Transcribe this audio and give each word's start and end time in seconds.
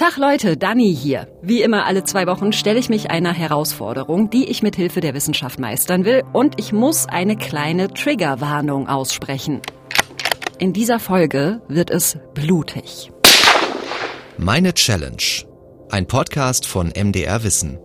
Tag 0.00 0.16
Leute, 0.16 0.56
Dani 0.56 0.96
hier. 0.96 1.28
Wie 1.42 1.60
immer 1.60 1.84
alle 1.84 2.04
zwei 2.04 2.26
Wochen 2.26 2.54
stelle 2.54 2.78
ich 2.78 2.88
mich 2.88 3.10
einer 3.10 3.34
Herausforderung, 3.34 4.30
die 4.30 4.48
ich 4.48 4.62
mit 4.62 4.74
Hilfe 4.74 5.02
der 5.02 5.12
Wissenschaft 5.12 5.60
meistern 5.60 6.06
will 6.06 6.22
und 6.32 6.58
ich 6.58 6.72
muss 6.72 7.06
eine 7.06 7.36
kleine 7.36 7.92
Triggerwarnung 7.92 8.88
aussprechen. 8.88 9.60
In 10.58 10.72
dieser 10.72 11.00
Folge 11.00 11.60
wird 11.68 11.90
es 11.90 12.16
blutig. 12.32 13.12
Meine 14.38 14.72
Challenge. 14.72 15.44
Ein 15.90 16.06
Podcast 16.06 16.66
von 16.66 16.90
MDR 16.96 17.44
Wissen. 17.44 17.78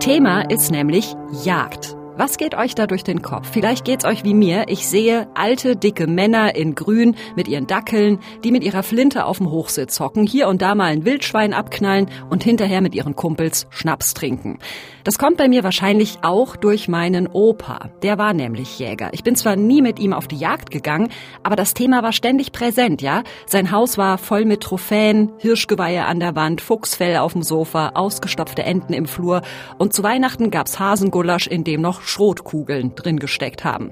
Thema 0.00 0.42
ist 0.50 0.70
nämlich 0.70 1.14
Jagd. 1.44 1.96
Was 2.14 2.36
geht 2.36 2.54
euch 2.54 2.74
da 2.74 2.86
durch 2.86 3.04
den 3.04 3.22
Kopf? 3.22 3.48
Vielleicht 3.50 3.86
geht's 3.86 4.04
euch 4.04 4.22
wie 4.22 4.34
mir. 4.34 4.66
Ich 4.68 4.86
sehe 4.86 5.28
alte, 5.34 5.76
dicke 5.76 6.06
Männer 6.06 6.54
in 6.54 6.74
Grün 6.74 7.16
mit 7.36 7.48
ihren 7.48 7.66
Dackeln, 7.66 8.18
die 8.44 8.52
mit 8.52 8.62
ihrer 8.62 8.82
Flinte 8.82 9.24
auf 9.24 9.38
dem 9.38 9.50
Hochsitz 9.50 9.98
hocken, 9.98 10.26
hier 10.26 10.48
und 10.48 10.60
da 10.60 10.74
mal 10.74 10.92
ein 10.92 11.06
Wildschwein 11.06 11.54
abknallen 11.54 12.10
und 12.28 12.44
hinterher 12.44 12.82
mit 12.82 12.94
ihren 12.94 13.16
Kumpels 13.16 13.66
Schnaps 13.70 14.12
trinken. 14.12 14.58
Das 15.04 15.18
kommt 15.18 15.36
bei 15.36 15.48
mir 15.48 15.64
wahrscheinlich 15.64 16.18
auch 16.22 16.54
durch 16.54 16.88
meinen 16.88 17.26
Opa. 17.26 17.90
Der 18.02 18.18
war 18.18 18.32
nämlich 18.32 18.78
Jäger. 18.78 19.10
Ich 19.12 19.24
bin 19.24 19.34
zwar 19.34 19.56
nie 19.56 19.82
mit 19.82 19.98
ihm 19.98 20.12
auf 20.12 20.28
die 20.28 20.36
Jagd 20.36 20.70
gegangen, 20.70 21.08
aber 21.42 21.56
das 21.56 21.74
Thema 21.74 22.02
war 22.02 22.12
ständig 22.12 22.52
präsent, 22.52 23.02
ja? 23.02 23.24
Sein 23.46 23.72
Haus 23.72 23.98
war 23.98 24.16
voll 24.18 24.44
mit 24.44 24.60
Trophäen, 24.60 25.32
Hirschgeweihe 25.38 26.04
an 26.04 26.20
der 26.20 26.36
Wand, 26.36 26.60
Fuchsfell 26.60 27.16
auf 27.16 27.32
dem 27.32 27.42
Sofa, 27.42 27.90
ausgestopfte 27.94 28.62
Enten 28.62 28.92
im 28.92 29.06
Flur 29.06 29.42
und 29.78 29.92
zu 29.92 30.04
Weihnachten 30.04 30.50
gab's 30.50 30.78
Hasengulasch, 30.78 31.48
in 31.48 31.64
dem 31.64 31.80
noch 31.80 32.02
Schrotkugeln 32.02 32.94
drin 32.94 33.18
gesteckt 33.18 33.64
haben. 33.64 33.90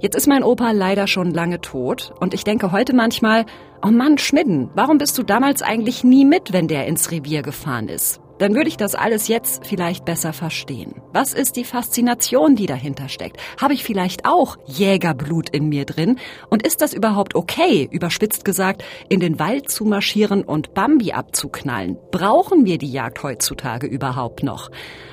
Jetzt 0.00 0.16
ist 0.16 0.26
mein 0.26 0.42
Opa 0.42 0.70
leider 0.70 1.06
schon 1.06 1.30
lange 1.32 1.60
tot 1.60 2.14
und 2.18 2.32
ich 2.32 2.44
denke 2.44 2.72
heute 2.72 2.94
manchmal, 2.94 3.44
oh 3.84 3.90
Mann, 3.90 4.16
Schmidden, 4.16 4.70
warum 4.74 4.96
bist 4.96 5.18
du 5.18 5.22
damals 5.22 5.60
eigentlich 5.60 6.02
nie 6.04 6.24
mit, 6.24 6.54
wenn 6.54 6.68
der 6.68 6.86
ins 6.86 7.10
Revier 7.10 7.42
gefahren 7.42 7.88
ist? 7.88 8.20
Dann 8.40 8.54
würde 8.54 8.68
ich 8.68 8.78
das 8.78 8.94
alles 8.94 9.28
jetzt 9.28 9.66
vielleicht 9.66 10.06
besser 10.06 10.32
verstehen. 10.32 10.94
Was 11.12 11.34
ist 11.34 11.56
die 11.56 11.64
Faszination, 11.64 12.56
die 12.56 12.64
dahinter 12.64 13.10
steckt? 13.10 13.36
Habe 13.60 13.74
ich 13.74 13.84
vielleicht 13.84 14.24
auch 14.24 14.56
Jägerblut 14.64 15.50
in 15.50 15.68
mir 15.68 15.84
drin? 15.84 16.18
Und 16.48 16.66
ist 16.66 16.80
das 16.80 16.94
überhaupt 16.94 17.34
okay, 17.34 17.86
überspitzt 17.90 18.46
gesagt, 18.46 18.82
in 19.10 19.20
den 19.20 19.38
Wald 19.38 19.70
zu 19.70 19.84
marschieren 19.84 20.42
und 20.42 20.72
Bambi 20.72 21.12
abzuknallen? 21.12 21.98
Brauchen 22.10 22.64
wir 22.64 22.78
die 22.78 22.90
Jagd 22.90 23.22
heutzutage 23.22 23.86
überhaupt 23.86 24.42
noch? 24.42 24.70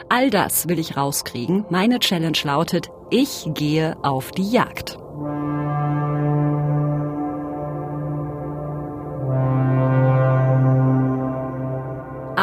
All 0.07 0.29
das 0.29 0.69
will 0.69 0.79
ich 0.79 0.95
rauskriegen. 0.95 1.65
Meine 1.69 1.99
Challenge 1.99 2.37
lautet, 2.45 2.87
ich 3.09 3.45
gehe 3.53 3.97
auf 4.03 4.31
die 4.31 4.49
Jagd. 4.49 4.97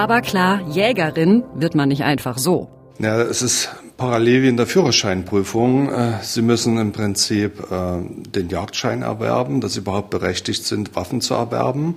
Aber 0.05 0.21
klar, 0.21 0.61
Jägerin 0.69 1.45
wird 1.55 1.75
man 1.75 1.89
nicht 1.89 2.05
einfach 2.05 2.37
so. 2.37 2.69
Ja, 2.99 3.23
es 3.23 3.41
ist 3.41 3.71
parallel 3.97 4.43
wie 4.43 4.49
in 4.49 4.59
der 4.59 4.67
Führerscheinprüfung. 4.67 5.91
Äh, 5.91 6.19
Sie 6.21 6.43
müssen 6.43 6.77
im 6.77 6.93
Prinzip 6.93 7.59
äh, 7.71 8.03
den 8.29 8.51
Jagdschein 8.51 9.01
erwerben, 9.01 9.63
dass 9.63 9.73
Sie 9.73 9.81
überhaupt 9.81 10.11
berechtigt 10.11 10.67
sind, 10.67 10.95
Waffen 10.95 11.23
zu 11.23 11.33
erwerben 11.33 11.97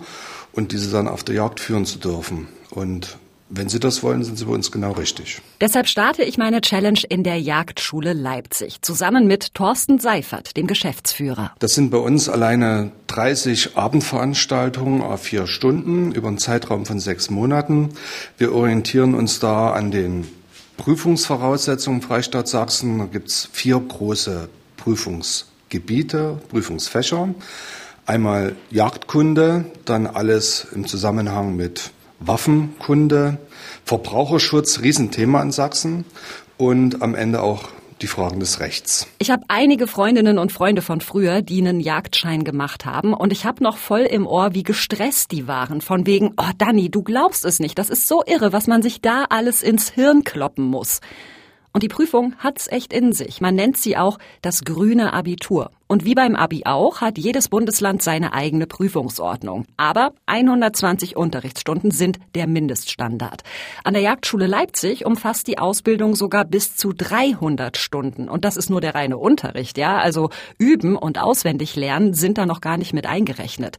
und 0.54 0.72
diese 0.72 0.90
dann 0.90 1.10
auf 1.10 1.26
der 1.26 1.36
Jagd 1.36 1.60
führen 1.60 1.86
zu 1.86 2.00
dürfen. 2.00 2.48
Und 2.70 3.18
wenn 3.50 3.70
Sie 3.70 3.80
das 3.80 4.04
wollen, 4.04 4.24
sind 4.24 4.38
Sie 4.38 4.46
bei 4.46 4.52
uns 4.52 4.72
genau 4.72 4.92
richtig. 4.92 5.42
Deshalb 5.62 5.88
starte 5.88 6.24
ich 6.24 6.38
meine 6.38 6.62
Challenge 6.62 7.00
in 7.10 7.24
der 7.24 7.40
Jagdschule 7.40 8.14
Leipzig, 8.14 8.82
zusammen 8.82 9.28
mit 9.28 9.54
Thorsten 9.54 10.00
Seifert, 10.00 10.58
dem 10.58 10.68
Geschäftsführer. 10.68 11.54
Das 11.60 11.74
sind 11.74 11.90
bei 11.90 11.98
uns 11.98 12.28
alleine 12.30 12.92
30 13.08 13.78
Abendveranstaltungen 13.78 15.02
auf 15.02 15.22
vier 15.24 15.48
Stunden 15.48 16.12
über 16.12 16.28
einen 16.28 16.38
Zeitraum 16.38 16.86
von 16.86 17.00
sechs 17.00 17.30
Monaten. 17.30 17.90
Wir 18.38 18.54
orientieren 18.54 19.14
uns 19.14 19.40
da 19.40 19.72
an 19.72 19.92
den 19.92 20.28
Prüfungsvoraussetzungen 20.78 22.02
Freistaat 22.02 22.48
Sachsen. 22.48 23.00
Da 23.00 23.06
gibt 23.06 23.30
es 23.30 23.50
vier 23.52 23.80
große 23.80 24.50
Prüfungsgebiete, 24.78 26.40
Prüfungsfächer. 26.50 27.30
Einmal 28.06 28.56
Jagdkunde, 28.72 29.66
dann 29.86 30.08
alles 30.08 30.68
im 30.74 30.88
Zusammenhang 30.88 31.56
mit 31.56 31.92
Waffenkunde, 32.20 33.38
Verbraucherschutz, 33.86 34.82
Riesenthema 34.82 35.42
in 35.42 35.52
Sachsen 35.52 36.06
und 36.58 37.02
am 37.02 37.16
Ende 37.16 37.42
auch 37.42 37.70
die 38.02 38.08
Fragen 38.08 38.40
des 38.40 38.60
Rechts. 38.60 39.08
Ich 39.18 39.32
habe 39.32 39.44
einige 39.48 39.88
Freundinnen 39.88 40.38
und 40.38 40.52
Freunde 40.52 40.82
von 40.82 41.02
früher, 41.02 41.42
die 41.42 41.60
einen 41.60 41.80
Jagdschein 41.80 42.44
gemacht 42.44 42.86
haben 42.86 43.14
und 43.14 43.34
ich 43.34 43.46
habe 43.46 43.64
noch 43.64 43.78
voll 43.78 44.02
im 44.02 44.28
Ohr, 44.28 44.54
wie 44.54 44.64
gestresst 44.64 45.32
die 45.32 45.48
waren. 45.48 45.82
Von 45.82 46.06
wegen, 46.06 46.34
oh 46.38 46.52
Danny, 46.58 46.90
du 46.90 47.02
glaubst 47.02 47.46
es 47.46 47.60
nicht, 47.60 47.80
das 47.80 47.90
ist 47.90 48.08
so 48.08 48.24
irre, 48.26 48.54
was 48.54 48.68
man 48.68 48.82
sich 48.82 49.02
da 49.02 49.26
alles 49.30 49.64
ins 49.64 49.90
Hirn 49.90 50.24
kloppen 50.24 50.66
muss. 50.66 51.00
Und 51.74 51.84
die 51.84 51.90
Prüfung 51.90 52.34
hat's 52.40 52.68
echt 52.68 52.92
in 52.92 53.14
sich. 53.14 53.42
Man 53.42 53.56
nennt 53.56 53.78
sie 53.78 53.98
auch 53.98 54.18
das 54.42 54.64
grüne 54.64 55.14
Abitur. 55.14 55.72
Und 55.88 56.06
wie 56.06 56.16
beim 56.16 56.36
Abi 56.36 56.64
auch, 56.66 57.02
hat 57.02 57.18
jedes 57.18 57.50
Bundesland 57.50 58.02
seine 58.02 58.34
eigene 58.34 58.68
Prüfungsordnung. 58.68 59.66
Aber 59.78 60.14
120 60.26 61.16
Unterrichtsstunden 61.16 61.92
sind 61.92 62.20
der 62.36 62.48
Mindeststandard. 62.48 63.44
An 63.84 63.94
der 63.94 64.02
Jagdschule 64.02 64.48
Leipzig 64.48 65.06
umfasst 65.06 65.48
die 65.48 65.60
Ausbildung 65.60 66.16
sogar 66.16 66.46
bis 66.46 66.76
zu 66.76 66.94
300 66.94 67.78
Stunden. 67.78 68.28
Und 68.28 68.44
das 68.44 68.58
ist 68.58 68.70
nur 68.70 68.82
der 68.82 68.96
reine 68.96 69.18
Unterricht, 69.18 69.78
ja. 69.78 69.98
Also 69.98 70.30
üben 70.58 70.96
und 70.96 71.20
auswendig 71.20 71.76
lernen 71.76 72.14
sind 72.14 72.38
da 72.38 72.46
noch 72.46 72.62
gar 72.62 72.78
nicht 72.78 72.94
mit 72.94 73.06
eingerechnet 73.06 73.78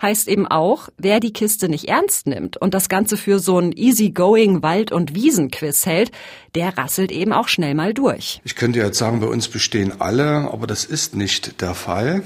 heißt 0.00 0.28
eben 0.28 0.46
auch, 0.46 0.88
wer 0.96 1.20
die 1.20 1.32
Kiste 1.32 1.68
nicht 1.68 1.88
ernst 1.88 2.26
nimmt 2.26 2.56
und 2.56 2.74
das 2.74 2.88
Ganze 2.88 3.16
für 3.16 3.38
so 3.38 3.58
ein 3.58 3.72
easygoing 3.72 4.62
Wald- 4.62 4.92
und 4.92 5.14
Wiesenquiz 5.14 5.86
hält, 5.86 6.10
der 6.54 6.76
rasselt 6.76 7.12
eben 7.12 7.32
auch 7.32 7.48
schnell 7.48 7.74
mal 7.74 7.94
durch. 7.94 8.40
Ich 8.44 8.56
könnte 8.56 8.78
jetzt 8.78 8.98
sagen, 8.98 9.20
bei 9.20 9.26
uns 9.26 9.48
bestehen 9.48 10.00
alle, 10.00 10.50
aber 10.52 10.66
das 10.66 10.84
ist 10.84 11.14
nicht 11.14 11.60
der 11.60 11.74
Fall. 11.74 12.22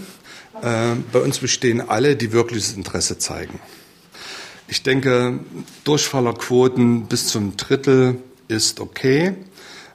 Äh, 0.62 0.94
bei 1.12 1.20
uns 1.20 1.38
bestehen 1.38 1.80
alle, 1.88 2.16
die 2.16 2.32
wirkliches 2.32 2.72
Interesse 2.72 3.18
zeigen. 3.18 3.60
Ich 4.68 4.82
denke, 4.82 5.40
Durchfallerquoten 5.84 7.06
bis 7.06 7.28
zum 7.28 7.56
Drittel 7.56 8.16
ist 8.48 8.80
okay. 8.80 9.34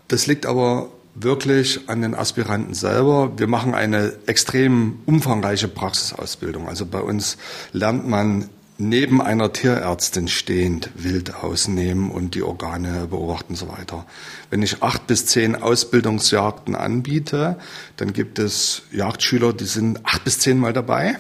Das 0.07 0.28
liegt 0.28 0.45
aber 0.45 0.91
wirklich 1.22 1.88
an 1.88 2.02
den 2.02 2.16
Aspiranten 2.16 2.74
selber. 2.74 3.38
Wir 3.38 3.47
machen 3.47 3.74
eine 3.74 4.13
extrem 4.25 5.00
umfangreiche 5.06 5.68
Praxisausbildung. 5.68 6.68
Also 6.68 6.85
bei 6.85 7.02
uns 7.02 7.38
lernt 7.72 8.07
man 8.07 8.50
neben 8.80 9.22
einer 9.22 9.52
Tierärztin 9.52 10.28
stehend 10.30 10.90
Wild 10.96 11.35
ausnehmen 11.35 12.12
und 12.12 12.34
die 12.34 12.44
Organe 12.44 13.07
beobachten 13.07 13.53
und 13.53 13.57
so 13.57 13.68
weiter. 13.68 14.06
Wenn 14.50 14.62
ich 14.62 14.81
acht 14.81 15.06
bis 15.06 15.25
zehn 15.25 15.56
Ausbildungsjagden 15.56 16.75
anbiete, 16.75 17.57
dann 17.97 18.13
gibt 18.13 18.40
es 18.40 18.84
Jagdschüler, 18.91 19.53
die 19.53 19.66
sind 19.66 20.06
acht 20.06 20.24
bis 20.24 20.40
zehn 20.40 20.57
Mal 20.57 20.74
dabei. 20.74 21.18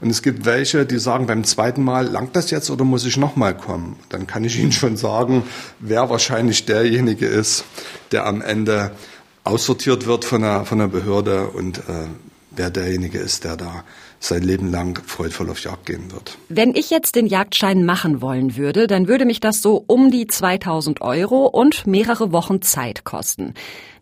Und 0.00 0.10
es 0.10 0.22
gibt 0.22 0.44
welche, 0.44 0.86
die 0.86 0.98
sagen, 0.98 1.26
beim 1.26 1.44
zweiten 1.44 1.82
Mal, 1.82 2.06
langt 2.06 2.36
das 2.36 2.50
jetzt 2.50 2.70
oder 2.70 2.84
muss 2.84 3.04
ich 3.04 3.16
nochmal 3.16 3.56
kommen? 3.56 3.96
Dann 4.08 4.26
kann 4.26 4.44
ich 4.44 4.58
Ihnen 4.58 4.72
schon 4.72 4.96
sagen, 4.96 5.44
wer 5.80 6.08
wahrscheinlich 6.10 6.66
derjenige 6.66 7.26
ist, 7.26 7.64
der 8.12 8.26
am 8.26 8.42
Ende 8.42 8.92
aussortiert 9.44 10.06
wird 10.06 10.24
von 10.24 10.42
der, 10.42 10.64
von 10.64 10.78
der 10.78 10.88
Behörde 10.88 11.48
und 11.48 11.78
äh, 11.78 12.06
wer 12.50 12.70
derjenige 12.70 13.18
ist, 13.18 13.44
der 13.44 13.56
da 13.56 13.84
sein 14.20 14.42
Leben 14.42 14.70
lang 14.70 15.02
freudvoll 15.04 15.50
auf 15.50 15.62
Jagd 15.64 15.86
gehen 15.86 16.12
wird. 16.12 16.38
Wenn 16.48 16.74
ich 16.74 16.90
jetzt 16.90 17.16
den 17.16 17.26
Jagdschein 17.26 17.84
machen 17.84 18.20
wollen 18.20 18.56
würde, 18.56 18.86
dann 18.86 19.08
würde 19.08 19.24
mich 19.24 19.40
das 19.40 19.60
so 19.60 19.82
um 19.86 20.10
die 20.10 20.28
2000 20.28 21.00
Euro 21.00 21.46
und 21.46 21.86
mehrere 21.86 22.30
Wochen 22.30 22.62
Zeit 22.62 23.04
kosten. 23.04 23.54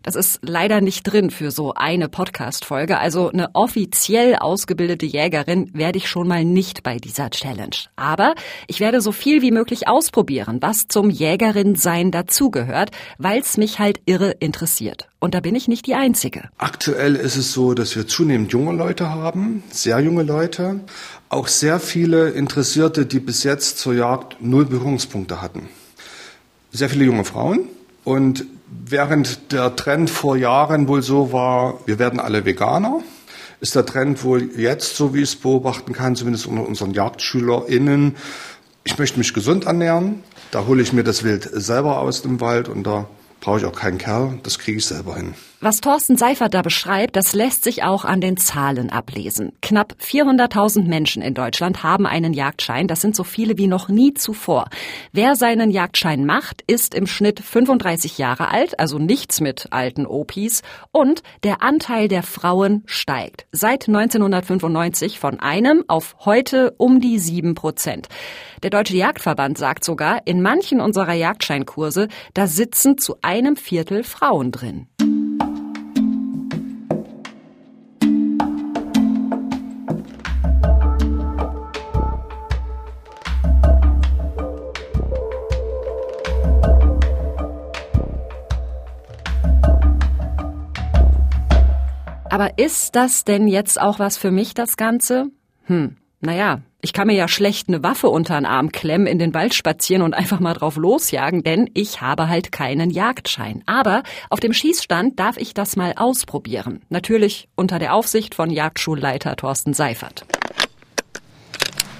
Das 0.03 0.15
ist 0.15 0.39
leider 0.41 0.81
nicht 0.81 1.03
drin 1.03 1.29
für 1.29 1.51
so 1.51 1.73
eine 1.75 2.09
Podcast-Folge. 2.09 2.97
Also 2.97 3.29
eine 3.29 3.49
offiziell 3.53 4.35
ausgebildete 4.35 5.05
Jägerin 5.05 5.69
werde 5.73 5.99
ich 5.99 6.09
schon 6.09 6.27
mal 6.27 6.43
nicht 6.43 6.81
bei 6.81 6.97
dieser 6.97 7.29
Challenge. 7.29 7.75
Aber 7.95 8.33
ich 8.67 8.79
werde 8.79 8.99
so 9.01 9.11
viel 9.11 9.43
wie 9.43 9.51
möglich 9.51 9.87
ausprobieren, 9.87 10.57
was 10.59 10.87
zum 10.87 11.11
Jägerin-Sein 11.11 12.09
dazugehört, 12.09 12.89
weil 13.19 13.41
es 13.41 13.57
mich 13.57 13.77
halt 13.77 14.01
irre 14.05 14.31
interessiert. 14.39 15.07
Und 15.19 15.35
da 15.35 15.39
bin 15.39 15.53
ich 15.53 15.67
nicht 15.67 15.85
die 15.85 15.93
Einzige. 15.93 16.49
Aktuell 16.57 17.15
ist 17.15 17.35
es 17.35 17.53
so, 17.53 17.75
dass 17.75 17.95
wir 17.95 18.07
zunehmend 18.07 18.51
junge 18.51 18.73
Leute 18.73 19.09
haben, 19.09 19.61
sehr 19.69 19.99
junge 19.99 20.23
Leute, 20.23 20.79
auch 21.29 21.47
sehr 21.47 21.79
viele 21.79 22.31
Interessierte, 22.31 23.05
die 23.05 23.19
bis 23.19 23.43
jetzt 23.43 23.77
zur 23.77 23.93
Jagd 23.93 24.37
null 24.41 24.65
Berührungspunkte 24.65 25.43
hatten. 25.43 25.69
Sehr 26.71 26.89
viele 26.89 27.05
junge 27.05 27.23
Frauen 27.23 27.67
und 28.03 28.45
während 28.71 29.51
der 29.51 29.75
Trend 29.75 30.09
vor 30.09 30.37
Jahren 30.37 30.87
wohl 30.87 31.01
so 31.01 31.33
war, 31.33 31.79
wir 31.85 31.99
werden 31.99 32.19
alle 32.19 32.45
Veganer, 32.45 33.01
ist 33.59 33.75
der 33.75 33.85
Trend 33.85 34.23
wohl 34.23 34.49
jetzt, 34.57 34.95
so 34.95 35.13
wie 35.13 35.19
ich 35.19 35.29
es 35.29 35.35
beobachten 35.35 35.93
kann, 35.93 36.15
zumindest 36.15 36.47
unter 36.47 36.65
unseren 36.65 36.93
JagdschülerInnen, 36.93 38.15
ich 38.83 38.97
möchte 38.97 39.19
mich 39.19 39.33
gesund 39.33 39.65
ernähren, 39.65 40.23
da 40.49 40.65
hole 40.65 40.81
ich 40.81 40.93
mir 40.93 41.03
das 41.03 41.23
Wild 41.23 41.49
selber 41.53 41.99
aus 41.99 42.21
dem 42.21 42.41
Wald 42.41 42.67
und 42.69 42.83
da 42.83 43.07
brauche 43.41 43.59
ich 43.59 43.65
auch 43.65 43.77
keinen 43.77 43.97
Kerl, 43.97 44.39
das 44.43 44.57
kriege 44.57 44.77
ich 44.77 44.85
selber 44.85 45.15
hin. 45.15 45.35
Was 45.63 45.79
Thorsten 45.79 46.17
Seifert 46.17 46.55
da 46.55 46.63
beschreibt, 46.63 47.15
das 47.15 47.33
lässt 47.33 47.63
sich 47.63 47.83
auch 47.83 48.03
an 48.03 48.19
den 48.19 48.35
Zahlen 48.35 48.89
ablesen. 48.89 49.51
Knapp 49.61 49.93
400.000 50.01 50.87
Menschen 50.87 51.21
in 51.21 51.35
Deutschland 51.35 51.83
haben 51.83 52.07
einen 52.07 52.33
Jagdschein. 52.33 52.87
Das 52.87 52.99
sind 52.99 53.15
so 53.15 53.23
viele 53.23 53.59
wie 53.59 53.67
noch 53.67 53.87
nie 53.87 54.15
zuvor. 54.15 54.69
Wer 55.11 55.35
seinen 55.35 55.69
Jagdschein 55.69 56.25
macht, 56.25 56.63
ist 56.65 56.95
im 56.95 57.05
Schnitt 57.05 57.41
35 57.41 58.17
Jahre 58.17 58.49
alt, 58.49 58.79
also 58.79 58.97
nichts 58.97 59.39
mit 59.39 59.67
alten 59.69 60.07
Opis. 60.07 60.63
Und 60.91 61.21
der 61.43 61.61
Anteil 61.61 62.07
der 62.07 62.23
Frauen 62.23 62.81
steigt. 62.87 63.45
Seit 63.51 63.87
1995 63.87 65.19
von 65.19 65.39
einem 65.39 65.83
auf 65.87 66.15
heute 66.25 66.73
um 66.79 66.99
die 66.99 67.19
sieben 67.19 67.53
Prozent. 67.53 68.07
Der 68.63 68.71
Deutsche 68.71 68.97
Jagdverband 68.97 69.59
sagt 69.59 69.83
sogar, 69.83 70.25
in 70.25 70.41
manchen 70.41 70.81
unserer 70.81 71.13
Jagdscheinkurse, 71.13 72.07
da 72.33 72.47
sitzen 72.47 72.97
zu 72.97 73.17
einem 73.21 73.55
Viertel 73.55 74.03
Frauen 74.03 74.51
drin. 74.51 74.87
Aber 92.31 92.57
ist 92.57 92.95
das 92.95 93.25
denn 93.25 93.45
jetzt 93.49 93.79
auch 93.79 93.99
was 93.99 94.15
für 94.15 94.31
mich, 94.31 94.53
das 94.53 94.77
Ganze? 94.77 95.25
Hm, 95.65 95.97
naja, 96.21 96.61
ich 96.79 96.93
kann 96.93 97.07
mir 97.07 97.13
ja 97.13 97.27
schlecht 97.27 97.67
eine 97.67 97.83
Waffe 97.83 98.07
unter 98.07 98.35
den 98.35 98.45
Arm 98.45 98.71
klemmen, 98.71 99.05
in 99.05 99.19
den 99.19 99.33
Wald 99.33 99.53
spazieren 99.53 100.01
und 100.01 100.13
einfach 100.17 100.39
mal 100.39 100.53
drauf 100.53 100.77
losjagen, 100.77 101.43
denn 101.43 101.69
ich 101.73 101.99
habe 101.99 102.29
halt 102.29 102.53
keinen 102.53 102.89
Jagdschein. 102.89 103.63
Aber 103.65 104.03
auf 104.29 104.39
dem 104.39 104.53
Schießstand 104.53 105.19
darf 105.19 105.35
ich 105.35 105.53
das 105.53 105.75
mal 105.75 105.93
ausprobieren. 105.97 106.81
Natürlich 106.87 107.49
unter 107.55 107.79
der 107.79 107.93
Aufsicht 107.93 108.33
von 108.33 108.49
Jagdschulleiter 108.49 109.35
Thorsten 109.35 109.73
Seifert. 109.73 110.25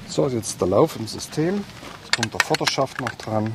So, 0.08 0.30
jetzt 0.30 0.62
der 0.62 0.70
Lauf 0.70 0.96
im 0.98 1.08
System. 1.08 1.62
Jetzt 2.04 2.16
kommt 2.16 2.34
der 2.34 2.40
Vorderschaft 2.40 3.02
noch 3.02 3.14
dran. 3.16 3.52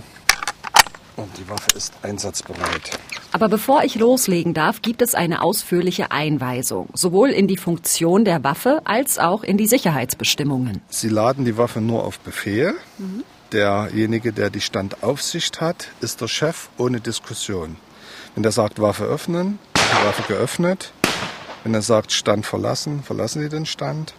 Und 1.16 1.30
die 1.38 1.48
Waffe 1.48 1.70
ist 1.76 1.94
einsatzbereit. 2.02 2.98
Aber 3.32 3.48
bevor 3.48 3.84
ich 3.84 3.94
loslegen 3.94 4.52
darf, 4.52 4.82
gibt 4.82 5.00
es 5.00 5.14
eine 5.14 5.42
ausführliche 5.42 6.10
Einweisung, 6.10 6.88
sowohl 6.92 7.30
in 7.30 7.48
die 7.48 7.56
Funktion 7.56 8.24
der 8.24 8.44
Waffe 8.44 8.82
als 8.84 9.18
auch 9.18 9.42
in 9.42 9.56
die 9.56 9.66
Sicherheitsbestimmungen. 9.66 10.82
Sie 10.88 11.08
laden 11.08 11.44
die 11.44 11.56
Waffe 11.56 11.80
nur 11.80 12.04
auf 12.04 12.18
Befehl. 12.20 12.74
Mhm. 12.98 13.24
Derjenige, 13.52 14.32
der 14.32 14.50
die 14.50 14.60
Standaufsicht 14.60 15.60
hat, 15.60 15.88
ist 16.00 16.20
der 16.20 16.28
Chef 16.28 16.68
ohne 16.76 17.00
Diskussion. 17.00 17.76
Wenn 18.34 18.42
der 18.42 18.52
sagt 18.52 18.80
Waffe 18.80 19.04
öffnen, 19.04 19.58
die 19.74 20.06
Waffe 20.06 20.22
geöffnet. 20.28 20.92
Wenn 21.64 21.72
er 21.72 21.82
sagt 21.82 22.12
Stand 22.12 22.44
verlassen, 22.44 23.02
verlassen 23.02 23.42
Sie 23.42 23.48
den 23.48 23.66
Stand. 23.66 24.14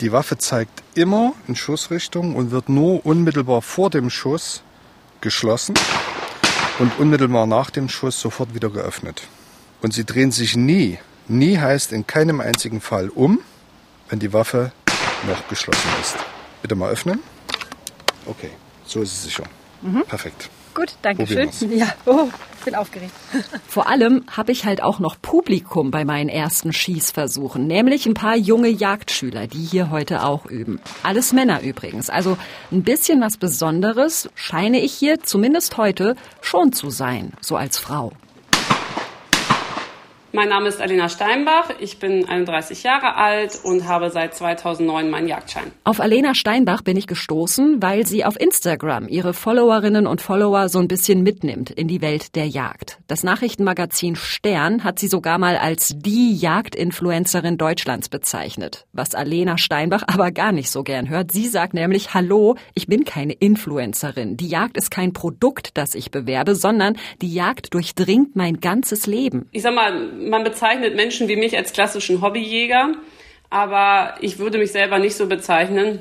Die 0.00 0.12
Waffe 0.12 0.36
zeigt 0.36 0.82
immer 0.94 1.32
in 1.48 1.56
Schussrichtung 1.56 2.36
und 2.36 2.50
wird 2.50 2.68
nur 2.68 3.06
unmittelbar 3.06 3.62
vor 3.62 3.88
dem 3.88 4.10
Schuss 4.10 4.62
geschlossen 5.20 5.74
und 6.78 6.98
unmittelbar 6.98 7.46
nach 7.46 7.70
dem 7.70 7.88
Schuss 7.88 8.20
sofort 8.20 8.54
wieder 8.54 8.70
geöffnet. 8.70 9.22
Und 9.82 9.94
sie 9.94 10.04
drehen 10.04 10.32
sich 10.32 10.56
nie, 10.56 10.98
nie 11.28 11.58
heißt 11.58 11.92
in 11.92 12.06
keinem 12.06 12.40
einzigen 12.40 12.80
Fall 12.80 13.08
um, 13.08 13.40
wenn 14.08 14.18
die 14.18 14.32
Waffe 14.32 14.72
noch 15.26 15.48
geschlossen 15.48 15.88
ist. 16.00 16.16
Bitte 16.62 16.74
mal 16.74 16.90
öffnen. 16.90 17.20
Okay, 18.26 18.50
so 18.84 19.02
ist 19.02 19.12
es 19.12 19.22
sicher. 19.24 19.44
Mhm. 19.82 20.04
Perfekt. 20.06 20.50
Gut, 20.76 20.94
danke 21.00 21.26
schön. 21.26 21.48
Ja, 21.74 21.94
oh, 22.04 22.28
ich 22.58 22.64
bin 22.66 22.74
aufgeregt. 22.74 23.10
Vor 23.66 23.88
allem 23.88 24.24
habe 24.30 24.52
ich 24.52 24.66
halt 24.66 24.82
auch 24.82 24.98
noch 24.98 25.16
Publikum 25.22 25.90
bei 25.90 26.04
meinen 26.04 26.28
ersten 26.28 26.70
Schießversuchen, 26.70 27.66
nämlich 27.66 28.04
ein 28.04 28.12
paar 28.12 28.36
junge 28.36 28.68
Jagdschüler, 28.68 29.46
die 29.46 29.62
hier 29.62 29.90
heute 29.90 30.22
auch 30.22 30.44
üben. 30.44 30.78
Alles 31.02 31.32
Männer 31.32 31.62
übrigens. 31.62 32.10
Also 32.10 32.36
ein 32.70 32.82
bisschen 32.82 33.22
was 33.22 33.38
Besonderes 33.38 34.28
scheine 34.34 34.80
ich 34.80 34.92
hier 34.92 35.22
zumindest 35.22 35.78
heute 35.78 36.14
schon 36.42 36.74
zu 36.74 36.90
sein, 36.90 37.32
so 37.40 37.56
als 37.56 37.78
Frau. 37.78 38.12
Mein 40.36 40.50
Name 40.50 40.68
ist 40.68 40.82
Alena 40.82 41.08
Steinbach, 41.08 41.70
ich 41.80 41.98
bin 41.98 42.28
31 42.28 42.82
Jahre 42.82 43.16
alt 43.16 43.58
und 43.64 43.88
habe 43.88 44.10
seit 44.10 44.34
2009 44.34 45.08
meinen 45.08 45.28
Jagdschein. 45.28 45.72
Auf 45.82 45.98
Alena 45.98 46.34
Steinbach 46.34 46.82
bin 46.82 46.98
ich 46.98 47.06
gestoßen, 47.06 47.80
weil 47.80 48.04
sie 48.04 48.22
auf 48.22 48.38
Instagram 48.38 49.08
ihre 49.08 49.32
Followerinnen 49.32 50.06
und 50.06 50.20
Follower 50.20 50.68
so 50.68 50.78
ein 50.78 50.88
bisschen 50.88 51.22
mitnimmt 51.22 51.70
in 51.70 51.88
die 51.88 52.02
Welt 52.02 52.36
der 52.36 52.46
Jagd. 52.46 52.98
Das 53.06 53.22
Nachrichtenmagazin 53.22 54.14
Stern 54.14 54.84
hat 54.84 54.98
sie 54.98 55.08
sogar 55.08 55.38
mal 55.38 55.56
als 55.56 55.94
die 55.96 56.36
Jagdinfluencerin 56.36 57.56
Deutschlands 57.56 58.10
bezeichnet. 58.10 58.84
Was 58.92 59.14
Alena 59.14 59.56
Steinbach 59.56 60.02
aber 60.06 60.32
gar 60.32 60.52
nicht 60.52 60.70
so 60.70 60.82
gern 60.82 61.08
hört. 61.08 61.32
Sie 61.32 61.46
sagt 61.46 61.72
nämlich, 61.72 62.12
hallo, 62.12 62.56
ich 62.74 62.86
bin 62.86 63.06
keine 63.06 63.32
Influencerin. 63.32 64.36
Die 64.36 64.48
Jagd 64.48 64.76
ist 64.76 64.90
kein 64.90 65.14
Produkt, 65.14 65.78
das 65.78 65.94
ich 65.94 66.10
bewerbe, 66.10 66.54
sondern 66.54 66.98
die 67.22 67.32
Jagd 67.32 67.72
durchdringt 67.72 68.36
mein 68.36 68.60
ganzes 68.60 69.06
Leben. 69.06 69.48
Ich 69.52 69.62
sag 69.62 69.74
mal, 69.74 70.25
man 70.26 70.44
bezeichnet 70.44 70.96
Menschen 70.96 71.28
wie 71.28 71.36
mich 71.36 71.56
als 71.56 71.72
klassischen 71.72 72.20
Hobbyjäger, 72.20 72.92
aber 73.50 74.14
ich 74.20 74.38
würde 74.38 74.58
mich 74.58 74.72
selber 74.72 74.98
nicht 74.98 75.16
so 75.16 75.26
bezeichnen. 75.26 76.00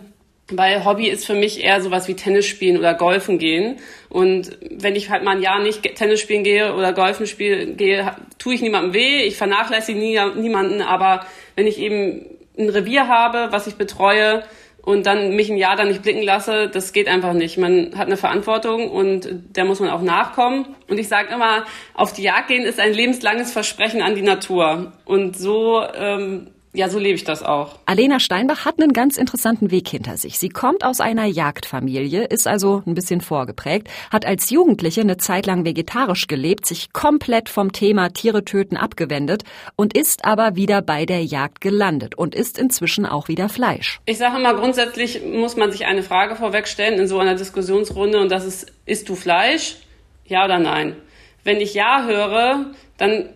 Weil 0.52 0.86
Hobby 0.86 1.08
ist 1.08 1.26
für 1.26 1.34
mich 1.34 1.64
eher 1.64 1.82
sowas 1.82 2.08
wie 2.08 2.14
Tennis 2.14 2.46
spielen 2.46 2.78
oder 2.78 2.94
Golfen 2.94 3.40
gehen. 3.40 3.78
Und 4.10 4.56
wenn 4.70 4.96
ich 4.96 5.10
halt 5.10 5.24
mal 5.24 5.36
ein 5.36 5.42
Jahr 5.42 5.60
nicht 5.60 5.82
Tennis 5.96 6.20
spielen 6.20 6.44
gehe 6.44 6.76
oder 6.76 6.94
Golfen 6.94 7.26
spielen 7.26 7.78
gehe, 7.78 8.16
tue 8.38 8.54
ich 8.54 8.62
niemandem 8.62 8.94
weh, 8.94 9.24
ich 9.24 9.38
vernachlässige 9.38 9.98
nie, 9.98 10.20
niemanden. 10.36 10.84
Aber 10.84 11.26
wenn 11.56 11.66
ich 11.66 11.80
eben 11.80 12.28
ein 12.60 12.70
Revier 12.70 13.08
habe, 13.08 13.48
was 13.50 13.66
ich 13.66 13.74
betreue, 13.74 14.44
und 14.86 15.08
dann 15.08 15.36
mich 15.36 15.50
ein 15.50 15.58
Jahr 15.58 15.76
dann 15.76 15.88
nicht 15.88 16.04
blicken 16.04 16.22
lasse, 16.22 16.70
das 16.70 16.94
geht 16.94 17.08
einfach 17.08 17.34
nicht. 17.34 17.58
Man 17.58 17.98
hat 17.98 18.06
eine 18.06 18.18
Verantwortung 18.18 18.90
und 18.90 19.28
der 19.56 19.66
muss 19.66 19.80
man 19.80 19.90
auch 19.90 20.04
nachkommen. 20.04 20.76
Und 20.88 21.00
ich 21.00 21.08
sage 21.08 21.34
immer, 21.34 21.66
auf 21.96 22.14
die 22.14 22.22
Jagd 22.22 22.50
gehen 22.50 22.64
ist 22.64 22.80
ein 22.80 22.94
lebenslanges 22.94 23.52
Versprechen 23.52 24.04
an 24.04 24.14
die 24.14 24.22
Natur. 24.22 24.94
Und 25.04 25.38
so 25.38 25.84
ähm, 25.96 26.52
ja, 26.76 26.90
so 26.90 27.00
lebe 27.00 27.16
ich 27.16 27.24
das 27.24 27.42
auch. 27.42 27.80
Alena 27.86 28.20
Steinbach 28.20 28.66
hat 28.66 28.80
einen 28.80 28.94
ganz 28.94 29.18
interessanten 29.18 29.72
Weg 29.72 29.88
hinter 29.88 30.18
sich. 30.18 30.38
Sie 30.38 30.50
kommt 30.50 30.84
aus 30.84 31.00
einer 31.00 31.26
Jagdfamilie, 31.26 32.26
ist 32.26 32.48
also 32.48 32.84
ein 32.86 32.94
bisschen 32.94 33.22
vorgeprägt, 33.22 33.88
hat 34.12 34.26
als 34.26 34.50
Jugendliche 34.50 35.02
eine 35.02 35.18
Zeit 35.18 35.46
lang 35.46 35.66
vegetarisch 35.66 36.28
gelebt, 36.28 36.66
sich 36.66 36.92
komplett 36.92 37.50
vom 37.50 37.72
Thema 37.72 38.10
Tiere 38.10 38.44
töten 38.44 38.78
abgewendet 38.78 39.44
und 39.76 39.98
ist 39.98 40.26
aber 40.26 40.56
wieder 40.56 40.82
bei 40.82 41.06
der 41.06 41.24
Jagd 41.24 41.62
gelandet 41.62 42.16
und 42.16 42.36
isst 42.36 42.60
inzwischen 42.60 43.06
auch 43.06 43.28
wieder 43.28 43.50
Fleisch. 43.50 44.00
Ich 44.06 44.18
sage 44.18 44.38
immer, 44.38 44.54
grundsätzlich 44.54 45.24
muss 45.24 45.56
man 45.56 45.72
sich 45.72 45.86
eine 45.86 46.04
Frage 46.04 46.36
vorwegstellen 46.36 47.00
in 47.00 47.08
so 47.08 47.20
einer 47.20 47.36
Diskussionsrunde 47.36 48.20
und 48.20 48.30
das 48.30 48.46
ist, 48.46 48.72
isst 48.86 49.08
du 49.08 49.16
Fleisch? 49.16 49.78
Ja 50.26 50.46
oder 50.46 50.60
nein? 50.60 50.96
Wenn 51.44 51.62
ich 51.62 51.74
Ja 51.74 52.06
höre, 52.06 52.72
dann 52.98 53.30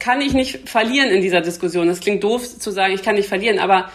kann 0.00 0.20
ich 0.20 0.32
nicht 0.32 0.68
verlieren 0.68 1.10
in 1.10 1.20
dieser 1.20 1.42
Diskussion. 1.42 1.86
Das 1.86 2.00
klingt 2.00 2.24
doof 2.24 2.42
zu 2.42 2.72
sagen, 2.72 2.92
ich 2.92 3.02
kann 3.02 3.14
nicht 3.14 3.28
verlieren, 3.28 3.60
aber 3.60 3.90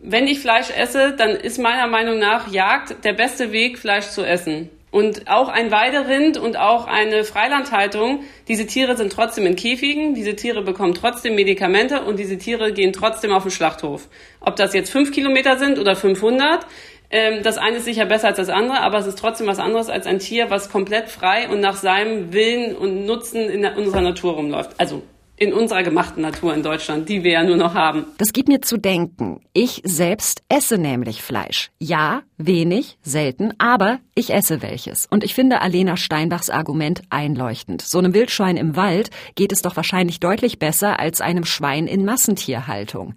wenn 0.00 0.26
ich 0.26 0.40
Fleisch 0.40 0.70
esse, 0.70 1.14
dann 1.16 1.30
ist 1.30 1.58
meiner 1.58 1.86
Meinung 1.86 2.18
nach 2.18 2.52
Jagd 2.52 3.04
der 3.04 3.12
beste 3.12 3.52
Weg, 3.52 3.78
Fleisch 3.78 4.08
zu 4.08 4.22
essen. 4.22 4.68
Und 4.90 5.28
auch 5.28 5.48
ein 5.48 5.72
Weiderind 5.72 6.36
und 6.38 6.56
auch 6.56 6.86
eine 6.86 7.24
Freilandhaltung, 7.24 8.22
diese 8.46 8.66
Tiere 8.66 8.96
sind 8.96 9.12
trotzdem 9.12 9.44
in 9.46 9.56
Käfigen, 9.56 10.14
diese 10.14 10.36
Tiere 10.36 10.62
bekommen 10.62 10.94
trotzdem 10.94 11.34
Medikamente 11.34 12.02
und 12.02 12.18
diese 12.18 12.38
Tiere 12.38 12.72
gehen 12.72 12.92
trotzdem 12.92 13.32
auf 13.32 13.42
den 13.42 13.50
Schlachthof. 13.50 14.08
Ob 14.40 14.56
das 14.56 14.72
jetzt 14.72 14.90
fünf 14.90 15.10
Kilometer 15.10 15.58
sind 15.58 15.78
oder 15.78 15.96
500, 15.96 16.66
ähm, 17.10 17.42
das 17.42 17.58
eine 17.58 17.78
ist 17.78 17.86
sicher 17.86 18.04
besser 18.06 18.28
als 18.28 18.36
das 18.36 18.50
andere, 18.50 18.82
aber 18.82 18.98
es 18.98 19.06
ist 19.06 19.18
trotzdem 19.18 19.48
was 19.48 19.58
anderes 19.58 19.88
als 19.88 20.06
ein 20.06 20.20
Tier, 20.20 20.50
was 20.50 20.70
komplett 20.70 21.08
frei 21.08 21.48
und 21.48 21.60
nach 21.60 21.76
seinem 21.76 22.32
Willen 22.32 22.76
und 22.76 23.04
Nutzen 23.04 23.48
in 23.50 23.64
unserer 23.64 24.00
Natur 24.00 24.34
rumläuft. 24.34 24.78
Also 24.78 25.02
in 25.36 25.52
unserer 25.52 25.82
gemachten 25.82 26.22
Natur 26.22 26.54
in 26.54 26.62
Deutschland, 26.62 27.08
die 27.08 27.24
wir 27.24 27.32
ja 27.32 27.44
nur 27.44 27.56
noch 27.56 27.74
haben. 27.74 28.06
Das 28.18 28.32
gibt 28.32 28.48
mir 28.48 28.60
zu 28.60 28.76
denken. 28.76 29.40
Ich 29.52 29.82
selbst 29.84 30.42
esse 30.48 30.78
nämlich 30.78 31.22
Fleisch. 31.22 31.70
Ja, 31.78 32.22
wenig, 32.36 32.98
selten, 33.02 33.52
aber 33.58 33.98
ich 34.14 34.32
esse 34.32 34.62
welches. 34.62 35.06
Und 35.06 35.24
ich 35.24 35.34
finde 35.34 35.60
Alena 35.60 35.96
Steinbachs 35.96 36.50
Argument 36.50 37.02
einleuchtend. 37.10 37.82
So 37.82 37.98
einem 37.98 38.14
Wildschwein 38.14 38.56
im 38.56 38.76
Wald 38.76 39.10
geht 39.34 39.52
es 39.52 39.62
doch 39.62 39.76
wahrscheinlich 39.76 40.20
deutlich 40.20 40.58
besser 40.58 41.00
als 41.00 41.20
einem 41.20 41.44
Schwein 41.44 41.86
in 41.86 42.04
Massentierhaltung. 42.04 43.14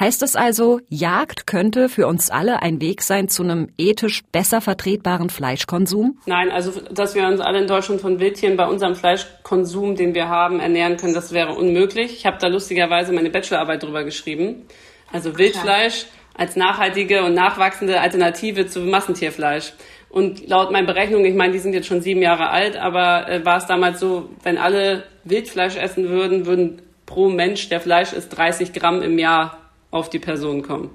Heißt 0.00 0.22
es 0.22 0.36
also, 0.36 0.80
Jagd 0.88 1.48
könnte 1.48 1.88
für 1.88 2.06
uns 2.06 2.30
alle 2.30 2.62
ein 2.62 2.80
Weg 2.80 3.02
sein 3.02 3.28
zu 3.28 3.42
einem 3.42 3.68
ethisch 3.78 4.22
besser 4.30 4.60
vertretbaren 4.60 5.28
Fleischkonsum? 5.28 6.18
Nein, 6.26 6.52
also 6.52 6.72
dass 6.92 7.16
wir 7.16 7.26
uns 7.26 7.40
alle 7.40 7.58
in 7.58 7.66
Deutschland 7.66 8.00
von 8.00 8.20
Wildtieren 8.20 8.56
bei 8.56 8.66
unserem 8.66 8.94
Fleischkonsum, 8.94 9.96
den 9.96 10.14
wir 10.14 10.28
haben, 10.28 10.60
ernähren 10.60 10.96
können, 10.96 11.14
das 11.14 11.32
wäre 11.32 11.54
unmöglich. 11.54 12.12
Ich 12.12 12.26
habe 12.26 12.38
da 12.40 12.46
lustigerweise 12.46 13.12
meine 13.12 13.30
Bachelorarbeit 13.30 13.82
drüber 13.82 14.04
geschrieben. 14.04 14.66
Also 15.12 15.36
Wildfleisch 15.36 16.06
als 16.34 16.54
nachhaltige 16.54 17.24
und 17.24 17.34
nachwachsende 17.34 18.00
Alternative 18.00 18.66
zu 18.66 18.80
Massentierfleisch. 18.80 19.72
Und 20.10 20.48
laut 20.48 20.70
meinen 20.70 20.86
Berechnungen, 20.86 21.26
ich 21.26 21.34
meine, 21.34 21.52
die 21.52 21.58
sind 21.58 21.74
jetzt 21.74 21.88
schon 21.88 22.00
sieben 22.00 22.22
Jahre 22.22 22.50
alt, 22.50 22.76
aber 22.76 23.28
äh, 23.28 23.44
war 23.44 23.58
es 23.58 23.66
damals 23.66 23.98
so, 23.98 24.30
wenn 24.44 24.56
alle 24.56 25.02
Wildfleisch 25.24 25.76
essen 25.76 26.08
würden, 26.08 26.46
würden 26.46 26.82
pro 27.04 27.28
Mensch, 27.28 27.68
der 27.68 27.80
Fleisch 27.80 28.12
isst, 28.12 28.36
30 28.36 28.72
Gramm 28.72 29.02
im 29.02 29.18
Jahr 29.18 29.67
auf 29.90 30.10
die 30.10 30.18
Person 30.18 30.62
kommen. 30.62 30.90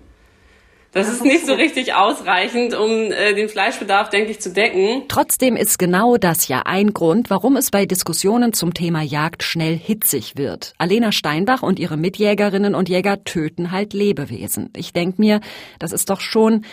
Das 0.94 1.10
ist 1.10 1.24
nicht 1.24 1.48
so 1.48 1.54
richtig 1.54 1.96
ausreichend, 1.96 2.76
um 2.76 2.92
äh, 3.12 3.34
den 3.34 3.50
Fleischbedarf, 3.50 4.12
denke 4.12 4.30
ich, 4.30 4.40
zu 4.40 4.54
decken. 4.54 5.06
Trotzdem 5.08 5.56
ist 5.56 5.80
genau 5.80 6.18
das 6.18 6.48
ja 6.48 6.62
ein 6.66 6.94
Grund, 6.94 7.32
warum 7.32 7.58
es 7.58 7.72
bei 7.72 7.88
Diskussionen 7.88 8.54
zum 8.54 8.76
Thema 8.76 9.02
Jagd 9.02 9.42
schnell 9.42 9.76
hitzig 9.76 10.38
wird. 10.38 10.74
Alena 10.78 11.12
Steinbach 11.12 11.64
und 11.64 11.80
ihre 11.80 11.98
Mitjägerinnen 11.98 12.76
und 12.76 12.90
Jäger 12.90 13.24
töten 13.24 13.72
halt 13.72 13.94
Lebewesen. 13.94 14.70
Ich 14.78 14.94
denke 14.94 15.20
mir, 15.20 15.42
das 15.80 15.94
ist 15.94 16.12
doch 16.12 16.22
schon 16.22 16.64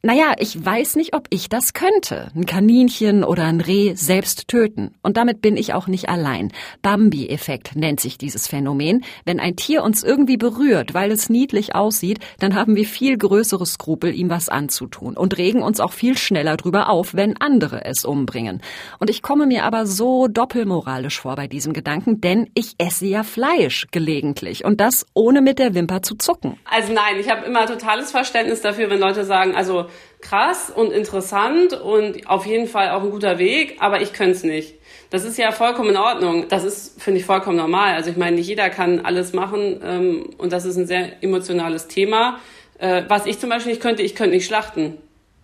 naja, 0.00 0.34
ich 0.38 0.64
weiß 0.64 0.94
nicht, 0.94 1.12
ob 1.16 1.26
ich 1.30 1.48
das 1.48 1.72
könnte. 1.72 2.30
Ein 2.36 2.46
Kaninchen 2.46 3.24
oder 3.24 3.44
ein 3.46 3.60
Reh 3.60 3.94
selbst 3.96 4.46
töten. 4.46 4.94
Und 5.02 5.16
damit 5.16 5.42
bin 5.42 5.56
ich 5.56 5.74
auch 5.74 5.88
nicht 5.88 6.08
allein. 6.08 6.52
Bambi-Effekt 6.82 7.74
nennt 7.74 7.98
sich 7.98 8.16
dieses 8.16 8.46
Phänomen. 8.46 9.04
Wenn 9.24 9.40
ein 9.40 9.56
Tier 9.56 9.82
uns 9.82 10.04
irgendwie 10.04 10.36
berührt, 10.36 10.94
weil 10.94 11.10
es 11.10 11.28
niedlich 11.28 11.74
aussieht, 11.74 12.20
dann 12.38 12.54
haben 12.54 12.76
wir 12.76 12.86
viel 12.86 13.18
größere 13.18 13.66
Skrupel, 13.66 14.14
ihm 14.14 14.30
was 14.30 14.48
anzutun 14.48 15.16
und 15.16 15.36
regen 15.36 15.62
uns 15.62 15.80
auch 15.80 15.92
viel 15.92 16.16
schneller 16.16 16.56
drüber 16.56 16.90
auf, 16.90 17.14
wenn 17.14 17.36
andere 17.40 17.84
es 17.84 18.04
umbringen. 18.04 18.62
Und 19.00 19.10
ich 19.10 19.20
komme 19.20 19.46
mir 19.46 19.64
aber 19.64 19.84
so 19.84 20.28
doppelmoralisch 20.28 21.20
vor 21.20 21.34
bei 21.34 21.48
diesem 21.48 21.72
Gedanken, 21.72 22.20
denn 22.20 22.48
ich 22.54 22.76
esse 22.78 23.06
ja 23.06 23.24
Fleisch 23.24 23.88
gelegentlich 23.90 24.64
und 24.64 24.80
das 24.80 25.06
ohne 25.14 25.40
mit 25.40 25.58
der 25.58 25.74
Wimper 25.74 26.02
zu 26.02 26.14
zucken. 26.14 26.56
Also 26.64 26.92
nein, 26.92 27.16
ich 27.18 27.28
habe 27.28 27.44
immer 27.44 27.66
totales 27.66 28.12
Verständnis 28.12 28.60
dafür, 28.60 28.90
wenn 28.90 29.00
Leute 29.00 29.24
sagen, 29.24 29.56
also 29.56 29.87
krass 30.20 30.70
und 30.74 30.92
interessant 30.92 31.72
und 31.72 32.28
auf 32.28 32.46
jeden 32.46 32.66
Fall 32.66 32.90
auch 32.90 33.02
ein 33.02 33.10
guter 33.10 33.38
Weg, 33.38 33.76
aber 33.80 34.00
ich 34.00 34.12
könnte 34.12 34.32
es 34.32 34.42
nicht. 34.44 34.74
Das 35.10 35.24
ist 35.24 35.38
ja 35.38 35.52
vollkommen 35.52 35.90
in 35.90 35.96
Ordnung. 35.96 36.48
Das 36.48 36.64
ist, 36.64 37.00
finde 37.00 37.20
ich, 37.20 37.26
vollkommen 37.26 37.56
normal. 37.56 37.94
Also 37.94 38.10
ich 38.10 38.16
meine, 38.16 38.36
nicht 38.36 38.48
jeder 38.48 38.68
kann 38.68 39.00
alles 39.00 39.32
machen 39.32 39.80
ähm, 39.82 40.30
und 40.38 40.52
das 40.52 40.64
ist 40.64 40.76
ein 40.76 40.86
sehr 40.86 41.22
emotionales 41.22 41.88
Thema. 41.88 42.40
Äh, 42.78 43.04
was 43.08 43.26
ich 43.26 43.38
zum 43.38 43.50
Beispiel 43.50 43.72
nicht 43.72 43.82
könnte, 43.82 44.02
ich 44.02 44.14
könnte 44.14 44.36
nicht 44.36 44.46
schlachten. 44.46 44.98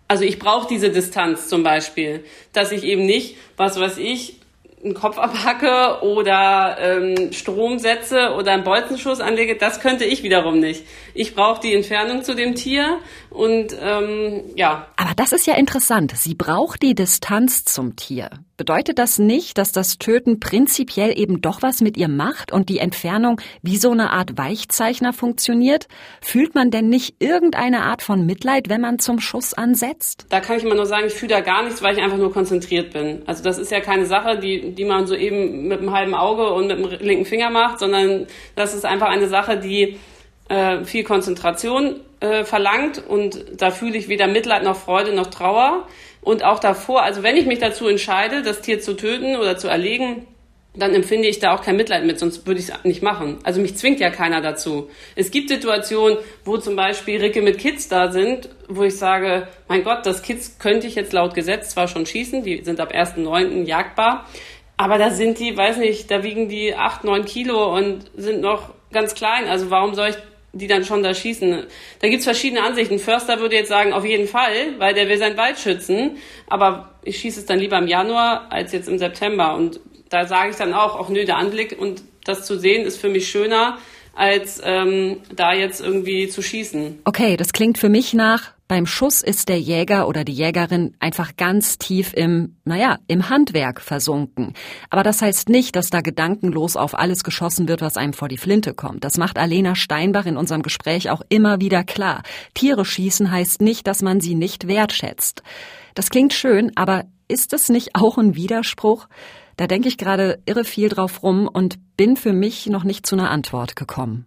Also 0.07 0.23
ich 0.23 0.37
brauche 0.37 0.67
diese 0.67 0.91
Distanz 0.91 1.47
zum 1.47 1.63
Beispiel, 1.63 2.23
dass 2.53 2.71
ich 2.71 2.83
eben 2.83 3.05
nicht, 3.05 3.37
was 3.57 3.79
weiß 3.79 3.97
ich, 3.97 4.39
einen 4.85 4.93
Kopf 4.93 5.17
abhacke 5.17 6.03
oder 6.05 6.77
ähm, 6.79 7.33
Strom 7.33 7.79
setze 7.79 8.33
oder 8.37 8.53
einen 8.53 8.63
Bolzenschuss 8.63 9.19
anlege, 9.19 9.57
das 9.57 9.79
könnte 9.79 10.05
ich 10.05 10.21
wiederum 10.23 10.59
nicht. 10.59 10.85
Ich 11.13 11.33
brauche 11.33 11.59
die 11.59 11.73
Entfernung 11.73 12.23
zu 12.23 12.35
dem 12.35 12.55
Tier 12.55 12.99
und 13.31 13.75
ähm, 13.81 14.43
ja. 14.55 14.87
Aber 14.95 15.13
das 15.15 15.33
ist 15.33 15.47
ja 15.47 15.55
interessant. 15.55 16.13
Sie 16.15 16.35
braucht 16.35 16.83
die 16.83 16.93
Distanz 16.93 17.65
zum 17.65 17.95
Tier. 17.95 18.29
Bedeutet 18.57 18.99
das 18.99 19.19
nicht, 19.19 19.57
dass 19.57 19.73
das 19.73 19.97
Töten 19.97 20.39
prinzipiell 20.39 21.19
eben 21.19 21.41
doch 21.41 21.61
was 21.61 21.81
mit 21.81 21.97
ihr 21.97 22.07
macht 22.07 22.53
und 22.53 22.69
die 22.69 22.79
Entfernung 22.79 23.41
wie 23.61 23.75
so 23.75 23.91
eine 23.91 24.11
Art 24.11 24.37
Weichzeichner 24.37 25.11
funktioniert? 25.11 25.89
Fühlt 26.21 26.55
man 26.55 26.71
denn 26.71 26.87
nicht 26.87 27.15
irgendeine 27.19 27.81
Art 27.81 28.01
von 28.01 28.25
Mitleid, 28.25 28.69
wenn 28.69 28.79
man 28.79 28.99
zum 28.99 29.19
Schuss 29.19 29.53
ansetzt? 29.53 30.27
Da 30.29 30.39
kann 30.39 30.57
ich 30.57 30.63
immer 30.63 30.75
nur 30.75 30.85
sagen, 30.85 31.07
ich 31.07 31.13
fühle 31.13 31.35
da 31.35 31.41
gar 31.41 31.63
nichts, 31.63 31.81
weil 31.81 31.97
ich 31.97 32.01
einfach 32.01 32.17
nur 32.17 32.31
konzentriert 32.31 32.93
bin. 32.93 33.23
Also 33.25 33.43
das 33.43 33.57
ist 33.57 33.71
ja 33.71 33.81
keine 33.81 34.05
Sache, 34.05 34.39
die, 34.39 34.71
die 34.71 34.85
man 34.85 35.05
so 35.05 35.15
eben 35.15 35.67
mit 35.67 35.79
einem 35.79 35.91
halben 35.91 36.15
Auge 36.15 36.53
und 36.53 36.67
mit 36.67 37.01
dem 37.01 37.05
linken 37.05 37.25
Finger 37.25 37.49
macht, 37.49 37.79
sondern 37.79 38.25
das 38.55 38.73
ist 38.73 38.85
einfach 38.85 39.09
eine 39.09 39.27
Sache, 39.27 39.57
die 39.57 39.99
äh, 40.47 40.85
viel 40.85 41.03
Konzentration 41.03 41.99
äh, 42.21 42.45
verlangt 42.45 43.03
und 43.05 43.43
da 43.57 43.71
fühle 43.71 43.97
ich 43.97 44.07
weder 44.07 44.27
Mitleid 44.27 44.63
noch 44.63 44.77
Freude 44.77 45.13
noch 45.13 45.27
Trauer. 45.27 45.87
Und 46.25 46.43
auch 46.43 46.59
davor, 46.59 47.03
also 47.03 47.21
wenn 47.21 47.37
ich 47.37 47.45
mich 47.45 47.59
dazu 47.59 47.87
entscheide, 47.87 48.41
das 48.41 48.61
Tier 48.61 48.81
zu 48.81 48.95
töten 48.95 49.35
oder 49.37 49.57
zu 49.57 49.67
erlegen, 49.67 50.25
dann 50.73 50.93
empfinde 50.95 51.27
ich 51.27 51.39
da 51.39 51.53
auch 51.53 51.61
kein 51.61 51.77
Mitleid 51.77 52.03
mit, 52.03 52.19
sonst 52.19 52.47
würde 52.47 52.59
ich 52.59 52.69
es 52.69 52.83
nicht 52.83 53.03
machen. 53.03 53.37
Also 53.43 53.61
mich 53.61 53.77
zwingt 53.77 53.99
ja 53.99 54.09
keiner 54.09 54.41
dazu. 54.41 54.89
Es 55.15 55.29
gibt 55.29 55.49
Situationen, 55.49 56.17
wo 56.43 56.57
zum 56.57 56.75
Beispiel 56.75 57.21
Ricke 57.21 57.43
mit 57.43 57.59
Kids 57.59 57.87
da 57.89 58.11
sind, 58.11 58.49
wo 58.67 58.83
ich 58.83 58.97
sage, 58.97 59.47
mein 59.67 59.83
Gott, 59.83 60.05
das 60.07 60.23
Kids 60.23 60.57
könnte 60.57 60.87
ich 60.87 60.95
jetzt 60.95 61.13
laut 61.13 61.35
Gesetz 61.35 61.69
zwar 61.69 61.87
schon 61.87 62.07
schießen, 62.07 62.43
die 62.43 62.63
sind 62.63 62.79
ab 62.79 62.91
1.9. 62.91 63.63
jagbar, 63.63 64.25
aber 64.77 64.97
da 64.97 65.11
sind 65.11 65.37
die, 65.37 65.55
weiß 65.55 65.77
nicht, 65.77 66.09
da 66.09 66.23
wiegen 66.23 66.49
die 66.49 66.75
8, 66.75 67.03
9 67.03 67.25
Kilo 67.25 67.77
und 67.77 68.11
sind 68.15 68.41
noch 68.41 68.73
ganz 68.91 69.13
klein. 69.13 69.47
Also 69.47 69.69
warum 69.69 69.93
soll 69.93 70.09
ich 70.09 70.17
die 70.55 70.67
dann 70.67 70.85
schon 70.85 71.03
da 71.03 71.13
schießen. 71.13 71.65
Da 71.99 72.07
gibt's 72.07 72.25
verschiedene 72.25 72.63
Ansichten. 72.63 72.97
Förster 72.97 73.39
würde 73.39 73.55
jetzt 73.55 73.67
sagen, 73.67 73.93
auf 73.93 74.05
jeden 74.05 74.27
Fall, 74.27 74.79
weil 74.79 74.93
der 74.93 75.07
will 75.09 75.17
seinen 75.17 75.37
Wald 75.37 75.59
schützen. 75.59 76.17
Aber 76.47 76.95
ich 77.03 77.17
schieße 77.17 77.41
es 77.41 77.45
dann 77.45 77.59
lieber 77.59 77.77
im 77.77 77.87
Januar 77.87 78.51
als 78.51 78.71
jetzt 78.71 78.87
im 78.87 78.97
September. 78.97 79.55
Und 79.55 79.79
da 80.09 80.25
sage 80.25 80.51
ich 80.51 80.55
dann 80.55 80.73
auch, 80.73 80.97
auch 80.97 81.09
nö, 81.09 81.25
der 81.25 81.37
Anblick 81.37 81.77
und 81.79 82.03
das 82.23 82.45
zu 82.45 82.57
sehen 82.57 82.85
ist 82.85 82.99
für 82.99 83.09
mich 83.09 83.29
schöner, 83.29 83.77
als 84.15 84.61
ähm, 84.63 85.17
da 85.35 85.53
jetzt 85.53 85.81
irgendwie 85.81 86.29
zu 86.29 86.41
schießen. 86.41 87.01
Okay, 87.03 87.35
das 87.35 87.51
klingt 87.51 87.77
für 87.77 87.89
mich 87.89 88.13
nach, 88.13 88.54
beim 88.67 88.87
Schuss 88.87 89.21
ist 89.21 89.47
der 89.49 89.59
Jäger 89.59 90.07
oder 90.07 90.23
die 90.23 90.33
Jägerin 90.33 90.95
einfach 90.99 91.35
ganz 91.37 91.77
tief 91.77 92.13
im, 92.13 92.55
naja, 92.65 92.97
im 93.07 93.29
Handwerk 93.29 93.79
versunken. 93.79 94.53
Aber 94.89 95.03
das 95.03 95.21
heißt 95.21 95.49
nicht, 95.49 95.75
dass 95.75 95.91
da 95.91 96.01
gedankenlos 96.01 96.75
auf 96.75 96.97
alles 96.97 97.23
geschossen 97.23 97.67
wird, 97.67 97.81
was 97.81 97.97
einem 97.97 98.13
vor 98.13 98.27
die 98.27 98.37
Flinte 98.37 98.73
kommt. 98.73 99.03
Das 99.03 99.17
macht 99.17 99.37
Alena 99.37 99.75
Steinbach 99.75 100.25
in 100.25 100.37
unserem 100.37 100.63
Gespräch 100.63 101.11
auch 101.11 101.21
immer 101.29 101.61
wieder 101.61 101.83
klar. 101.83 102.23
Tiere 102.55 102.85
schießen 102.85 103.29
heißt 103.29 103.61
nicht, 103.61 103.85
dass 103.85 104.01
man 104.01 104.19
sie 104.19 104.33
nicht 104.33 104.67
wertschätzt. 104.67 105.43
Das 105.93 106.09
klingt 106.09 106.33
schön, 106.33 106.71
aber 106.75 107.03
ist 107.27 107.53
es 107.53 107.69
nicht 107.69 107.91
auch 107.93 108.17
ein 108.17 108.35
Widerspruch? 108.35 109.07
Da 109.57 109.67
denke 109.67 109.87
ich 109.87 109.97
gerade 109.97 110.39
irre 110.45 110.65
viel 110.65 110.89
drauf 110.89 111.23
rum 111.23 111.47
und 111.47 111.77
bin 111.97 112.17
für 112.17 112.33
mich 112.33 112.65
noch 112.65 112.83
nicht 112.83 113.05
zu 113.05 113.15
einer 113.15 113.29
Antwort 113.29 113.75
gekommen. 113.75 114.25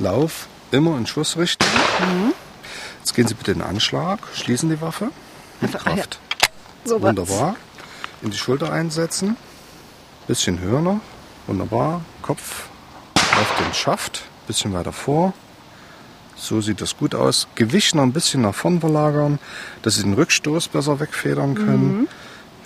Lauf 0.00 0.48
immer 0.70 0.96
in 0.96 1.06
Schussrichtung. 1.06 1.68
Mhm. 2.00 2.32
Jetzt 2.98 3.14
gehen 3.14 3.26
Sie 3.26 3.34
bitte 3.34 3.52
in 3.52 3.58
den 3.58 3.66
Anschlag, 3.66 4.18
schließen 4.34 4.70
die 4.70 4.80
Waffe 4.80 5.10
mit 5.60 5.72
Kraft. 5.72 6.18
So 6.84 7.00
Wunderbar. 7.00 7.56
In 8.22 8.30
die 8.30 8.36
Schulter 8.36 8.72
einsetzen. 8.72 9.36
Bisschen 10.26 10.60
höher 10.60 10.80
noch. 10.80 11.00
Wunderbar. 11.46 12.02
Kopf 12.22 12.68
auf 13.14 13.54
den 13.58 13.72
Schaft. 13.74 14.22
Bisschen 14.46 14.72
weiter 14.72 14.92
vor. 14.92 15.32
So 16.36 16.60
sieht 16.62 16.80
das 16.80 16.96
gut 16.96 17.14
aus. 17.14 17.48
Gewicht 17.54 17.94
noch 17.94 18.02
ein 18.02 18.12
bisschen 18.12 18.42
nach 18.42 18.54
vorn 18.54 18.80
verlagern, 18.80 19.38
dass 19.82 19.96
Sie 19.96 20.02
den 20.02 20.14
Rückstoß 20.14 20.68
besser 20.68 20.98
wegfedern 20.98 21.54
können. 21.54 22.00
Mhm. 22.00 22.08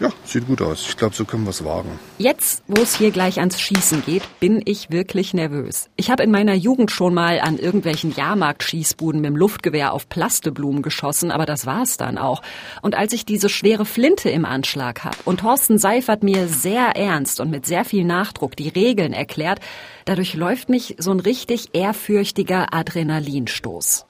Ja, 0.00 0.10
sieht 0.24 0.46
gut 0.48 0.60
aus. 0.60 0.84
Ich 0.88 0.96
glaube, 0.96 1.14
so 1.14 1.24
können 1.24 1.44
wir 1.44 1.50
es 1.50 1.64
wagen. 1.64 2.00
Jetzt, 2.18 2.64
wo 2.66 2.82
es 2.82 2.96
hier 2.96 3.12
gleich 3.12 3.38
ans 3.38 3.60
Schießen 3.60 4.02
geht, 4.04 4.22
bin 4.40 4.60
ich 4.64 4.90
wirklich 4.90 5.34
nervös. 5.34 5.88
Ich 5.94 6.10
habe 6.10 6.24
in 6.24 6.32
meiner 6.32 6.54
Jugend 6.54 6.90
schon 6.90 7.14
mal 7.14 7.38
an 7.40 7.58
irgendwelchen 7.58 8.12
Jahrmarktschießbuden 8.12 9.20
mit 9.20 9.28
dem 9.28 9.36
Luftgewehr 9.36 9.92
auf 9.92 10.08
Plasteblumen 10.08 10.82
geschossen, 10.82 11.30
aber 11.30 11.46
das 11.46 11.64
war 11.64 11.82
es 11.82 11.96
dann 11.96 12.18
auch. 12.18 12.42
Und 12.82 12.96
als 12.96 13.12
ich 13.12 13.24
diese 13.24 13.48
schwere 13.48 13.84
Flinte 13.84 14.30
im 14.30 14.44
Anschlag 14.44 15.04
habe 15.04 15.16
und 15.24 15.40
Thorsten 15.40 15.78
Seifert 15.78 16.24
mir 16.24 16.48
sehr 16.48 16.96
ernst 16.96 17.38
und 17.38 17.50
mit 17.50 17.64
sehr 17.64 17.84
viel 17.84 18.04
Nachdruck 18.04 18.56
die 18.56 18.68
Regeln 18.68 19.12
erklärt, 19.12 19.60
dadurch 20.06 20.34
läuft 20.34 20.68
mich 20.68 20.96
so 20.98 21.12
ein 21.12 21.20
richtig 21.20 21.68
ehrfürchtiger 21.72 22.74
Adrenalinstoß. 22.74 24.06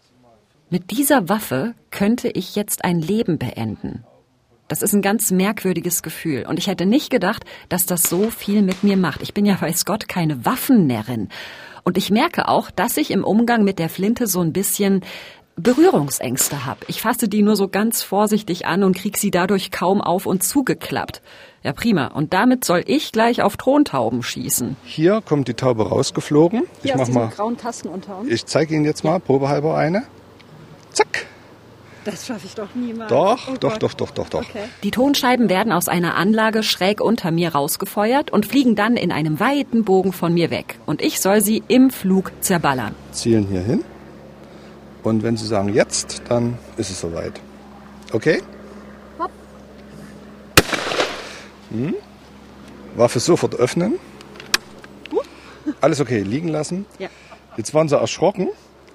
Mit 0.71 0.91
dieser 0.91 1.29
Waffe 1.29 1.75
könnte 1.91 2.29
ich 2.29 2.57
jetzt 2.57 2.85
ein 2.85 3.01
Leben 3.01 3.39
beenden. 3.39 4.05
Das 4.69 4.83
ist 4.83 4.95
ein 4.95 5.03
ganz 5.03 5.31
merkwürdiges 5.31 6.03
Gefühl. 6.03 6.47
Und 6.49 6.59
ich 6.59 6.67
hätte 6.67 6.87
nicht 6.87 7.11
gedacht, 7.11 7.45
dass 7.69 7.85
das 7.85 8.05
so 8.05 8.31
viel 8.31 8.63
mit 8.63 8.83
mir 8.83 8.97
macht. 8.97 9.23
Ich 9.23 9.35
bin 9.35 9.45
ja, 9.45 9.61
weiß 9.61 9.85
Gott, 9.85 10.09
keine 10.09 10.45
Waffennärrin. 10.45 11.29
Und 11.83 11.99
ich 11.99 12.11
merke 12.11 12.49
auch, 12.49 12.71
dass 12.71 12.97
ich 12.97 13.11
im 13.11 13.25
Umgang 13.25 13.63
mit 13.63 13.79
der 13.79 13.91
Flinte 13.91 14.27
so 14.27 14.41
ein 14.41 14.55
bisschen 14.55 15.03
Berührungsängste 15.57 16.65
habe. 16.65 16.81
Ich 16.89 17.01
fasse 17.01 17.29
die 17.29 17.43
nur 17.43 17.57
so 17.57 17.69
ganz 17.69 18.03
vorsichtig 18.03 18.67
an 18.67 18.83
und 18.83 18.97
krieg 18.97 19.17
sie 19.17 19.31
dadurch 19.31 19.71
kaum 19.71 20.01
auf 20.01 20.27
und 20.27 20.43
zugeklappt. 20.43 21.23
Ja, 21.63 21.73
prima. 21.73 22.09
Und 22.09 22.33
damit 22.33 22.65
soll 22.65 22.83
ich 22.87 23.13
gleich 23.13 23.43
auf 23.43 23.57
Throntauben 23.57 24.23
schießen. 24.23 24.77
Hier 24.85 25.23
kommt 25.25 25.47
die 25.47 25.55
Taube 25.55 25.89
rausgeflogen. 25.89 26.63
Hier 26.83 26.93
ich 26.93 26.97
mach 26.97 27.09
mal. 27.09 27.29
Grauen 27.29 27.57
Tasten 27.57 27.89
unter 27.89 28.19
uns. 28.19 28.31
Ich 28.31 28.47
zeige 28.47 28.75
Ihnen 28.75 28.85
jetzt 28.85 29.05
mal 29.05 29.21
probehalber 29.21 29.77
eine. 29.77 30.03
Zack. 30.93 31.27
Das 32.05 32.27
schaffe 32.27 32.47
ich 32.47 32.55
doch 32.55 32.75
niemals. 32.75 33.09
Doch, 33.09 33.49
oh 33.49 33.57
doch, 33.59 33.79
doch, 33.79 33.95
doch, 33.95 34.11
doch, 34.11 34.29
doch. 34.29 34.43
Okay. 34.43 34.65
Die 34.83 34.91
Tonscheiben 34.91 35.49
werden 35.49 35.73
aus 35.73 35.89
einer 35.89 36.17
Anlage 36.17 36.63
schräg 36.63 37.01
unter 37.01 37.31
mir 37.31 37.55
rausgefeuert 37.55 38.31
und 38.31 38.47
fliegen 38.47 38.75
dann 38.75 38.97
in 38.97 39.11
einem 39.11 39.41
weiten 39.41 39.85
Bogen 39.85 40.13
von 40.13 40.35
mir 40.35 40.51
weg. 40.51 40.79
Und 40.87 41.01
ich 41.01 41.21
soll 41.21 41.41
sie 41.41 41.63
im 41.69 41.91
Flug 41.91 42.33
zerballern. 42.41 42.95
Zielen 43.13 43.47
hier 43.49 43.63
hin. 43.63 43.85
Und 45.03 45.23
wenn 45.23 45.37
Sie 45.37 45.47
sagen 45.47 45.73
jetzt, 45.73 46.23
dann 46.29 46.59
ist 46.77 46.91
es 46.91 47.01
soweit. 47.01 47.41
Okay? 48.13 48.43
Hopp. 49.19 49.31
Hm. 51.71 51.95
Waffe 52.97 53.21
sofort 53.21 53.55
öffnen. 53.57 53.95
Alles 55.81 56.01
okay, 56.01 56.21
liegen 56.21 56.49
lassen. 56.49 56.87
Ja. 56.99 57.09
Jetzt 57.57 57.75
waren 57.75 57.89
sie 57.89 57.97
erschrocken 57.97 58.49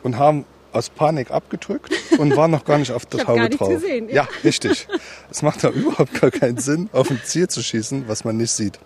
und 0.04 0.18
haben 0.18 0.46
aus 0.72 0.90
Panik 0.90 1.32
abgedrückt 1.32 1.94
und 2.18 2.36
war 2.36 2.48
noch 2.48 2.66
gar 2.66 2.78
nicht 2.78 2.92
auf 2.92 3.06
der 3.08 3.28
Haube 3.28 3.50
drauf. 3.50 3.70
Gesehen, 3.70 4.10
ja. 4.10 4.16
ja, 4.16 4.28
richtig. 4.44 4.88
Es 5.30 5.42
macht 5.42 5.64
da 5.64 5.70
überhaupt 5.70 6.20
gar 6.20 6.32
keinen 6.32 6.58
Sinn, 6.58 6.90
auf 6.94 7.10
ein 7.10 7.22
Ziel 7.24 7.48
zu 7.48 7.62
schießen, 7.62 8.08
was 8.08 8.24
man 8.24 8.38
nicht 8.38 8.52
sieht. 8.52 8.80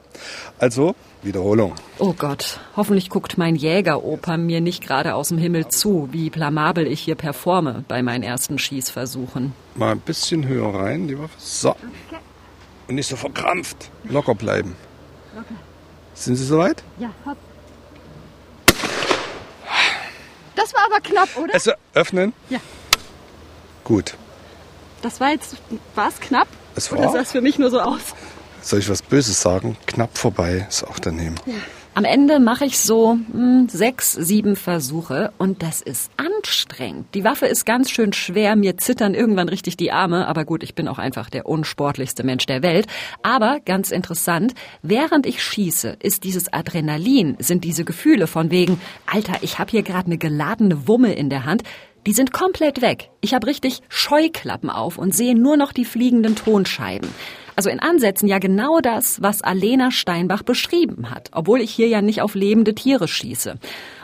Also 0.59 0.95
Wiederholung. 1.21 1.73
Oh 1.99 2.13
Gott, 2.13 2.59
hoffentlich 2.75 3.09
guckt 3.09 3.37
mein 3.37 3.55
Jägeroper 3.55 4.37
mir 4.37 4.61
nicht 4.61 4.85
gerade 4.85 5.15
aus 5.15 5.29
dem 5.29 5.37
Himmel 5.37 5.67
zu, 5.69 6.09
wie 6.11 6.29
blamabel 6.29 6.87
ich 6.87 7.01
hier 7.01 7.15
performe 7.15 7.83
bei 7.87 8.03
meinen 8.03 8.23
ersten 8.23 8.59
Schießversuchen. 8.59 9.53
Mal 9.75 9.91
ein 9.91 9.99
bisschen 9.99 10.47
höher 10.47 10.73
rein, 10.73 11.07
die 11.07 11.17
Waffe. 11.17 11.33
So. 11.37 11.75
Und 12.87 12.95
nicht 12.95 13.07
so 13.07 13.15
verkrampft. 13.15 13.89
Locker 14.03 14.35
bleiben. 14.35 14.75
Locker. 15.33 15.55
Sind 16.13 16.35
Sie 16.35 16.45
soweit? 16.45 16.83
Ja, 16.99 17.09
hopp. 17.25 17.37
Das 20.63 20.73
war 20.73 20.85
aber 20.85 21.01
knapp, 21.01 21.27
oder? 21.35 21.53
Also 21.53 21.73
öffnen? 21.93 22.31
Ja. 22.49 22.59
Gut. 23.83 24.15
Das 25.01 25.19
war 25.19 25.31
jetzt, 25.31 25.57
war 25.93 26.07
es 26.07 26.21
knapp? 26.21 26.47
Es 26.75 26.89
war. 26.89 26.99
Oder 26.99 27.09
sah 27.09 27.19
es 27.19 27.33
für 27.33 27.41
mich 27.41 27.59
nur 27.59 27.69
so 27.69 27.81
aus? 27.81 27.99
Soll 28.61 28.79
ich 28.79 28.89
was 28.89 29.01
Böses 29.01 29.41
sagen? 29.41 29.75
Knapp 29.87 30.17
vorbei 30.17 30.65
ist 30.69 30.85
auch 30.85 30.99
daneben. 30.99 31.35
Ja. 31.45 31.55
Am 31.95 32.05
Ende 32.05 32.39
mache 32.39 32.65
ich 32.65 32.79
so 32.79 33.19
hm, 33.31 33.69
sechs, 33.69 34.13
sieben 34.13 34.55
Versuche 34.55 35.31
und 35.37 35.61
das 35.61 35.79
ist 35.79 36.11
anstrengend. 36.17 37.13
Die 37.13 37.23
Waffe 37.23 37.45
ist 37.45 37.67
ganz 37.67 37.91
schön 37.91 38.13
schwer, 38.13 38.55
mir 38.55 38.77
zittern 38.77 39.13
irgendwann 39.13 39.47
richtig 39.47 39.77
die 39.77 39.91
Arme, 39.91 40.27
aber 40.27 40.43
gut, 40.43 40.63
ich 40.63 40.73
bin 40.73 40.87
auch 40.87 40.97
einfach 40.97 41.29
der 41.29 41.45
unsportlichste 41.45 42.23
Mensch 42.23 42.47
der 42.47 42.63
Welt. 42.63 42.87
Aber 43.21 43.59
ganz 43.63 43.91
interessant, 43.91 44.55
während 44.81 45.27
ich 45.27 45.43
schieße, 45.43 45.97
ist 46.01 46.23
dieses 46.23 46.51
Adrenalin, 46.51 47.35
sind 47.37 47.63
diese 47.63 47.85
Gefühle 47.85 48.25
von 48.25 48.49
wegen, 48.49 48.81
Alter, 49.05 49.35
ich 49.41 49.59
habe 49.59 49.69
hier 49.69 49.83
gerade 49.83 50.07
eine 50.07 50.17
geladene 50.17 50.87
Wumme 50.87 51.13
in 51.13 51.29
der 51.29 51.45
Hand, 51.45 51.61
die 52.07 52.13
sind 52.13 52.33
komplett 52.33 52.81
weg. 52.81 53.11
Ich 53.21 53.35
habe 53.35 53.45
richtig 53.45 53.81
Scheuklappen 53.87 54.71
auf 54.71 54.97
und 54.97 55.15
sehe 55.15 55.35
nur 55.35 55.57
noch 55.57 55.71
die 55.71 55.85
fliegenden 55.85 56.35
Tonscheiben. 56.35 57.09
Also 57.55 57.69
in 57.69 57.79
Ansätzen 57.79 58.27
ja 58.27 58.39
genau 58.39 58.79
das, 58.79 59.21
was 59.21 59.41
Alena 59.41 59.91
Steinbach 59.91 60.43
beschrieben 60.43 61.09
hat, 61.09 61.29
obwohl 61.33 61.61
ich 61.61 61.71
hier 61.71 61.87
ja 61.87 62.01
nicht 62.01 62.21
auf 62.21 62.35
lebende 62.35 62.73
Tiere 62.73 63.07
schieße. 63.07 63.55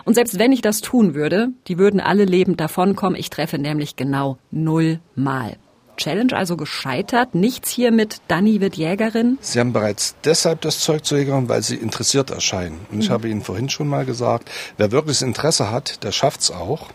Und 0.05 0.13
selbst 0.13 0.39
wenn 0.39 0.51
ich 0.51 0.61
das 0.61 0.81
tun 0.81 1.13
würde, 1.15 1.49
die 1.67 1.77
würden 1.77 1.99
alle 1.99 2.25
lebend 2.25 2.59
davonkommen. 2.59 3.19
Ich 3.19 3.29
treffe 3.29 3.57
nämlich 3.57 3.95
genau 3.95 4.37
null 4.51 4.99
Mal. 5.15 5.57
Challenge 5.99 6.33
also 6.33 6.55
gescheitert. 6.55 7.35
Nichts 7.35 7.69
hier 7.69 7.91
mit 7.91 8.21
Dani 8.29 8.61
wird 8.61 8.75
Jägerin. 8.75 9.37
Sie 9.41 9.59
haben 9.59 9.73
bereits 9.73 10.15
deshalb 10.23 10.61
das 10.61 10.79
Zeug 10.79 11.03
zur 11.03 11.17
Jägerin, 11.17 11.49
weil 11.49 11.61
Sie 11.61 11.75
interessiert 11.75 12.29
erscheinen. 12.29 12.79
Und 12.91 13.01
ich 13.01 13.09
mhm. 13.09 13.13
habe 13.13 13.29
Ihnen 13.29 13.41
vorhin 13.41 13.69
schon 13.69 13.87
mal 13.87 14.05
gesagt, 14.05 14.49
wer 14.77 14.91
wirklich 14.91 15.21
Interesse 15.21 15.71
hat, 15.71 16.03
der 16.03 16.11
schafft's 16.11 16.51
auch. 16.51 16.87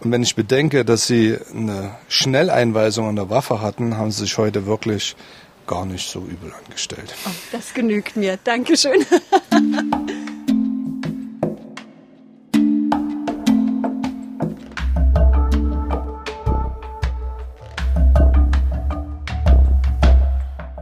Und 0.00 0.12
wenn 0.12 0.22
ich 0.22 0.36
bedenke, 0.36 0.84
dass 0.84 1.06
Sie 1.06 1.36
eine 1.52 1.96
Schnelleinweisung 2.08 3.08
an 3.08 3.16
der 3.16 3.30
Waffe 3.30 3.60
hatten, 3.60 3.98
haben 3.98 4.12
Sie 4.12 4.20
sich 4.20 4.38
heute 4.38 4.66
wirklich 4.66 5.16
gar 5.66 5.84
nicht 5.86 6.08
so 6.08 6.20
übel 6.20 6.52
angestellt. 6.64 7.14
Oh, 7.26 7.30
das 7.52 7.74
genügt 7.74 8.16
mir. 8.16 8.38
Dankeschön. 8.42 9.04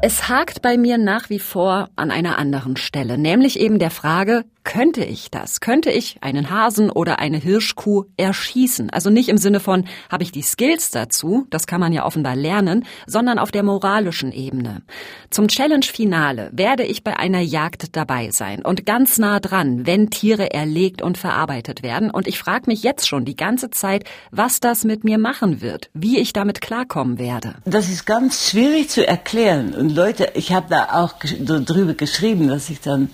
Es 0.06 0.28
hakt 0.28 0.60
bei 0.60 0.76
mir 0.76 0.98
nach 0.98 1.30
wie 1.30 1.38
vor 1.38 1.88
an 1.96 2.10
einer 2.10 2.36
anderen 2.36 2.76
Stelle, 2.76 3.16
nämlich 3.16 3.58
eben 3.58 3.78
der 3.78 3.90
Frage, 3.90 4.44
könnte 4.64 5.04
ich 5.04 5.30
das? 5.30 5.60
Könnte 5.60 5.90
ich 5.90 6.16
einen 6.20 6.50
Hasen 6.50 6.90
oder 6.90 7.18
eine 7.18 7.36
Hirschkuh 7.36 8.04
erschießen? 8.16 8.90
Also 8.90 9.10
nicht 9.10 9.28
im 9.28 9.38
Sinne 9.38 9.60
von, 9.60 9.84
habe 10.10 10.24
ich 10.24 10.32
die 10.32 10.42
Skills 10.42 10.90
dazu, 10.90 11.46
das 11.50 11.66
kann 11.66 11.80
man 11.80 11.92
ja 11.92 12.04
offenbar 12.04 12.34
lernen, 12.34 12.84
sondern 13.06 13.38
auf 13.38 13.52
der 13.52 13.62
moralischen 13.62 14.32
Ebene. 14.32 14.82
Zum 15.30 15.48
Challenge-Finale 15.48 16.50
werde 16.52 16.84
ich 16.84 17.04
bei 17.04 17.18
einer 17.18 17.40
Jagd 17.40 17.94
dabei 17.96 18.30
sein 18.30 18.62
und 18.64 18.86
ganz 18.86 19.18
nah 19.18 19.38
dran, 19.38 19.86
wenn 19.86 20.10
Tiere 20.10 20.52
erlegt 20.52 21.02
und 21.02 21.18
verarbeitet 21.18 21.82
werden. 21.82 22.10
Und 22.10 22.26
ich 22.26 22.38
frage 22.38 22.64
mich 22.66 22.82
jetzt 22.82 23.06
schon 23.06 23.24
die 23.24 23.36
ganze 23.36 23.70
Zeit, 23.70 24.04
was 24.30 24.60
das 24.60 24.84
mit 24.84 25.04
mir 25.04 25.18
machen 25.18 25.60
wird, 25.60 25.90
wie 25.92 26.18
ich 26.18 26.32
damit 26.32 26.60
klarkommen 26.60 27.18
werde. 27.18 27.54
Das 27.64 27.90
ist 27.90 28.06
ganz 28.06 28.48
schwierig 28.48 28.88
zu 28.88 29.06
erklären. 29.06 29.74
Und 29.74 29.90
Leute, 29.90 30.30
ich 30.34 30.52
habe 30.52 30.66
da 30.70 30.88
auch 30.94 31.14
drüber 31.20 31.94
geschrieben, 31.94 32.48
dass 32.48 32.70
ich 32.70 32.80
dann 32.80 33.10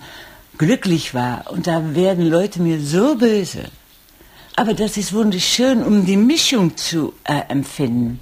glücklich 0.61 1.15
war. 1.15 1.49
Und 1.49 1.65
da 1.65 1.95
werden 1.95 2.29
Leute 2.29 2.61
mir 2.61 2.79
so 2.79 3.15
böse. 3.15 3.63
Aber 4.55 4.75
das 4.75 4.95
ist 4.95 5.11
wunderschön, 5.11 5.81
um 5.83 6.05
die 6.05 6.17
Mischung 6.17 6.77
zu 6.77 7.13
äh, 7.23 7.41
empfinden. 7.49 8.19